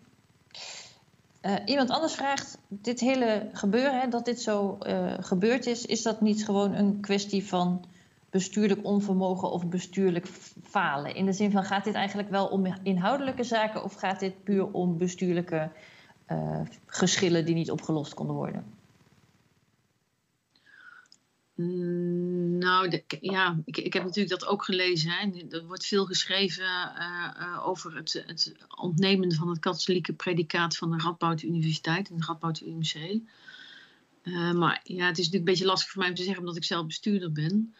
Uh, 1.41 1.55
iemand 1.65 1.89
anders 1.89 2.13
vraagt, 2.13 2.57
dit 2.67 2.99
hele 2.99 3.49
gebeuren, 3.53 3.99
hè, 3.99 4.07
dat 4.07 4.25
dit 4.25 4.41
zo 4.41 4.77
uh, 4.87 5.13
gebeurd 5.19 5.65
is, 5.65 5.85
is 5.85 6.01
dat 6.01 6.21
niet 6.21 6.45
gewoon 6.45 6.73
een 6.73 6.99
kwestie 6.99 7.47
van 7.47 7.85
bestuurlijk 8.29 8.85
onvermogen 8.85 9.51
of 9.51 9.67
bestuurlijk 9.67 10.27
falen? 10.63 11.15
In 11.15 11.25
de 11.25 11.33
zin 11.33 11.51
van, 11.51 11.63
gaat 11.63 11.83
dit 11.83 11.93
eigenlijk 11.93 12.29
wel 12.29 12.47
om 12.47 12.75
inhoudelijke 12.83 13.43
zaken 13.43 13.83
of 13.83 13.93
gaat 13.93 14.19
dit 14.19 14.43
puur 14.43 14.71
om 14.71 14.97
bestuurlijke 14.97 15.69
uh, 16.27 16.59
geschillen 16.85 17.45
die 17.45 17.55
niet 17.55 17.71
opgelost 17.71 18.13
konden 18.13 18.35
worden? 18.35 18.78
Mm, 21.59 22.57
nou, 22.57 22.89
de, 22.89 23.03
ja, 23.21 23.61
ik, 23.65 23.77
ik, 23.77 23.93
heb 23.93 24.03
natuurlijk 24.03 24.39
dat 24.39 24.49
ook 24.49 24.63
gelezen. 24.63 25.11
Hè. 25.11 25.31
Er 25.49 25.65
wordt 25.65 25.85
veel 25.85 26.05
geschreven 26.05 26.63
uh, 26.63 27.29
uh, 27.39 27.67
over 27.67 27.95
het, 27.95 28.23
het, 28.25 28.55
ontnemen 28.75 29.33
van 29.33 29.49
het 29.49 29.59
katholieke 29.59 30.13
predicaat 30.13 30.77
van 30.77 30.91
de 30.91 30.97
Radboud 30.97 31.41
Universiteit 31.41 32.09
en 32.09 32.17
de 32.17 32.25
Radboud 32.25 32.59
UMC. 32.59 33.19
Uh, 34.23 34.51
maar 34.51 34.81
ja, 34.83 35.05
het 35.05 35.17
is 35.17 35.25
natuurlijk 35.25 35.33
een 35.33 35.43
beetje 35.43 35.65
lastig 35.65 35.89
voor 35.89 36.01
mij 36.01 36.09
om 36.09 36.15
te 36.15 36.23
zeggen 36.23 36.39
omdat 36.39 36.55
ik 36.55 36.63
zelf 36.63 36.85
bestuurder 36.85 37.31
ben. 37.31 37.75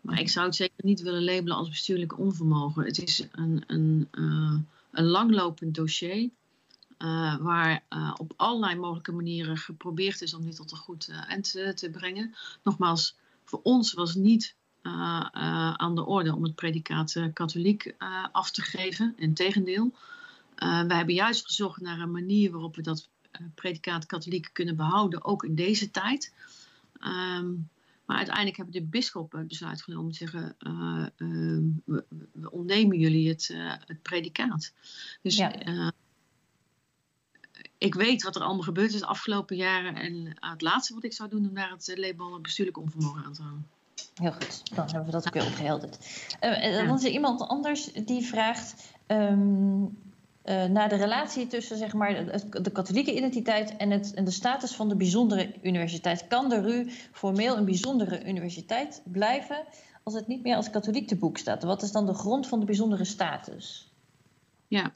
Maar 0.00 0.20
ik 0.20 0.28
zou 0.28 0.46
het 0.46 0.54
zeker 0.54 0.84
niet 0.84 1.02
willen 1.02 1.24
labelen 1.24 1.56
als 1.56 1.68
bestuurlijk 1.68 2.18
onvermogen. 2.18 2.84
Het 2.84 3.02
is 3.02 3.26
een, 3.32 3.64
een, 3.66 4.08
een 4.90 5.04
langlopend 5.04 5.74
dossier. 5.74 6.30
Waar 7.40 7.84
op 8.16 8.32
allerlei 8.36 8.74
mogelijke 8.74 9.12
manieren 9.12 9.56
geprobeerd 9.56 10.22
is 10.22 10.34
om 10.34 10.44
dit 10.44 10.56
tot 10.56 10.72
een 10.72 10.76
goed 10.76 11.08
eind 11.28 11.50
te 11.50 11.88
brengen. 11.92 12.34
Nogmaals, 12.62 13.16
voor 13.44 13.60
ons 13.62 13.92
was 13.92 14.14
niet 14.14 14.56
aan 14.82 15.94
de 15.94 16.04
orde 16.04 16.34
om 16.34 16.42
het 16.42 16.54
predicaat 16.54 17.30
katholiek 17.32 17.94
af 18.32 18.50
te 18.50 18.62
geven. 18.62 19.14
Integendeel, 19.16 19.94
wij 20.56 20.96
hebben 20.96 21.14
juist 21.14 21.46
gezocht 21.46 21.80
naar 21.80 22.00
een 22.00 22.10
manier 22.10 22.50
waarop 22.50 22.76
we 22.76 22.82
dat 22.82 23.08
predicaat 23.54 24.06
katholiek 24.06 24.50
kunnen 24.52 24.76
behouden, 24.76 25.24
ook 25.24 25.44
in 25.44 25.54
deze 25.54 25.90
tijd. 25.90 26.32
Um, 27.00 27.68
maar 28.04 28.16
uiteindelijk 28.16 28.56
hebben 28.56 28.74
de 28.74 28.82
bisschoppen 28.82 29.38
het 29.38 29.48
besluit 29.48 29.82
genomen 29.82 30.04
om 30.04 30.12
te 30.12 30.18
zeggen: 30.18 30.56
we, 31.84 32.04
we, 32.32 32.50
ontnemen 32.50 32.98
jullie 32.98 33.28
het, 33.28 33.50
het 33.86 34.02
predicaat. 34.02 34.72
Dus 35.22 35.36
ja 35.36 35.92
ik 37.84 37.94
weet 37.94 38.22
wat 38.22 38.36
er 38.36 38.42
allemaal 38.42 38.62
gebeurd 38.62 38.94
is 38.94 39.00
de 39.00 39.06
afgelopen 39.06 39.56
jaren. 39.56 39.94
En 39.94 40.36
het 40.40 40.62
laatste 40.62 40.94
wat 40.94 41.04
ik 41.04 41.12
zou 41.12 41.28
doen, 41.28 41.48
om 41.48 41.54
daar 41.54 41.70
het 41.70 41.92
label 41.94 42.40
bestuurlijk 42.40 42.78
onvermogen 42.78 43.24
aan 43.24 43.32
te 43.32 43.42
houden. 43.42 43.66
Heel 44.14 44.32
goed, 44.32 44.76
dan 44.76 44.84
hebben 44.84 45.04
we 45.04 45.10
dat 45.10 45.26
ook 45.26 45.34
weer 45.34 45.46
opgehelderd. 45.46 45.98
Uh. 46.40 46.86
Dan 46.86 46.96
is 46.96 47.04
er 47.04 47.10
iemand 47.10 47.40
anders 47.48 47.92
die 47.92 48.26
vraagt 48.26 48.92
um, 49.06 49.82
uh, 50.44 50.64
naar 50.64 50.88
de 50.88 50.96
relatie 50.96 51.46
tussen 51.46 51.78
zeg 51.78 51.92
maar, 51.92 52.24
de, 52.24 52.60
de 52.60 52.70
katholieke 52.70 53.16
identiteit 53.16 53.76
en, 53.76 53.90
het, 53.90 54.14
en 54.14 54.24
de 54.24 54.30
status 54.30 54.74
van 54.74 54.88
de 54.88 54.96
bijzondere 54.96 55.54
universiteit. 55.62 56.26
Kan 56.28 56.48
de 56.48 56.60
RU 56.60 56.90
formeel 57.12 57.56
een 57.56 57.64
bijzondere 57.64 58.28
universiteit 58.28 59.02
blijven 59.04 59.64
als 60.02 60.14
het 60.14 60.26
niet 60.26 60.42
meer 60.42 60.56
als 60.56 60.70
katholiek 60.70 61.08
te 61.08 61.16
boek 61.16 61.38
staat? 61.38 61.62
Wat 61.62 61.82
is 61.82 61.92
dan 61.92 62.06
de 62.06 62.14
grond 62.14 62.46
van 62.46 62.60
de 62.60 62.66
bijzondere 62.66 63.04
status? 63.04 63.92
Ja, 64.68 64.94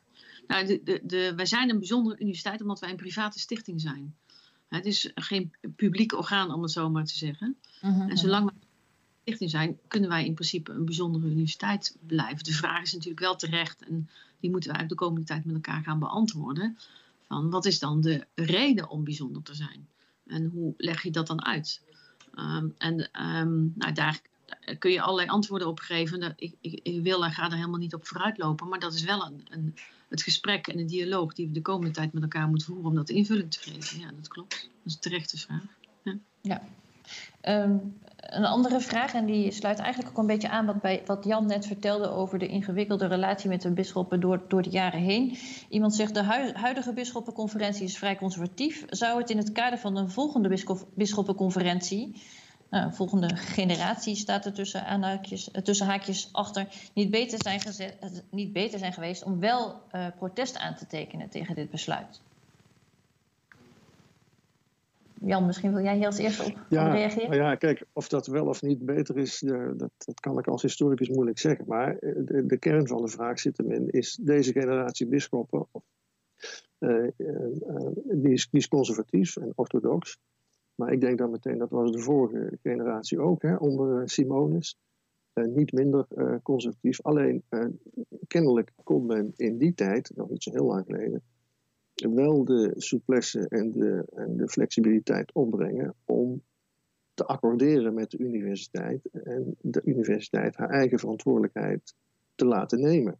nou, 0.48 0.66
de, 0.66 0.80
de, 0.84 1.00
de, 1.04 1.32
wij 1.36 1.46
zijn 1.46 1.70
een 1.70 1.78
bijzondere 1.78 2.18
universiteit 2.18 2.60
omdat 2.60 2.80
wij 2.80 2.90
een 2.90 2.96
private 2.96 3.38
stichting 3.38 3.80
zijn. 3.80 4.16
Het 4.68 4.86
is 4.86 5.10
geen 5.14 5.54
publiek 5.76 6.12
orgaan, 6.12 6.52
om 6.52 6.62
het 6.62 6.70
zo 6.70 6.90
maar 6.90 7.04
te 7.04 7.16
zeggen. 7.16 7.56
Uh 7.82 7.96
-huh. 7.96 8.10
En 8.10 8.16
zolang 8.16 8.44
we 8.44 8.52
een 8.52 8.66
stichting 9.22 9.50
zijn, 9.50 9.78
kunnen 9.88 10.08
wij 10.08 10.24
in 10.24 10.34
principe 10.34 10.72
een 10.72 10.84
bijzondere 10.84 11.26
universiteit 11.26 11.96
blijven. 12.06 12.44
De 12.44 12.52
vraag 12.52 12.82
is 12.82 12.92
natuurlijk 12.92 13.20
wel 13.20 13.36
terecht 13.36 13.84
en 13.84 14.08
die 14.40 14.50
moeten 14.50 14.72
wij 14.72 14.86
de 14.86 14.94
komende 14.94 15.26
tijd 15.26 15.44
met 15.44 15.54
elkaar 15.54 15.82
gaan 15.82 15.98
beantwoorden. 15.98 16.78
Van 17.26 17.50
wat 17.50 17.64
is 17.64 17.78
dan 17.78 18.00
de 18.00 18.26
reden 18.34 18.88
om 18.88 19.04
bijzonder 19.04 19.42
te 19.42 19.54
zijn? 19.54 19.88
En 20.26 20.46
hoe 20.46 20.74
leg 20.76 21.02
je 21.02 21.10
dat 21.10 21.26
dan 21.26 21.44
uit? 21.44 21.82
Um, 22.34 22.74
en 22.78 23.24
um, 23.36 23.72
nou, 23.76 23.92
daar 23.92 24.20
kun 24.78 24.90
je 24.90 25.00
allerlei 25.00 25.28
antwoorden 25.28 25.68
op 25.68 25.78
geven. 25.78 26.34
Ik, 26.36 26.54
ik, 26.60 26.80
ik, 26.82 27.02
wil 27.02 27.24
en 27.24 27.30
ga 27.30 27.44
er 27.44 27.54
helemaal 27.54 27.78
niet 27.78 27.94
op 27.94 28.06
vooruitlopen, 28.06 28.68
maar 28.68 28.78
dat 28.78 28.94
is 28.94 29.02
wel 29.02 29.26
een, 29.26 29.46
een, 29.50 29.74
het 30.08 30.22
gesprek 30.22 30.66
en 30.66 30.76
de 30.76 30.84
dialoog 30.84 31.34
die 31.34 31.46
we 31.46 31.52
de 31.52 31.62
komende 31.62 31.94
tijd 31.94 32.12
met 32.12 32.22
elkaar 32.22 32.48
moeten 32.48 32.66
voeren 32.66 32.86
om 32.86 32.94
dat 32.94 33.08
invulling 33.08 33.50
te 33.50 33.58
geven. 33.58 34.00
Ja, 34.00 34.10
dat 34.16 34.28
klopt. 34.28 34.50
Dat 34.50 34.70
is 34.84 34.94
een 34.94 35.00
terechte 35.00 35.38
vraag. 35.38 35.62
Ja. 36.02 36.18
ja. 36.42 36.62
Um, 37.42 37.98
een 38.16 38.44
andere 38.44 38.80
vraag, 38.80 39.14
en 39.14 39.26
die 39.26 39.50
sluit 39.50 39.78
eigenlijk 39.78 40.10
ook 40.10 40.18
een 40.18 40.26
beetje 40.26 40.48
aan 40.48 40.66
wat, 40.66 40.80
bij, 40.80 41.02
wat 41.06 41.24
Jan 41.24 41.46
net 41.46 41.66
vertelde 41.66 42.10
over 42.10 42.38
de 42.38 42.46
ingewikkelde 42.46 43.06
relatie 43.06 43.48
met 43.48 43.62
de 43.62 43.70
bisschoppen 43.70 44.20
door, 44.20 44.42
door 44.48 44.62
de 44.62 44.70
jaren 44.70 45.00
heen. 45.00 45.38
Iemand 45.68 45.94
zegt 45.94 46.14
de 46.14 46.24
hu 46.24 46.52
huidige 46.52 46.92
bisschoppenconferentie 46.92 47.84
is 47.84 47.98
vrij 47.98 48.16
conservatief. 48.16 48.84
Zou 48.88 49.20
het 49.20 49.30
in 49.30 49.36
het 49.36 49.52
kader 49.52 49.78
van 49.78 49.96
een 49.96 50.10
volgende 50.10 50.48
bisschop, 50.48 50.86
bisschoppenconferentie 50.94 52.22
nou, 52.70 52.92
volgende 52.92 53.36
generatie 53.36 54.14
staat 54.14 54.44
er 54.44 54.52
tussen, 54.52 54.86
aanhaakjes, 54.86 55.50
eh, 55.50 55.62
tussen 55.62 55.86
haakjes 55.86 56.28
achter, 56.32 56.66
niet 56.94 57.10
beter 57.10 57.38
zijn, 57.42 57.60
gezet, 57.60 57.96
eh, 58.00 58.10
niet 58.30 58.52
beter 58.52 58.78
zijn 58.78 58.92
geweest 58.92 59.22
om 59.22 59.40
wel 59.40 59.82
uh, 59.94 60.06
protest 60.16 60.58
aan 60.58 60.74
te 60.74 60.86
tekenen 60.86 61.28
tegen 61.28 61.54
dit 61.54 61.70
besluit? 61.70 62.20
Jan, 65.20 65.46
misschien 65.46 65.72
wil 65.72 65.82
jij 65.82 65.96
hier 65.96 66.06
als 66.06 66.18
eerste 66.18 66.44
op, 66.44 66.66
ja, 66.68 66.92
reageren? 66.92 67.36
Ja, 67.36 67.54
kijk, 67.54 67.84
of 67.92 68.08
dat 68.08 68.26
wel 68.26 68.46
of 68.46 68.62
niet 68.62 68.86
beter 68.86 69.18
is, 69.18 69.38
dat, 69.76 69.90
dat 69.98 70.20
kan 70.20 70.38
ik 70.38 70.46
als 70.46 70.62
historicus 70.62 71.08
moeilijk 71.08 71.38
zeggen. 71.38 71.64
Maar 71.68 71.96
de, 72.00 72.44
de, 72.46 72.56
kern 72.56 72.86
van 72.86 73.02
de 73.02 73.08
vraag 73.08 73.38
zit 73.38 73.56
hem 73.56 73.72
in, 73.72 73.90
is 73.90 74.18
deze 74.20 74.52
generatie 74.52 75.06
bisschoppen, 75.06 75.66
uh, 76.78 77.08
die, 78.04 78.32
is, 78.32 78.48
die 78.50 78.60
is 78.60 78.68
conservatief 78.68 79.36
en 79.36 79.52
orthodox. 79.54 80.18
Maar 80.78 80.92
ik 80.92 81.00
denk 81.00 81.18
dan 81.18 81.30
meteen, 81.30 81.58
dat 81.58 81.70
was 81.70 81.92
de 81.92 81.98
vorige 81.98 82.58
generatie 82.62 83.20
ook, 83.20 83.42
hè, 83.42 83.56
onder 83.56 84.08
Simonis. 84.08 84.78
Uh, 85.34 85.44
niet 85.44 85.72
minder 85.72 86.06
uh, 86.14 86.34
conservatief. 86.42 87.02
Alleen 87.02 87.42
kennelijk 88.26 88.72
kon 88.84 89.06
men 89.06 89.32
in 89.36 89.58
die 89.58 89.74
tijd, 89.74 90.10
nog 90.14 90.30
niet 90.30 90.42
zo 90.42 90.50
heel 90.50 90.64
lang 90.64 90.84
geleden, 90.86 91.22
wel 91.94 92.44
de 92.44 92.72
souplesse 92.76 93.48
en 93.48 93.70
de, 93.70 94.04
en 94.14 94.36
de 94.36 94.48
flexibiliteit 94.48 95.32
opbrengen 95.32 95.94
om 96.04 96.42
te 97.14 97.24
accorderen 97.24 97.94
met 97.94 98.10
de 98.10 98.18
universiteit 98.18 99.08
en 99.12 99.56
de 99.60 99.82
universiteit 99.84 100.56
haar 100.56 100.70
eigen 100.70 100.98
verantwoordelijkheid 100.98 101.94
te 102.34 102.44
laten 102.44 102.80
nemen. 102.80 103.18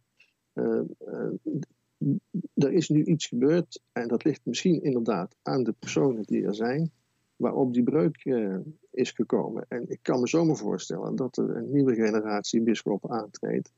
er 2.53 2.71
is 2.71 2.89
nu 2.89 3.03
iets 3.03 3.27
gebeurd 3.27 3.81
en 3.91 4.07
dat 4.07 4.23
ligt 4.23 4.45
misschien 4.45 4.81
inderdaad 4.81 5.35
aan 5.41 5.63
de 5.63 5.73
personen 5.79 6.23
die 6.23 6.45
er 6.45 6.55
zijn 6.55 6.91
waarop 7.39 7.73
die 7.73 7.83
breuk 7.83 8.25
uh, 8.25 8.57
is 8.91 9.11
gekomen. 9.11 9.65
En 9.67 9.89
ik 9.89 9.99
kan 10.01 10.19
me 10.19 10.27
zomaar 10.27 10.55
voorstellen 10.55 11.15
dat 11.15 11.37
er 11.37 11.55
een 11.55 11.71
nieuwe 11.71 11.95
generatie 11.95 12.61
bisschoppen 12.61 13.09
aantreedt, 13.09 13.71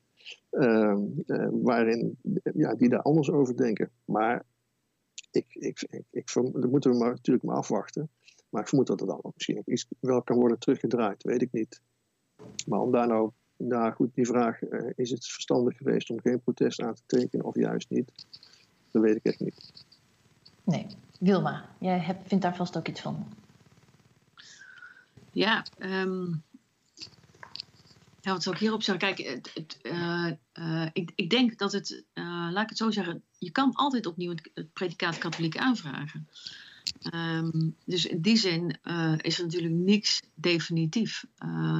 uh, 0.51 0.97
uh, 1.27 1.47
waarin, 1.51 2.17
ja, 2.53 2.75
die 2.75 2.89
daar 2.89 3.01
anders 3.01 3.31
over 3.31 3.57
denken. 3.57 3.89
Maar 4.05 4.45
ik, 5.31 5.45
ik, 5.49 5.85
ik, 5.89 6.03
ik, 6.09 6.33
dat 6.33 6.71
moeten 6.71 6.91
we 6.91 6.97
maar, 6.97 7.09
natuurlijk 7.09 7.45
maar 7.45 7.55
afwachten. 7.55 8.09
Maar 8.49 8.61
ik 8.61 8.67
vermoed 8.67 8.87
dat 8.87 9.01
er 9.01 9.07
dan 9.07 9.19
ook 9.21 9.33
misschien 9.33 9.61
iets 9.65 9.87
wel 9.99 10.21
kan 10.21 10.37
worden 10.37 10.59
teruggedraaid, 10.59 11.23
weet 11.23 11.41
ik 11.41 11.51
niet. 11.51 11.81
Maar 12.67 12.79
om 12.79 12.91
daar 12.91 13.07
nou, 13.07 13.31
nou 13.57 13.93
goed, 13.93 14.13
die 14.13 14.25
vraag, 14.25 14.61
is 14.95 15.09
het 15.09 15.25
verstandig 15.25 15.77
geweest 15.77 16.09
om 16.09 16.19
geen 16.19 16.41
protest 16.41 16.81
aan 16.81 16.93
te 16.93 17.01
tekenen 17.05 17.45
of 17.45 17.55
juist 17.55 17.89
niet? 17.89 18.25
Dat 18.91 19.01
weet 19.01 19.15
ik 19.15 19.23
echt 19.25 19.39
niet. 19.39 19.85
Nee. 20.63 20.87
Wilma, 21.19 21.69
jij 21.79 21.99
hebt, 21.99 22.27
vindt 22.27 22.43
daar 22.43 22.55
vast 22.55 22.77
ook 22.77 22.87
iets 22.87 23.01
van. 23.01 23.25
Ja, 25.31 25.65
um, 25.79 26.43
ja, 28.21 28.31
wat 28.31 28.43
zou 28.43 28.55
ik 28.55 28.61
hierop 28.61 28.83
zeggen? 28.83 29.15
Kijk, 29.15 29.41
het, 29.53 29.79
uh, 29.81 30.31
uh, 30.53 30.87
ik, 30.93 31.11
ik, 31.15 31.29
denk 31.29 31.57
dat 31.57 31.71
het, 31.71 32.03
uh, 32.13 32.47
laat 32.51 32.63
ik 32.63 32.69
het 32.69 32.77
zo 32.77 32.91
zeggen, 32.91 33.23
je 33.37 33.51
kan 33.51 33.73
altijd 33.73 34.05
opnieuw 34.05 34.29
het, 34.53 34.73
predicaat 34.73 35.17
katholiek 35.17 35.57
aanvragen. 35.57 36.27
Um, 37.13 37.75
dus 37.85 38.05
in 38.05 38.21
die 38.21 38.37
zin 38.37 38.79
is 39.17 39.37
er 39.37 39.43
natuurlijk 39.43 39.73
niks 39.73 40.21
definitief. 40.33 41.25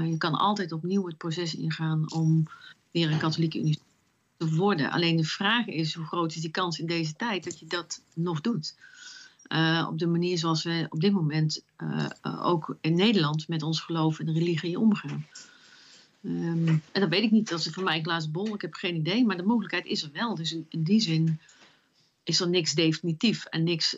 je 0.04 0.16
kan 0.18 0.34
altijd 0.34 0.72
opnieuw 0.72 1.08
het 1.08 1.18
proces 1.18 1.56
ingaan 1.56 2.12
om 2.12 2.48
weer 2.92 3.12
een 3.12 3.18
katholieke 3.18 3.58
universiteit 3.58 3.90
te 4.38 4.56
worden. 4.56 4.92
Alleen 4.92 5.16
de 5.16 5.24
vraag 5.24 5.68
is, 5.68 5.94
hoe 5.94 6.06
groot 6.06 6.36
is 6.36 6.42
die 6.42 6.52
kans 6.52 6.80
in 6.80 6.86
deze 6.86 7.14
tijd 7.14 7.44
dat 7.44 7.60
je 7.60 7.66
dat 7.66 8.02
nog 8.14 8.42
doet? 8.42 8.76
Uh, 9.52 9.88
op 9.90 10.00
de 10.00 10.08
manier 10.08 10.38
zoals 10.38 10.64
we 10.64 10.86
op 10.90 11.00
dit 11.00 11.12
moment 11.12 11.64
uh, 11.78 12.06
uh, 12.24 12.46
ook 12.46 12.78
in 12.82 12.96
Nederland 12.96 13.48
met 13.48 13.64
ons 13.64 13.80
geloof 13.80 14.20
en 14.20 14.34
religie 14.34 14.80
omgaan. 14.80 15.26
Um, 16.24 16.68
en 16.92 17.02
dat 17.02 17.10
weet 17.10 17.24
ik 17.24 17.32
niet, 17.32 17.50
dat 17.50 17.60
is 17.60 17.70
voor 17.70 17.84
mij 17.84 17.98
een 17.98 18.04
glazen 18.04 18.32
bol, 18.32 18.54
ik 18.54 18.62
heb 18.62 18.74
geen 18.74 18.96
idee, 18.96 19.26
maar 19.26 19.38
de 19.38 19.44
mogelijkheid 19.44 19.86
is 19.86 20.04
er 20.04 20.10
wel. 20.14 20.36
Dus 20.36 20.52
in, 20.70 20.84
die 20.84 21.00
zin 21.00 21.40
is 22.24 22.40
er 22.40 22.50
niks 22.50 22.74
definitief 22.74 23.46
en 23.46 23.64
niks 23.64 23.98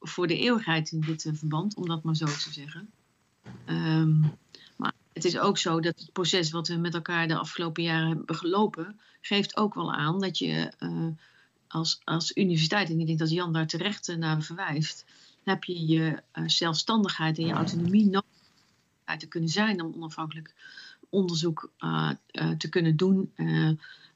voor 0.00 0.26
de 0.26 0.38
eeuwigheid 0.38 0.92
in 0.92 1.00
dit 1.00 1.30
verband, 1.32 1.74
om 1.74 1.86
dat 1.86 2.02
maar 2.02 2.16
zo 2.16 2.24
te 2.24 2.52
zeggen. 2.52 2.90
Um, 3.66 4.32
maar 4.76 4.92
het 5.12 5.24
is 5.24 5.38
ook 5.38 5.58
zo 5.58 5.80
dat 5.80 6.00
het 6.00 6.12
proces 6.12 6.50
wat 6.50 6.68
we 6.68 6.76
met 6.76 6.94
elkaar 6.94 7.28
de 7.28 7.38
afgelopen 7.38 7.82
jaren 7.82 8.08
hebben 8.08 8.36
gelopen, 8.36 9.00
geeft 9.20 9.56
ook 9.56 9.74
wel 9.74 9.92
aan 9.92 10.20
dat 10.20 10.38
je 10.38 10.72
als, 11.72 12.00
als 12.04 12.36
universiteit, 12.36 12.90
en 12.90 13.00
ik 13.00 13.06
denk 13.06 13.18
dat 13.18 13.30
Jan 13.30 13.52
daar 13.52 13.66
terecht 13.66 14.08
eh, 14.08 14.16
naar 14.16 14.42
verwijst, 14.42 15.04
heb 15.44 15.64
je 15.64 15.86
je 15.86 16.22
uh, 16.34 16.48
zelfstandigheid 16.48 17.38
en 17.38 17.46
je 17.46 17.52
autonomie 17.52 18.04
nodig 18.04 18.30
te 19.18 19.26
kunnen 19.26 19.48
zijn 19.48 19.82
om 19.82 19.94
onafhankelijk 19.94 20.54
onderzoek 21.08 21.70
uh, 21.78 22.10
uh, 22.32 22.50
te 22.50 22.68
kunnen 22.68 22.96
doen 22.96 23.32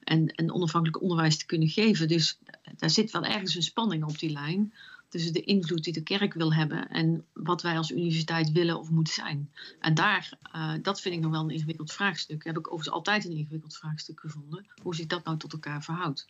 en, 0.03 0.27
en 0.27 0.51
onafhankelijk 0.51 1.01
onderwijs 1.01 1.37
te 1.37 1.45
kunnen 1.45 1.67
geven. 1.67 2.07
Dus 2.07 2.39
daar 2.77 2.89
zit 2.89 3.11
wel 3.11 3.23
ergens 3.23 3.55
een 3.55 3.61
spanning 3.61 4.03
op 4.03 4.19
die 4.19 4.29
lijn 4.29 4.73
tussen 5.09 5.33
de 5.33 5.41
invloed 5.41 5.83
die 5.83 5.93
de 5.93 6.03
kerk 6.03 6.33
wil 6.33 6.53
hebben 6.53 6.89
en 6.89 7.25
wat 7.33 7.61
wij 7.61 7.77
als 7.77 7.91
universiteit 7.91 8.51
willen 8.51 8.79
of 8.79 8.89
moeten 8.89 9.13
zijn. 9.13 9.51
En 9.79 9.93
daar, 9.93 10.37
dat 10.81 11.01
vind 11.01 11.15
ik 11.15 11.21
nog 11.21 11.31
wel 11.31 11.43
een 11.43 11.49
ingewikkeld 11.49 11.93
vraagstuk. 11.93 12.43
Heb 12.43 12.57
ik 12.57 12.67
overigens 12.67 12.95
altijd 12.95 13.25
een 13.25 13.37
ingewikkeld 13.37 13.77
vraagstuk 13.77 14.19
gevonden. 14.19 14.65
Hoe 14.81 14.95
zich 14.95 15.07
dat 15.07 15.23
nou 15.23 15.37
tot 15.37 15.53
elkaar 15.53 15.83
verhoudt. 15.83 16.27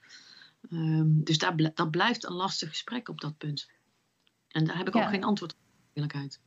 Um, 0.72 1.24
dus 1.24 1.38
daar, 1.38 1.56
dat 1.74 1.92
blijft 1.92 2.26
een 2.26 2.34
lastig 2.34 2.70
gesprek 2.70 3.10
op 3.10 3.22
dat 3.22 3.38
punt. 3.38 3.70
En 4.48 4.66
daar 4.66 4.78
heb 4.78 4.88
ik 4.88 4.94
ja. 4.94 5.04
ook 5.04 5.10
geen 5.10 5.24
antwoord 5.24 5.54
op, 5.54 5.60
eerlijkheid. 5.94 6.40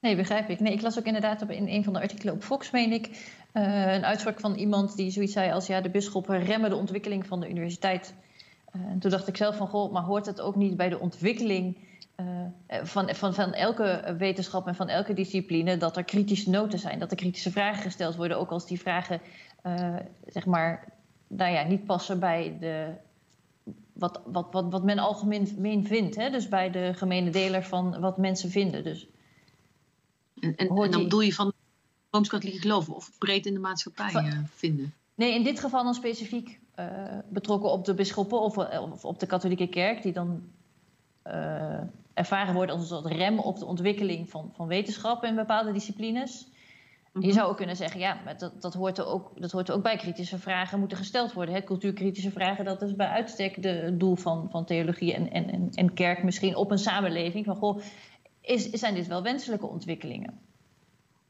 Nee, 0.00 0.16
begrijp 0.16 0.48
ik. 0.48 0.60
Nee, 0.60 0.72
ik 0.72 0.80
las 0.80 0.98
ook 0.98 1.04
inderdaad 1.04 1.42
op, 1.42 1.50
in 1.50 1.68
een 1.68 1.84
van 1.84 1.92
de 1.92 2.00
artikelen 2.00 2.34
op 2.34 2.42
Fox, 2.42 2.70
meen 2.70 2.92
ik, 2.92 3.06
uh, 3.52 3.92
een 3.94 4.04
uitspraak 4.04 4.40
van 4.40 4.54
iemand 4.54 4.96
die 4.96 5.10
zoiets 5.10 5.32
zei 5.32 5.52
als 5.52 5.66
ja, 5.66 5.80
de 5.80 5.90
bisschoppen 5.90 6.44
remmen 6.44 6.70
de 6.70 6.76
ontwikkeling 6.76 7.26
van 7.26 7.40
de 7.40 7.48
universiteit. 7.48 8.14
Uh, 8.76 8.82
en 8.82 8.98
toen 8.98 9.10
dacht 9.10 9.28
ik 9.28 9.36
zelf 9.36 9.56
van, 9.56 9.68
goh, 9.68 9.92
maar 9.92 10.02
hoort 10.02 10.26
het 10.26 10.40
ook 10.40 10.56
niet 10.56 10.76
bij 10.76 10.88
de 10.88 10.98
ontwikkeling 10.98 11.78
uh, 12.16 12.26
van, 12.82 13.14
van, 13.14 13.34
van 13.34 13.52
elke 13.52 14.14
wetenschap 14.18 14.66
en 14.66 14.74
van 14.74 14.88
elke 14.88 15.12
discipline 15.14 15.76
dat 15.76 15.96
er 15.96 16.04
kritische 16.04 16.50
noten 16.50 16.78
zijn, 16.78 16.98
dat 16.98 17.10
er 17.10 17.16
kritische 17.16 17.50
vragen 17.50 17.82
gesteld 17.82 18.16
worden, 18.16 18.38
ook 18.38 18.50
als 18.50 18.66
die 18.66 18.80
vragen, 18.80 19.20
zeg 20.26 20.46
maar, 20.46 20.92
nou 21.26 21.52
ja, 21.52 21.62
niet 21.62 21.84
passen 21.84 22.20
bij 22.20 22.56
de 22.60 22.94
wat, 24.00 24.20
wat, 24.24 24.46
wat, 24.50 24.70
wat 24.70 24.84
men 24.84 24.98
algemeen 24.98 25.86
vindt. 25.86 26.16
Hè? 26.16 26.30
Dus 26.30 26.48
bij 26.48 26.70
de 26.70 26.92
gemene 26.94 27.30
deler 27.30 27.64
van 27.64 28.00
wat 28.00 28.18
mensen 28.18 28.50
vinden. 28.50 28.84
Dus, 28.84 29.08
en, 30.40 30.56
en, 30.56 30.68
en 30.68 30.90
dan 30.90 31.02
bedoel 31.02 31.20
je 31.20 31.34
van 31.34 31.52
Rooms-Katholieke 32.10 32.60
geloven 32.60 32.94
of 32.94 33.18
breed 33.18 33.46
in 33.46 33.54
de 33.54 33.60
maatschappij 33.60 34.10
van, 34.10 34.26
uh, 34.26 34.38
vinden? 34.54 34.94
Nee, 35.14 35.34
in 35.34 35.42
dit 35.42 35.60
geval 35.60 35.84
dan 35.84 35.94
specifiek 35.94 36.60
uh, 36.76 36.86
betrokken 37.28 37.70
op 37.70 37.84
de 37.84 37.94
bisschoppen 37.94 38.40
of, 38.40 38.56
of, 38.58 39.04
op 39.04 39.18
de 39.18 39.26
katholieke 39.26 39.68
kerk, 39.68 40.02
die 40.02 40.12
dan 40.12 40.42
uh, 41.26 41.80
ervaren 42.14 42.54
worden 42.54 42.74
als 42.74 42.90
een 42.90 42.96
soort 42.96 43.14
rem 43.14 43.38
op 43.38 43.58
de 43.58 43.64
ontwikkeling 43.64 44.30
van, 44.30 44.52
van 44.54 44.66
wetenschap 44.66 45.24
in 45.24 45.34
bepaalde 45.34 45.72
disciplines. 45.72 46.48
Je 47.12 47.18
mhm. 47.20 47.32
zou 47.32 47.50
ook 47.50 47.56
kunnen 47.56 47.76
zeggen, 47.76 48.00
ja, 48.00 48.20
maar 48.24 48.38
dat, 48.38 48.62
dat, 48.62 48.74
hoort 48.74 48.98
er 48.98 49.06
ook, 49.06 49.40
dat 49.40 49.52
hoort 49.52 49.68
er 49.68 49.74
ook 49.74 49.82
bij. 49.82 49.96
Kritische 49.96 50.38
vragen 50.38 50.78
moeten 50.78 50.98
gesteld 50.98 51.32
worden. 51.32 51.54
Hè? 51.54 51.62
Cultuurkritische 51.62 52.30
vragen, 52.30 52.64
dat 52.64 52.82
is 52.82 52.94
bij 52.94 53.08
uitstek 53.08 53.62
de, 53.62 53.68
het 53.68 54.00
doel 54.00 54.16
van, 54.16 54.48
van 54.50 54.64
theologie 54.64 55.14
en, 55.14 55.30
en, 55.30 55.70
en 55.70 55.94
kerk 55.94 56.22
misschien 56.22 56.56
op 56.56 56.70
een 56.70 56.78
samenleving. 56.78 57.44
Van, 57.44 57.56
goh, 57.56 57.82
is, 58.40 58.70
zijn 58.70 58.94
dit 58.94 59.06
wel 59.06 59.22
wenselijke 59.22 59.66
ontwikkelingen? 59.66 60.38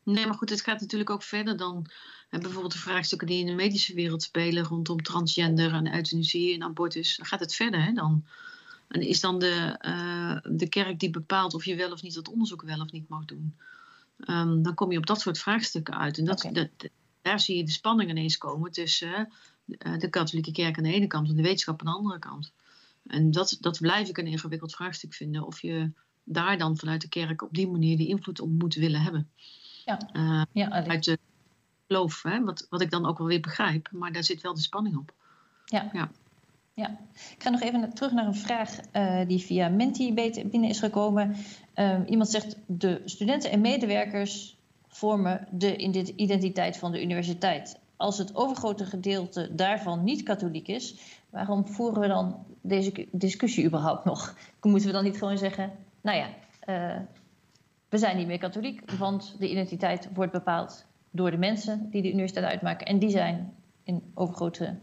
Nee, 0.03 0.27
maar 0.27 0.35
goed, 0.35 0.51
het 0.51 0.63
gaat 0.63 0.81
natuurlijk 0.81 1.11
ook 1.11 1.23
verder 1.23 1.57
dan 1.57 1.87
hè, 2.29 2.39
bijvoorbeeld 2.39 2.73
de 2.73 2.79
vraagstukken 2.79 3.27
die 3.27 3.41
in 3.41 3.47
de 3.47 3.53
medische 3.53 3.95
wereld 3.95 4.23
spelen 4.23 4.65
rondom 4.65 5.03
transgender 5.03 5.73
en 5.73 5.95
euthanasie 5.95 6.55
en 6.55 6.63
abortus. 6.63 7.17
Dan 7.17 7.27
gaat 7.27 7.41
het 7.41 7.55
verder 7.55 7.85
hè, 7.85 7.93
dan. 7.93 8.25
En 8.89 9.01
is 9.01 9.21
dan 9.21 9.39
de, 9.39 9.79
uh, 9.87 10.57
de 10.57 10.69
kerk 10.69 10.99
die 10.99 11.11
bepaalt 11.11 11.55
of 11.55 11.65
je 11.65 11.77
wel 11.77 11.93
of 11.93 12.03
niet 12.03 12.15
dat 12.15 12.29
onderzoek 12.29 12.63
wel 12.63 12.81
of 12.81 12.91
niet 12.91 13.09
mag 13.09 13.25
doen. 13.25 13.55
Um, 14.27 14.63
dan 14.63 14.75
kom 14.75 14.93
je 14.93 14.99
op 14.99 15.07
dat 15.07 15.21
soort 15.21 15.39
vraagstukken 15.39 15.99
uit. 15.99 16.19
En 16.19 16.25
dat, 16.25 16.45
okay. 16.45 16.53
dat, 16.53 16.91
daar 17.23 17.41
zie 17.41 17.57
je 17.57 17.65
de 17.65 17.71
spanning 17.71 18.11
ineens 18.11 18.39
komen 18.39 18.71
tussen 18.71 19.33
uh, 19.67 19.99
de 19.99 20.09
katholieke 20.09 20.53
kerk 20.53 20.77
aan 20.77 20.85
de 20.85 20.93
ene 20.93 21.07
kant 21.07 21.29
en 21.29 21.37
de 21.37 21.43
wetenschap 21.43 21.81
aan 21.81 21.93
de 21.93 21.99
andere 21.99 22.19
kant. 22.19 22.53
En 23.07 23.31
dat, 23.31 23.57
dat 23.61 23.81
blijf 23.81 24.09
ik 24.09 24.19
een 24.19 24.27
ingewikkeld 24.27 24.75
vraagstuk 24.75 25.15
vinden. 25.15 25.47
Of 25.47 25.61
je 25.61 25.91
daar 26.25 26.59
dan 26.59 26.77
vanuit 26.77 27.01
de 27.01 27.09
kerk 27.09 27.43
op 27.43 27.55
die 27.55 27.69
manier 27.69 27.97
die 27.97 28.09
invloed 28.09 28.41
op 28.41 28.51
moet 28.51 28.75
willen 28.75 29.01
hebben. 29.01 29.31
Ja, 29.85 29.99
uh, 30.13 30.43
ja 30.53 30.71
uit 30.71 31.05
de 31.05 31.19
geloof, 31.87 32.23
hè, 32.23 32.45
wat, 32.45 32.67
wat 32.71 32.81
ik 32.81 32.91
dan 32.91 33.07
ook 33.07 33.19
wel 33.19 33.27
weer 33.27 33.41
begrijp. 33.41 33.89
Maar 33.93 34.13
daar 34.13 34.25
zit 34.25 34.41
wel 34.41 34.55
de 34.55 34.61
spanning 34.61 34.97
op. 34.97 35.13
Ja. 35.65 35.91
ja. 35.93 36.11
Ja, 36.75 36.99
ik 37.37 37.43
ga 37.43 37.51
nog 37.51 37.61
even 37.61 37.95
terug 37.95 38.13
naar 38.13 38.27
een 38.27 38.35
vraag 38.35 38.79
uh, 38.93 39.21
die 39.27 39.39
via 39.39 39.69
Menti 39.69 40.15
binnen 40.15 40.69
is 40.69 40.79
gekomen. 40.79 41.37
Uh, 41.75 41.99
iemand 42.07 42.31
zegt: 42.31 42.57
de 42.67 43.03
studenten 43.05 43.51
en 43.51 43.61
medewerkers 43.61 44.59
vormen 44.89 45.47
de 45.51 45.77
identiteit 46.17 46.77
van 46.77 46.93
de 46.93 47.03
universiteit. 47.03 47.79
Als 47.97 48.19
het 48.19 48.35
overgrote 48.35 48.85
gedeelte 48.85 49.55
daarvan 49.55 50.05
niet 50.05 50.23
katholiek 50.23 50.69
is, 50.69 50.97
waarom 51.31 51.67
voeren 51.67 52.01
we 52.01 52.09
dan 52.09 52.45
deze 52.61 53.07
discussie 53.11 53.65
überhaupt 53.65 54.05
nog? 54.05 54.37
Moeten 54.63 54.87
we 54.87 54.95
dan 54.95 55.05
niet 55.05 55.19
gewoon 55.19 55.39
zeggen: 55.39 55.73
nou 56.01 56.17
ja, 56.19 56.29
uh, 56.67 57.01
we 57.89 57.99
zijn 57.99 58.17
niet 58.17 58.27
meer 58.27 58.39
katholiek, 58.39 58.91
want 58.91 59.37
de 59.39 59.51
identiteit 59.51 60.09
wordt 60.15 60.33
bepaald 60.33 60.87
door 61.11 61.31
de 61.31 61.37
mensen 61.37 61.91
die 61.91 62.03
de 62.03 62.13
universiteit 62.13 62.47
uitmaken. 62.47 62.87
En 62.87 62.99
die 62.99 63.11
zijn 63.11 63.55
in 63.83 64.03
overgrote 64.15 64.79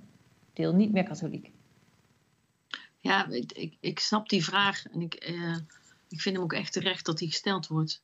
deel 0.54 0.74
niet 0.74 0.92
meer 0.92 1.04
katholiek. 1.04 1.52
Ja, 3.08 3.28
ik, 3.28 3.78
ik, 3.80 4.00
snap 4.00 4.30
die 4.30 4.44
vraag 4.44 4.86
en 4.86 5.02
ik, 5.02 5.30
uh, 5.30 5.58
ik 6.10 6.22
vind 6.22 6.36
hem 6.36 6.44
ook 6.44 6.54
echt 6.54 6.74
terecht 6.74 7.06
dat 7.06 7.18
die 7.18 7.28
gesteld 7.28 7.68
wordt. 7.68 8.02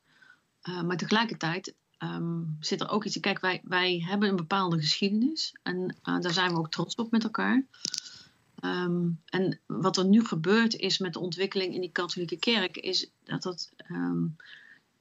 Uh, 0.63 0.81
maar 0.81 0.97
tegelijkertijd 0.97 1.75
um, 1.99 2.57
zit 2.59 2.81
er 2.81 2.89
ook 2.89 3.05
iets. 3.05 3.19
Kijk, 3.19 3.39
wij, 3.39 3.61
wij 3.63 4.03
hebben 4.07 4.29
een 4.29 4.35
bepaalde 4.35 4.79
geschiedenis 4.79 5.55
en 5.63 5.95
uh, 6.03 6.19
daar 6.19 6.33
zijn 6.33 6.51
we 6.51 6.57
ook 6.57 6.71
trots 6.71 6.95
op 6.95 7.11
met 7.11 7.23
elkaar. 7.23 7.65
Um, 8.65 9.21
en 9.25 9.59
wat 9.65 9.97
er 9.97 10.05
nu 10.05 10.25
gebeurt 10.25 10.75
is 10.75 10.97
met 10.97 11.13
de 11.13 11.19
ontwikkeling 11.19 11.73
in 11.73 11.81
die 11.81 11.91
katholieke 11.91 12.37
kerk, 12.37 12.77
is 12.77 13.11
dat 13.23 13.41
dat, 13.41 13.71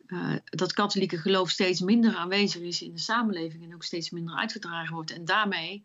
uh, 0.07 0.37
dat 0.45 0.73
katholieke 0.73 1.19
geloof 1.19 1.51
steeds 1.51 1.81
minder 1.81 2.15
aanwezig 2.15 2.63
is 2.63 2.83
in 2.83 2.93
de 2.93 3.01
samenleving 3.01 3.65
en 3.65 3.75
ook 3.75 3.85
steeds 3.85 4.11
minder 4.11 4.37
uitgedragen 4.37 4.95
wordt. 4.95 5.13
En 5.13 5.25
daarmee 5.25 5.85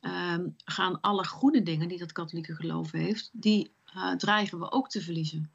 um, 0.00 0.54
gaan 0.64 1.00
alle 1.00 1.26
goede 1.26 1.62
dingen 1.62 1.88
die 1.88 1.98
dat 1.98 2.12
katholieke 2.12 2.54
geloof 2.54 2.90
heeft, 2.90 3.30
die 3.32 3.70
uh, 3.96 4.14
dreigen 4.14 4.58
we 4.58 4.72
ook 4.72 4.88
te 4.88 5.00
verliezen. 5.00 5.50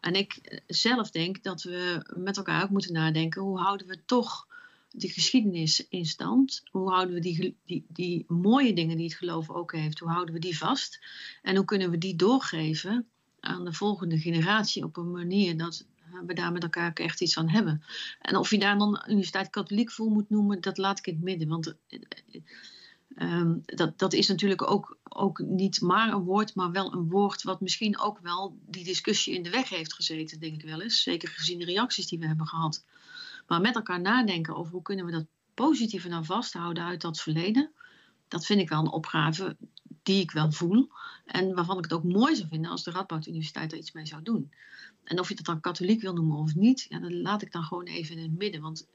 En 0.00 0.14
ik 0.14 0.60
zelf 0.66 1.10
denk 1.10 1.42
dat 1.42 1.62
we 1.62 2.12
met 2.16 2.36
elkaar 2.36 2.62
ook 2.62 2.70
moeten 2.70 2.92
nadenken, 2.92 3.42
hoe 3.42 3.58
houden 3.58 3.86
we 3.86 3.98
toch 4.04 4.46
die 4.90 5.10
geschiedenis 5.10 5.88
in 5.88 6.06
stand? 6.06 6.62
Hoe 6.70 6.90
houden 6.90 7.14
we 7.14 7.20
die, 7.20 7.56
die, 7.66 7.84
die 7.88 8.24
mooie 8.28 8.72
dingen 8.72 8.96
die 8.96 9.06
het 9.06 9.16
geloof 9.16 9.50
ook 9.50 9.72
heeft, 9.72 9.98
hoe 9.98 10.10
houden 10.10 10.34
we 10.34 10.40
die 10.40 10.58
vast? 10.58 11.00
En 11.42 11.56
hoe 11.56 11.64
kunnen 11.64 11.90
we 11.90 11.98
die 11.98 12.16
doorgeven 12.16 13.06
aan 13.40 13.64
de 13.64 13.72
volgende 13.72 14.18
generatie 14.18 14.84
op 14.84 14.96
een 14.96 15.10
manier 15.10 15.56
dat 15.56 15.86
we 16.26 16.34
daar 16.34 16.52
met 16.52 16.62
elkaar 16.62 16.92
echt 16.92 17.20
iets 17.20 17.38
aan 17.38 17.48
hebben? 17.48 17.82
En 18.20 18.36
of 18.36 18.50
je 18.50 18.58
daar 18.58 18.78
dan 18.78 19.04
Universiteit 19.06 19.50
Katholiek 19.50 19.90
voor 19.90 20.10
moet 20.10 20.30
noemen, 20.30 20.60
dat 20.60 20.78
laat 20.78 20.98
ik 20.98 21.06
in 21.06 21.14
het 21.14 21.22
midden. 21.22 21.48
Want 21.48 21.74
um, 23.18 23.62
dat, 23.64 23.98
dat 23.98 24.12
is 24.12 24.28
natuurlijk 24.28 24.70
ook, 24.70 24.98
ook 25.02 25.38
niet 25.38 25.80
maar 25.80 26.12
een 26.12 26.22
woord, 26.22 26.54
maar 26.54 26.70
wel 26.70 26.92
een 26.92 27.08
woord 27.08 27.42
wat 27.42 27.60
misschien 27.60 27.98
ook 27.98 28.18
wel 28.18 28.58
die 28.66 28.84
discussie 28.84 29.34
in 29.34 29.42
de 29.42 29.50
weg 29.50 29.68
heeft 29.68 29.94
gezeten, 29.94 30.40
denk 30.40 30.54
ik 30.54 30.68
wel 30.68 30.80
eens. 30.80 31.02
Zeker 31.02 31.28
gezien 31.28 31.58
de 31.58 31.64
reacties 31.64 32.06
die 32.06 32.18
we 32.18 32.26
hebben 32.26 32.46
gehad. 32.46 32.84
Maar 33.46 33.60
met 33.60 33.74
elkaar 33.74 34.00
nadenken 34.00 34.56
over 34.56 34.72
hoe 34.72 34.82
kunnen 34.82 35.04
we 35.04 35.12
dat 35.12 35.26
positieve 35.54 36.08
nou 36.08 36.24
vasthouden 36.24 36.84
uit 36.84 37.00
dat 37.00 37.20
verleden. 37.20 37.70
Dat 38.28 38.46
vind 38.46 38.60
ik 38.60 38.68
wel 38.68 38.80
een 38.80 38.90
opgave 38.92 39.56
die 40.02 40.22
ik 40.22 40.30
wel 40.30 40.52
voel. 40.52 40.88
En 41.24 41.54
waarvan 41.54 41.76
ik 41.78 41.84
het 41.84 41.92
ook 41.92 42.04
mooi 42.04 42.36
zou 42.36 42.48
vinden 42.48 42.70
als 42.70 42.82
de 42.82 42.90
Radboud 42.90 43.26
Universiteit 43.26 43.72
er 43.72 43.78
iets 43.78 43.92
mee 43.92 44.06
zou 44.06 44.22
doen. 44.22 44.52
En 45.04 45.20
of 45.20 45.28
je 45.28 45.34
dat 45.34 45.44
dan 45.44 45.60
katholiek 45.60 46.00
wil 46.00 46.12
noemen 46.12 46.36
of 46.36 46.54
niet, 46.54 46.86
ja, 46.88 46.98
dan 46.98 47.20
laat 47.20 47.42
ik 47.42 47.52
dan 47.52 47.62
gewoon 47.62 47.84
even 47.84 48.16
in 48.16 48.22
het 48.22 48.38
midden. 48.38 48.60
Want 48.60 48.86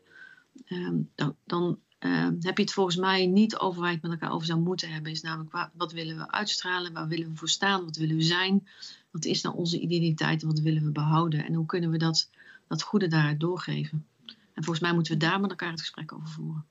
dan, 1.16 1.36
dan 1.46 1.80
uh, 2.00 2.28
heb 2.39 2.58
je 2.58 2.64
het 2.64 2.74
volgens 2.74 2.95
mij 2.95 3.26
niet 3.26 3.58
over 3.58 3.80
waar 3.80 3.89
je 3.89 3.95
het 3.95 4.04
met 4.04 4.12
elkaar 4.12 4.32
over 4.32 4.47
zou 4.47 4.60
moeten 4.60 4.91
hebben. 4.91 5.12
Is 5.12 5.22
namelijk 5.22 5.70
wat 5.74 5.91
willen 5.91 6.18
we 6.18 6.32
uitstralen, 6.32 6.93
waar 6.93 7.08
willen 7.08 7.30
we 7.30 7.36
voor 7.36 7.50
staan, 7.50 7.86
wat 7.86 7.95
willen 7.95 8.16
we 8.16 8.22
zijn. 8.22 8.68
Wat 9.12 9.26
is 9.26 9.41
nou 9.41 9.56
onze 9.56 9.80
identiteit, 9.80 10.43
wat 10.43 10.60
willen 10.60 10.84
we 10.84 10.91
behouden 10.91 11.45
en 11.45 11.54
hoe 11.54 11.66
kunnen 11.66 11.89
we 11.89 11.97
dat, 11.97 12.30
dat 12.68 12.82
goede 12.82 13.08
daaruit 13.08 13.39
doorgeven. 13.39 14.06
En 14.26 14.64
volgens 14.64 14.80
mij 14.80 14.93
moeten 14.93 15.14
we 15.14 15.20
daar 15.20 15.39
met 15.39 15.50
elkaar 15.50 15.72
het 15.72 15.80
gesprek 15.80 16.14
over 16.14 16.28
voeren. 16.28 16.66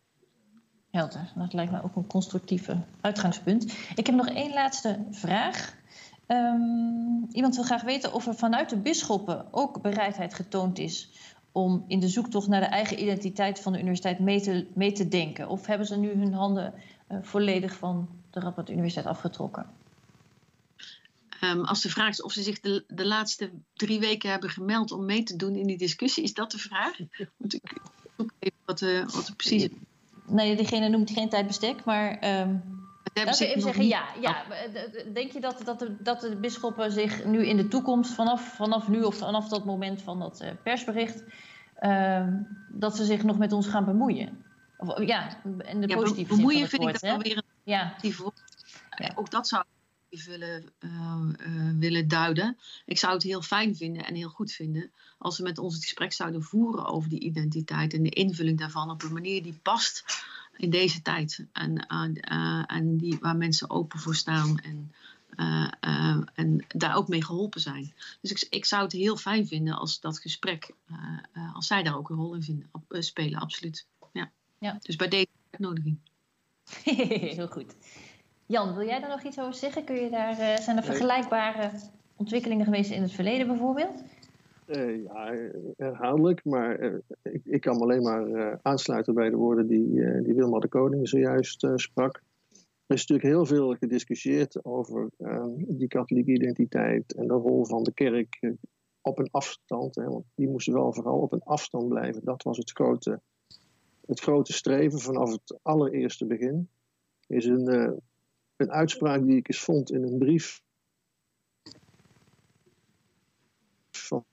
Helder, 0.91 1.33
dat 1.35 1.53
lijkt 1.53 1.73
me 1.73 1.83
ook 1.83 1.97
een 1.97 2.07
constructieve 2.07 2.85
uitgangspunt. 3.01 3.73
Ik 3.95 4.07
heb 4.07 4.15
nog 4.15 4.29
één 4.29 4.53
laatste 4.53 5.07
vraag. 5.11 5.77
Um, 6.27 7.27
iemand 7.33 7.55
wil 7.55 7.65
graag 7.65 7.83
weten 7.83 8.13
of 8.13 8.27
er 8.27 8.35
vanuit 8.35 8.71
de 8.71 8.79
bisschoppen 8.79 9.47
ook 9.51 9.83
bereidheid 9.83 10.35
getoond 10.35 10.79
is 10.79 11.11
om 11.53 11.85
in 11.89 12.01
de 12.01 12.09
zoektocht 12.09 12.49
naar 12.49 12.61
de 12.61 12.67
eigen 12.67 13.03
identiteit 13.03 13.61
van 13.61 13.73
de 13.73 13.79
universiteit 13.79 14.19
mee 14.19 14.41
te, 14.41 14.67
mee 14.75 14.93
te 14.93 15.09
denken. 15.09 15.49
Of 15.49 15.67
hebben 15.67 15.87
ze 15.87 15.97
nu 15.97 16.15
hun 16.15 16.33
handen 16.33 16.75
uh, 17.09 17.19
volledig 17.23 17.75
van 17.75 18.09
de 18.31 18.41
Radboud 18.41 18.71
Universiteit 18.71 19.07
afgetrokken? 19.07 19.67
Um, 21.45 21.65
als 21.65 21.83
de 21.83 21.89
vraag 21.89 22.09
is 22.09 22.23
of 22.23 22.33
ze 22.33 22.43
zich 22.43 22.61
de, 22.61 22.85
de 22.89 23.07
laatste 23.07 23.51
drie 23.75 24.01
weken 24.01 24.31
hebben 24.31 24.51
gemeld 24.51 24.93
om 24.93 25.05
mee 25.05 25.23
te 25.23 25.37
doen 25.37 25.57
in 25.57 25.67
die 25.67 25.79
discussie, 25.79 26.23
is 26.23 26.35
dat 26.35 26.51
de 26.51 26.59
vraag? 26.59 26.99
Moet 27.37 27.55
ik 27.55 27.73
zoeken 28.17 28.37
even 28.39 28.59
wat, 28.65 28.81
uh, 28.81 29.07
wat 29.07 29.29
er 29.29 29.35
precies. 29.37 29.69
Nee, 30.27 30.57
diegene 30.57 30.89
noemt 30.89 31.11
geen 31.11 31.29
tijdbestek, 31.29 31.85
maar. 31.85 32.41
Um, 32.41 32.78
Laten 33.25 33.47
we 33.47 33.51
even 33.51 33.63
zeggen, 33.63 33.87
ja. 33.87 34.05
ja. 34.21 34.45
Denk 35.13 35.33
je 35.33 35.41
dat, 35.41 35.61
dat, 35.65 35.79
de, 35.79 35.97
dat 36.01 36.21
de 36.21 36.37
bisschoppen 36.37 36.93
zich 36.93 37.25
nu 37.25 37.47
in 37.47 37.57
de 37.57 37.69
toekomst, 37.69 38.15
vanaf, 38.15 38.55
vanaf 38.55 38.89
nu 38.89 39.03
of 39.03 39.17
vanaf 39.17 39.49
dat 39.49 39.65
moment 39.65 40.03
van 40.03 40.19
dat 40.19 40.43
uh, 40.43 40.51
persbericht, 40.63 41.25
uh, 41.81 42.27
dat 42.69 42.97
ze 42.97 43.05
zich 43.05 43.23
nog 43.23 43.39
met 43.39 43.53
ons 43.53 43.67
gaan 43.67 43.85
bemoeien? 43.85 44.45
Of, 44.77 45.03
ja, 45.03 45.43
in 45.45 45.81
de 45.81 45.89
ja, 45.89 45.97
positieve 45.97 46.35
bemoeien 46.35 46.69
vind 46.69 46.83
ik 46.83 46.93
dat 46.93 47.11
alweer 47.11 47.37
een 47.37 47.43
ja. 47.63 47.97
ja. 48.97 49.13
Ook 49.15 49.31
dat 49.31 49.49
zou 49.49 49.65
willen, 50.09 50.73
uh, 50.81 51.23
uh, 51.47 51.79
willen 51.79 52.09
duiden. 52.09 52.57
Ik 52.87 52.99
zou 52.99 53.13
het 53.15 53.23
heel 53.23 53.43
fijn 53.43 53.77
vinden 53.77 54.05
en 54.05 54.15
heel 54.15 54.29
goed 54.29 54.53
vinden 54.53 54.91
als 55.19 55.39
we 55.39 55.43
met 55.43 55.59
ons 55.59 55.75
het 55.75 55.83
gesprek 55.83 56.13
zouden 56.13 56.43
voeren 56.43 56.87
over 56.87 57.09
die 57.09 57.21
identiteit 57.21 57.93
en 57.93 58.03
de 58.03 58.11
invulling 58.11 58.59
daarvan 58.59 58.91
op 58.91 59.03
een 59.03 59.13
manier 59.13 59.43
die 59.43 59.59
past 59.63 60.05
in 60.59 60.71
deze 60.71 61.03
tijd. 61.03 61.47
En, 61.53 61.87
uh, 61.89 62.63
en 62.67 62.97
die, 62.97 63.19
waar 63.21 63.37
mensen 63.37 63.71
open 63.71 63.99
voor 63.99 64.15
staan 64.15 64.59
en, 64.59 64.93
en 66.35 66.65
daar 66.69 66.97
ook 66.97 67.09
mee 67.09 67.25
geholpen 67.25 67.61
zijn. 67.61 67.95
Dus 68.21 68.31
ik, 68.31 68.47
ik 68.51 68.65
zou 68.65 68.83
het 68.83 68.93
heel 68.93 69.17
fijn 69.17 69.47
vinden 69.47 69.75
als 69.75 70.01
dat 70.01 70.19
gesprek, 70.19 70.75
als 71.55 71.67
zij 71.67 71.83
daar 71.83 71.97
ook 71.97 72.11
een 72.11 72.17
rol 72.17 72.35
in 72.35 72.43
vinden, 72.43 72.71
spelen, 72.89 73.41
absoluut. 73.41 73.87
Ja. 74.13 74.31
Ja. 74.59 74.79
Dus 74.81 74.97
bij 74.97 75.09
deze 75.09 75.29
uitnodiging. 75.51 75.99
heel 77.35 77.49
goed. 77.49 77.75
Jan, 78.47 78.75
wil 78.75 78.87
jij 78.87 79.01
daar 79.01 79.09
nog 79.09 79.23
iets 79.23 79.39
over 79.39 79.55
zeggen? 79.55 79.85
Kun 79.85 79.97
je 79.97 80.11
daar, 80.11 80.41
uh, 80.41 80.57
zijn 80.57 80.77
er 80.77 80.85
vergelijkbare 80.85 81.71
ontwikkelingen 82.17 82.65
geweest 82.65 82.91
in 82.91 83.03
het 83.03 83.13
verleden 83.13 83.47
bijvoorbeeld? 83.47 84.03
Uh, 84.69 85.03
ja, 85.03 85.51
herhaaldelijk, 85.77 86.45
maar 86.45 86.81
uh, 86.81 86.99
ik, 87.23 87.41
ik, 87.45 87.61
kan 87.61 87.77
me 87.77 87.83
alleen 87.83 88.03
maar 88.03 88.59
aansluiten 88.63 89.15
bij 89.15 89.31
de 89.31 89.37
woorden 89.37 89.67
die, 89.67 90.23
die 90.23 90.35
Wilma 90.35 90.59
de 90.59 90.69
Koning 90.69 91.09
zojuist 91.09 91.67
sprak. 91.75 92.23
Er 92.87 92.95
is 92.95 93.07
natuurlijk 93.07 93.29
heel 93.29 93.47
veel 93.47 93.75
gediscussieerd 93.75 94.65
over 94.65 95.09
ehm, 95.19 95.51
die 95.57 95.89
katholieke 95.89 96.33
identiteit 96.33 97.15
en 97.15 97.27
de 97.27 97.35
rol 97.35 97.65
van 97.65 97.83
de 97.83 97.93
kerk 97.93 98.53
op 99.01 99.19
een 99.19 99.31
afstand. 99.31 99.95
Want 99.95 100.25
die 100.35 100.49
moesten 100.49 100.73
wel 100.73 100.93
vooral 100.93 101.21
op 101.21 101.33
een 101.33 101.43
afstand 101.43 101.89
blijven. 101.89 102.25
Dat 102.25 102.43
was 102.43 102.57
het 102.57 102.71
grote, 102.71 103.21
het 104.07 104.21
grote 104.21 104.53
streven 104.53 104.99
vanaf 104.99 105.31
het 105.33 105.59
allereerste 105.63 106.27
begin. 106.27 106.69
Is 107.27 107.45
een, 107.45 107.69
een 108.57 108.71
uitspraak 108.71 109.27
die 109.27 109.37
ik 109.37 109.49
eens 109.49 109.61
vond 109.61 109.93
in 109.93 110.03
een 110.03 110.19
brief 110.19 110.63
van 113.91 114.25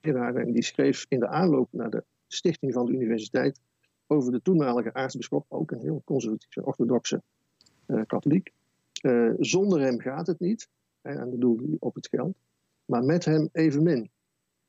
en 0.00 0.52
die 0.52 0.62
schreef 0.62 1.06
in 1.08 1.20
de 1.20 1.28
aanloop 1.28 1.68
naar 1.72 1.90
de 1.90 2.04
stichting 2.26 2.72
van 2.72 2.86
de 2.86 2.92
universiteit 2.92 3.60
over 4.06 4.32
de 4.32 4.42
toenmalige 4.42 4.94
aartsbisschop, 4.94 5.44
ook 5.48 5.70
een 5.70 5.80
heel 5.80 6.02
conservatieve, 6.04 6.64
orthodoxe 6.64 7.22
uh, 7.86 8.02
katholiek. 8.06 8.52
Uh, 9.02 9.32
zonder 9.38 9.80
hem 9.80 10.00
gaat 10.00 10.26
het 10.26 10.40
niet, 10.40 10.68
en 11.02 11.16
dan 11.16 11.30
bedoel 11.30 11.58
ik 11.58 11.84
op 11.84 11.94
het 11.94 12.08
geld, 12.08 12.36
maar 12.84 13.04
met 13.04 13.24
hem 13.24 13.48
evenmin. 13.52 14.10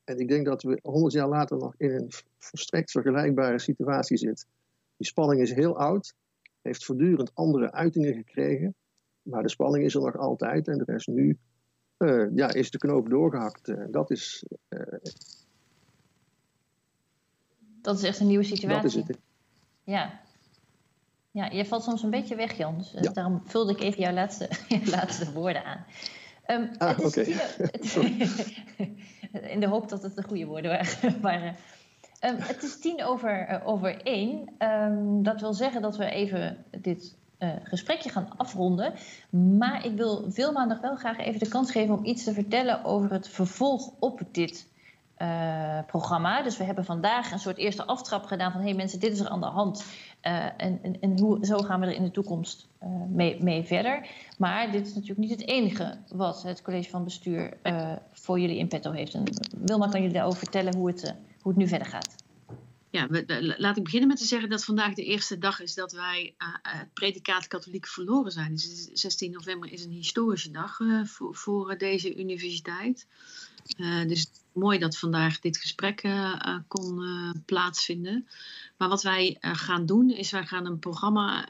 En 0.03 0.17
ik 0.17 0.27
denk 0.27 0.45
dat 0.45 0.63
we 0.63 0.79
honderd 0.81 1.13
jaar 1.13 1.27
later 1.27 1.57
nog 1.57 1.73
in 1.77 1.91
een 1.91 2.11
volstrekt 2.37 2.91
vergelijkbare 2.91 3.59
situatie 3.59 4.17
zitten. 4.17 4.47
Die 4.97 5.07
spanning 5.07 5.41
is 5.41 5.53
heel 5.53 5.77
oud, 5.77 6.13
heeft 6.61 6.85
voortdurend 6.85 7.35
andere 7.35 7.71
uitingen 7.71 8.13
gekregen. 8.13 8.75
Maar 9.21 9.43
de 9.43 9.49
spanning 9.49 9.83
is 9.83 9.95
er 9.95 10.01
nog 10.01 10.17
altijd 10.17 10.67
en 10.67 10.79
er 10.79 10.95
is 10.95 11.07
nu 11.07 11.37
uh, 11.99 12.35
ja, 12.35 12.53
is 12.53 12.71
de 12.71 12.77
knoop 12.77 13.09
doorgehakt. 13.09 13.67
Uh, 13.67 13.85
dat 13.91 14.11
is. 14.11 14.43
Uh, 14.69 14.81
dat 17.81 17.97
is 17.97 18.03
echt 18.03 18.19
een 18.19 18.27
nieuwe 18.27 18.43
situatie. 18.43 18.81
Dat 18.81 18.91
is 18.91 18.95
het. 19.07 19.17
Ja. 19.83 20.21
Ja, 21.31 21.45
je 21.45 21.65
valt 21.65 21.83
soms 21.83 22.03
een 22.03 22.09
beetje 22.09 22.35
weg, 22.35 22.57
Jan. 22.57 22.77
Dus 22.77 22.91
ja. 22.91 23.11
daarom 23.11 23.41
vulde 23.45 23.71
ik 23.71 23.79
even 23.79 24.01
jouw 24.01 24.13
laatste, 24.13 24.49
laatste 24.95 25.31
woorden 25.31 25.63
aan. 25.63 25.85
Um, 26.47 26.69
ah, 26.77 26.99
oké. 26.99 27.21
in 29.53 29.59
de 29.59 29.67
hoop 29.67 29.89
dat 29.89 30.03
het 30.03 30.15
de 30.15 30.23
goede 30.23 30.45
woorden 30.45 30.85
waren. 31.21 31.55
Um, 32.25 32.35
het 32.37 32.63
is 32.63 32.79
tien 32.79 33.03
over, 33.03 33.49
uh, 33.49 33.67
over 33.67 34.01
één. 34.01 34.55
Um, 34.59 35.23
dat 35.23 35.41
wil 35.41 35.53
zeggen 35.53 35.81
dat 35.81 35.97
we 35.97 36.05
even 36.05 36.65
dit 36.81 37.15
uh, 37.39 37.49
gesprekje 37.63 38.09
gaan 38.09 38.27
afronden. 38.37 38.93
Maar 39.57 39.85
ik 39.85 39.95
wil 39.95 40.31
Wilma 40.31 40.65
nog 40.65 40.79
wel 40.79 40.95
graag 40.95 41.17
even 41.17 41.39
de 41.39 41.47
kans 41.47 41.71
geven 41.71 41.97
om 41.97 42.05
iets 42.05 42.23
te 42.23 42.33
vertellen 42.33 42.83
over 42.83 43.11
het 43.11 43.27
vervolg 43.27 43.91
op 43.99 44.21
dit 44.31 44.67
uh, 45.17 45.79
programma. 45.87 46.41
Dus 46.41 46.57
we 46.57 46.63
hebben 46.63 46.85
vandaag 46.85 47.31
een 47.31 47.39
soort 47.39 47.57
eerste 47.57 47.85
aftrap 47.85 48.25
gedaan 48.25 48.51
van... 48.51 48.61
hé 48.61 48.67
hey 48.67 48.75
mensen, 48.75 48.99
dit 48.99 49.11
is 49.11 49.19
er 49.19 49.29
aan 49.29 49.39
de 49.39 49.45
hand. 49.45 49.85
en, 50.21 50.79
en, 50.81 50.99
en 50.99 51.19
hoe, 51.19 51.45
zo 51.45 51.57
gaan 51.57 51.79
we 51.79 51.85
er 51.85 51.93
in 51.93 52.03
de 52.03 52.11
toekomst 52.11 52.67
mee, 53.09 53.43
mee, 53.43 53.63
verder. 53.63 54.07
Maar 54.37 54.71
dit 54.71 54.87
is 54.87 54.93
natuurlijk 54.93 55.19
niet 55.19 55.39
het 55.39 55.47
enige 55.47 55.97
wat 56.07 56.43
het 56.43 56.61
college 56.61 56.89
van 56.89 57.03
bestuur 57.03 57.57
voor 58.11 58.39
jullie 58.39 58.57
in 58.57 58.67
petto 58.67 58.91
heeft. 58.91 59.13
En 59.13 59.23
Wilma 59.57 59.87
kan 59.87 59.99
jullie 59.99 60.15
daarover 60.15 60.39
vertellen 60.39 60.75
hoe 60.75 60.87
het, 60.87 61.15
hoe 61.41 61.51
het 61.51 61.61
nu 61.61 61.67
verder 61.67 61.87
gaat. 61.87 62.15
Ja, 62.91 63.07
laat 63.57 63.77
ik 63.77 63.83
beginnen 63.83 64.07
met 64.07 64.17
te 64.17 64.25
zeggen 64.25 64.49
dat 64.49 64.65
vandaag 64.65 64.93
de 64.93 65.03
eerste 65.03 65.37
dag 65.37 65.59
is 65.59 65.73
dat 65.73 65.91
wij 65.91 66.35
uh, 66.37 66.47
het 66.61 66.93
predicaat 66.93 67.47
katholiek 67.47 67.87
verloren 67.87 68.31
zijn. 68.31 68.51
Dus 68.51 68.89
16 68.93 69.31
november 69.31 69.71
is 69.71 69.83
een 69.83 69.91
historische 69.91 70.51
dag 70.51 70.79
uh, 70.79 71.05
voor, 71.05 71.77
deze 71.77 72.15
universiteit. 72.15 73.07
Uh, 73.77 74.07
dus 74.07 74.27
mooi 74.53 74.79
dat 74.79 74.97
vandaag 74.97 75.39
dit 75.39 75.57
gesprek 75.57 76.07
kon 76.67 77.03
plaatsvinden. 77.45 78.27
Maar 78.77 78.89
wat 78.89 79.03
wij 79.03 79.37
gaan 79.39 79.85
doen 79.85 80.09
is 80.09 80.31
wij 80.31 80.45
gaan 80.45 80.65
een 80.65 80.79
programma 80.79 81.47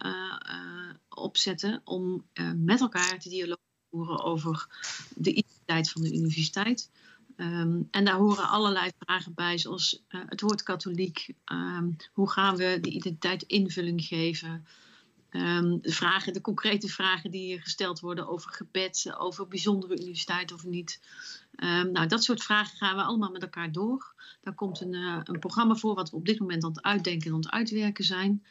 opzetten 1.10 1.82
om 1.84 2.26
met 2.56 2.82
elkaar 2.82 3.20
te 3.20 3.30
dialoog 3.30 3.58
te 3.58 3.88
voeren 3.90 4.24
over 4.24 4.68
de 5.16 5.30
identiteit 5.30 5.92
van 5.92 6.02
de 6.02 6.14
universiteit. 6.14 6.90
Um, 7.42 7.88
en 7.92 8.06
daar 8.06 8.16
horen 8.16 8.50
allerlei 8.50 8.92
vragen 9.00 9.34
bij, 9.34 9.58
zoals 9.58 10.04
uh, 10.10 10.22
het 10.26 10.42
woord 10.42 10.64
katholiek. 10.64 11.34
Um, 11.46 11.96
hoe 12.14 12.30
gaan 12.30 12.56
we 12.56 12.78
de 12.82 12.90
identiteit 12.90 13.44
invulling 13.44 14.06
geven? 14.06 14.66
Um, 15.32 15.82
de, 15.82 15.92
vragen, 15.92 16.34
de 16.34 16.42
concrete 16.42 16.88
vragen 16.88 17.32
die 17.32 17.62
gesteld 17.62 18.00
worden 18.00 18.28
over 18.28 18.52
gebed, 18.52 19.14
over 19.18 19.48
bijzondere 19.48 20.00
universiteit 20.00 20.52
of 20.54 20.64
niet. 20.64 21.00
nou, 21.92 22.08
dat 22.08 22.24
soort 22.24 22.44
vragen 22.44 22.78
gaan 22.78 22.96
we 22.96 23.04
allemaal 23.04 23.32
met 23.32 23.42
elkaar 23.42 23.72
door. 23.72 24.14
Daar 24.42 24.56
komt 24.56 24.82
een, 24.82 24.94
uh, 24.94 25.20
een 25.24 25.40
programma 25.40 25.76
voor 25.76 25.96
wat 25.96 26.10
we 26.10 26.16
op 26.16 26.26
dit 26.26 26.40
moment 26.40 26.64
aan 26.64 26.70
het 26.70 26.82
uitdenken 26.82 27.28
en 27.28 27.34
aan 27.34 27.40
het 27.40 27.52
uitwerken 27.52 28.04
zijn. 28.04 28.44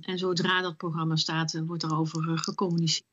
en 0.00 0.18
zodra 0.18 0.60
dat 0.60 0.76
programma 0.76 1.16
staat, 1.16 1.54
uh, 1.54 1.62
wordt 1.62 1.82
erover 1.82 2.28
uh, 2.28 2.38
gecommuniceerd. 2.38 3.09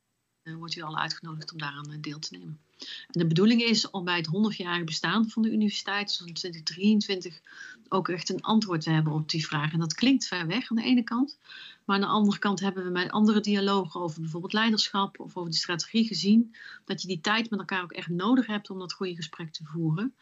Wordt 0.55 0.75
u 0.75 0.81
al 0.81 0.97
uitgenodigd 0.97 1.51
om 1.51 1.57
daaraan 1.57 1.97
deel 2.01 2.19
te 2.19 2.37
nemen. 2.37 2.59
En 2.79 3.19
de 3.19 3.27
bedoeling 3.27 3.61
is 3.61 3.89
om 3.89 4.03
bij 4.03 4.17
het 4.17 4.27
100-jarige 4.27 4.83
bestaan 4.83 5.29
van 5.29 5.41
de 5.41 5.51
universiteit, 5.51 6.21
in 6.25 6.33
2023, 6.33 7.41
ook 7.89 8.09
echt 8.09 8.29
een 8.29 8.41
antwoord 8.41 8.81
te 8.81 8.89
hebben 8.89 9.13
op 9.13 9.29
die 9.29 9.47
vraag. 9.47 9.73
En 9.73 9.79
dat 9.79 9.93
klinkt 9.93 10.27
ver 10.27 10.47
weg 10.47 10.69
aan 10.69 10.77
de 10.77 10.83
ene 10.83 11.03
kant. 11.03 11.37
Maar 11.85 11.95
aan 11.95 12.01
de 12.01 12.07
andere 12.07 12.39
kant 12.39 12.59
hebben 12.59 12.83
we 12.83 12.89
met 12.89 13.11
andere 13.11 13.39
dialogen 13.39 14.01
over 14.01 14.21
bijvoorbeeld 14.21 14.53
leiderschap 14.53 15.19
of 15.19 15.37
over 15.37 15.51
de 15.51 15.57
strategie 15.57 16.07
gezien 16.07 16.55
dat 16.85 17.01
je 17.01 17.07
die 17.07 17.21
tijd 17.21 17.49
met 17.49 17.59
elkaar 17.59 17.83
ook 17.83 17.91
echt 17.91 18.09
nodig 18.09 18.47
hebt 18.47 18.69
om 18.69 18.79
dat 18.79 18.93
goede 18.93 19.15
gesprek 19.15 19.51
te 19.51 19.63
voeren. 19.63 20.13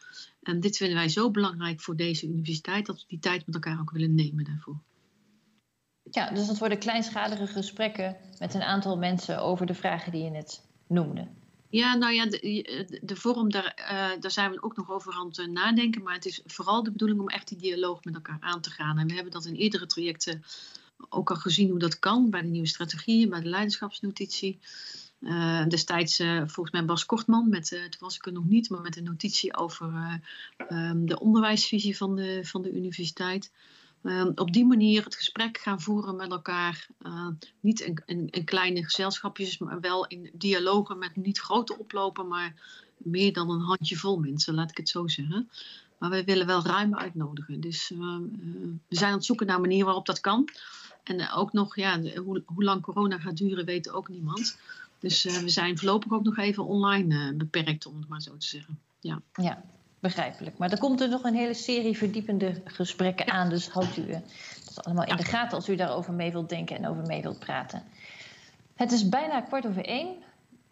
En 0.42 0.60
dit 0.60 0.76
vinden 0.76 0.96
wij 0.96 1.08
zo 1.08 1.30
belangrijk 1.30 1.80
voor 1.80 1.96
deze 1.96 2.26
universiteit 2.26 2.86
dat 2.86 3.00
we 3.00 3.04
die 3.08 3.18
tijd 3.18 3.46
met 3.46 3.54
elkaar 3.54 3.80
ook 3.80 3.90
willen 3.90 4.14
nemen 4.14 4.44
daarvoor. 4.44 4.78
Ja, 6.10 6.30
dus 6.30 6.46
dat 6.46 6.58
worden 6.58 6.78
kleinschalige 6.78 7.46
gesprekken 7.46 8.16
met 8.38 8.54
een 8.54 8.62
aantal 8.62 8.98
mensen 8.98 9.42
over 9.42 9.66
de 9.66 9.74
vragen 9.74 10.12
die 10.12 10.24
je 10.24 10.30
net 10.30 10.62
noemde. 10.86 11.28
Ja, 11.68 11.94
nou 11.94 12.12
ja, 12.12 12.26
de, 12.26 13.16
vorm, 13.16 13.50
daar, 13.50 13.78
uh, 13.78 14.20
daar 14.20 14.30
zijn 14.30 14.50
we 14.50 14.62
ook 14.62 14.76
nog 14.76 14.90
over 14.90 15.12
aan 15.12 15.26
het 15.26 15.50
nadenken. 15.50 16.02
Maar 16.02 16.14
het 16.14 16.26
is 16.26 16.42
vooral 16.46 16.82
de 16.82 16.90
bedoeling 16.90 17.20
om 17.20 17.28
echt 17.28 17.48
die 17.48 17.58
dialoog 17.58 18.04
met 18.04 18.14
elkaar 18.14 18.38
aan 18.40 18.60
te 18.60 18.70
gaan. 18.70 18.98
En 18.98 19.06
we 19.06 19.14
hebben 19.14 19.32
dat 19.32 19.44
in 19.44 19.54
eerdere 19.54 19.86
trajecten 19.86 20.42
ook 21.08 21.30
al 21.30 21.36
gezien 21.36 21.70
hoe 21.70 21.78
dat 21.78 21.98
kan. 21.98 22.30
Bij 22.30 22.42
de 22.42 22.48
nieuwe 22.48 22.66
strategieën, 22.66 23.28
bij 23.28 23.40
de 23.40 23.48
leiderschapsnotitie. 23.48 24.58
Uh, 25.20 25.66
destijds 25.66 26.16
volgens 26.26 26.70
mij 26.70 26.84
Bas 26.84 27.06
Kortman, 27.06 27.48
met, 27.48 27.72
uh, 27.72 27.80
toen 27.80 28.00
was 28.00 28.16
ik 28.16 28.32
nog 28.32 28.44
niet, 28.44 28.70
maar 28.70 28.80
met 28.80 28.96
een 28.96 29.04
notitie 29.04 29.56
over 29.56 30.20
um, 30.68 31.06
de 31.06 31.20
onderwijsvisie 31.20 31.96
van 31.96 32.16
de, 32.16 32.40
van 32.42 32.62
de 32.62 32.72
universiteit. 32.72 33.50
Ehm, 34.06 34.30
op 34.34 34.52
die 34.52 34.66
manier 34.66 35.04
het 35.04 35.14
gesprek 35.14 35.58
gaan 35.58 35.80
voeren 35.80 36.16
met 36.16 36.30
elkaar. 36.30 36.86
Uh, 37.02 37.28
niet 37.60 37.80
in, 37.80 38.02
in, 38.06 38.28
in, 38.30 38.44
kleine 38.44 38.84
gezelschapjes, 38.84 39.58
maar 39.58 39.80
wel 39.80 40.06
in 40.06 40.30
dialogen 40.32 40.98
met 40.98 41.16
niet 41.16 41.38
grote 41.38 41.78
oplopen, 41.78 42.28
maar 42.28 42.54
meer 42.96 43.32
dan 43.32 43.50
een 43.50 43.60
handjevol 43.60 44.18
mensen, 44.18 44.54
laat 44.54 44.70
ik 44.70 44.76
het 44.76 44.88
zo 44.88 45.08
zeggen. 45.08 45.50
Maar 45.98 46.10
wij 46.10 46.24
willen 46.24 46.46
wel 46.46 46.62
ruim 46.62 46.96
uitnodigen. 46.96 47.60
Dus 47.60 47.90
uh, 47.90 47.98
we 48.88 48.96
zijn 48.96 49.10
aan 49.10 49.16
het 49.16 49.24
zoeken 49.24 49.46
naar 49.46 49.56
een 49.56 49.60
manier 49.60 49.84
waarop 49.84 50.06
dat 50.06 50.20
kan. 50.20 50.48
En 51.02 51.20
uh, 51.20 51.38
ook 51.38 51.52
nog, 51.52 51.76
ja, 51.76 52.00
hoe, 52.00 52.42
hoe, 52.46 52.64
lang 52.64 52.82
corona 52.82 53.18
gaat 53.18 53.36
duren, 53.36 53.64
weet 53.64 53.90
ook 53.90 54.08
niemand. 54.08 54.58
Dus 54.98 55.22
we 55.22 55.48
zijn 55.48 55.78
voorlopig 55.78 56.12
ook 56.12 56.24
nog 56.24 56.38
even 56.38 56.64
online 56.64 57.34
beperkt, 57.34 57.86
om 57.86 57.96
het 57.96 58.08
maar 58.08 58.22
zo 58.22 58.36
te 58.36 58.46
zeggen. 58.46 58.78
Ja. 59.00 59.22
ja, 59.34 59.64
begrijpelijk. 60.00 60.58
Maar 60.58 60.70
er 60.70 60.78
komt 60.78 61.00
er 61.00 61.08
nog 61.08 61.24
een 61.24 61.34
hele 61.34 61.54
serie 61.54 61.96
verdiepende 61.96 62.62
gesprekken 62.64 63.30
aan, 63.30 63.48
dus 63.48 63.68
houdt 63.68 63.96
u 63.96 64.06
dat 64.64 64.84
allemaal 64.84 65.06
in 65.06 65.16
de 65.16 65.24
gaten 65.24 65.56
als 65.56 65.68
u 65.68 65.76
daarover 65.76 66.12
mee 66.12 66.32
wilt 66.32 66.48
denken 66.48 66.76
en 66.76 66.88
over 66.88 67.02
mee 67.06 67.22
wilt 67.22 67.38
praten. 67.38 67.82
Het 68.74 68.92
is 68.92 69.08
bijna 69.08 69.40
kwart 69.40 69.66
over 69.66 69.84
één. 69.84 70.16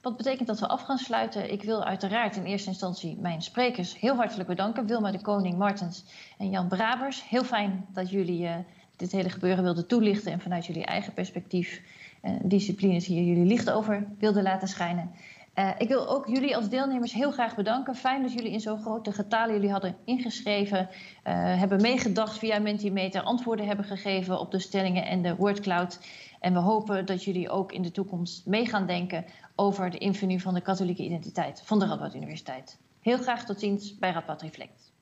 Wat 0.00 0.16
betekent 0.16 0.48
dat 0.48 0.60
we 0.60 0.68
af 0.68 0.82
gaan 0.82 0.98
sluiten? 0.98 1.52
Ik 1.52 1.62
wil 1.62 1.84
uiteraard 1.84 2.36
in 2.36 2.44
eerste 2.44 2.68
instantie 2.68 3.16
mijn 3.20 3.42
sprekers 3.42 4.00
heel 4.00 4.16
hartelijk 4.16 4.48
bedanken. 4.48 4.86
Wilma 4.86 5.10
de 5.10 5.20
Koning, 5.20 5.58
Martens 5.58 6.04
en 6.38 6.50
Jan 6.50 6.68
Brabers. 6.68 7.28
Heel 7.28 7.44
fijn 7.44 7.86
dat 7.92 8.10
jullie 8.10 8.42
uh, 8.42 8.54
dit 8.96 9.12
hele 9.12 9.30
gebeuren 9.30 9.64
wilden 9.64 9.86
toelichten 9.86 10.32
en 10.32 10.40
vanuit 10.40 10.66
jullie 10.66 10.84
eigen 10.84 11.12
perspectief 11.12 11.80
en 12.20 12.38
disciplines 12.42 13.06
hier 13.06 13.22
jullie 13.22 13.44
licht 13.44 13.70
over 13.70 14.06
wilden 14.18 14.42
laten 14.42 14.68
schijnen. 14.68 15.10
Uh, 15.54 15.70
ik 15.78 15.88
wil 15.88 16.08
ook 16.08 16.26
jullie 16.26 16.56
als 16.56 16.68
deelnemers 16.68 17.12
heel 17.12 17.30
graag 17.30 17.56
bedanken. 17.56 17.94
Fijn 17.94 18.22
dat 18.22 18.32
jullie 18.32 18.50
in 18.50 18.60
zo'n 18.60 18.80
grote 18.80 19.12
getalen 19.12 19.54
jullie 19.54 19.70
hadden 19.70 19.96
ingeschreven, 20.04 20.78
uh, 20.78 20.88
hebben 21.58 21.80
meegedacht 21.80 22.38
via 22.38 22.58
Mentimeter, 22.58 23.22
antwoorden 23.22 23.66
hebben 23.66 23.84
gegeven 23.84 24.40
op 24.40 24.50
de 24.50 24.58
stellingen 24.58 25.06
en 25.06 25.22
de 25.22 25.36
wordcloud. 25.36 25.98
En 26.40 26.52
we 26.52 26.58
hopen 26.58 27.06
dat 27.06 27.24
jullie 27.24 27.50
ook 27.50 27.72
in 27.72 27.82
de 27.82 27.90
toekomst 27.90 28.46
mee 28.46 28.66
gaan 28.66 28.86
denken 28.86 29.24
over 29.54 29.90
de 29.90 29.98
invulling 29.98 30.42
van 30.42 30.54
de 30.54 30.60
katholieke 30.60 31.04
identiteit 31.04 31.62
van 31.64 31.78
de 31.78 31.86
Radboud 31.86 32.14
Universiteit. 32.14 32.78
Heel 33.00 33.18
graag 33.18 33.44
tot 33.44 33.60
ziens 33.60 33.98
bij 33.98 34.10
Radboud 34.10 34.42
Reflect. 34.42 34.93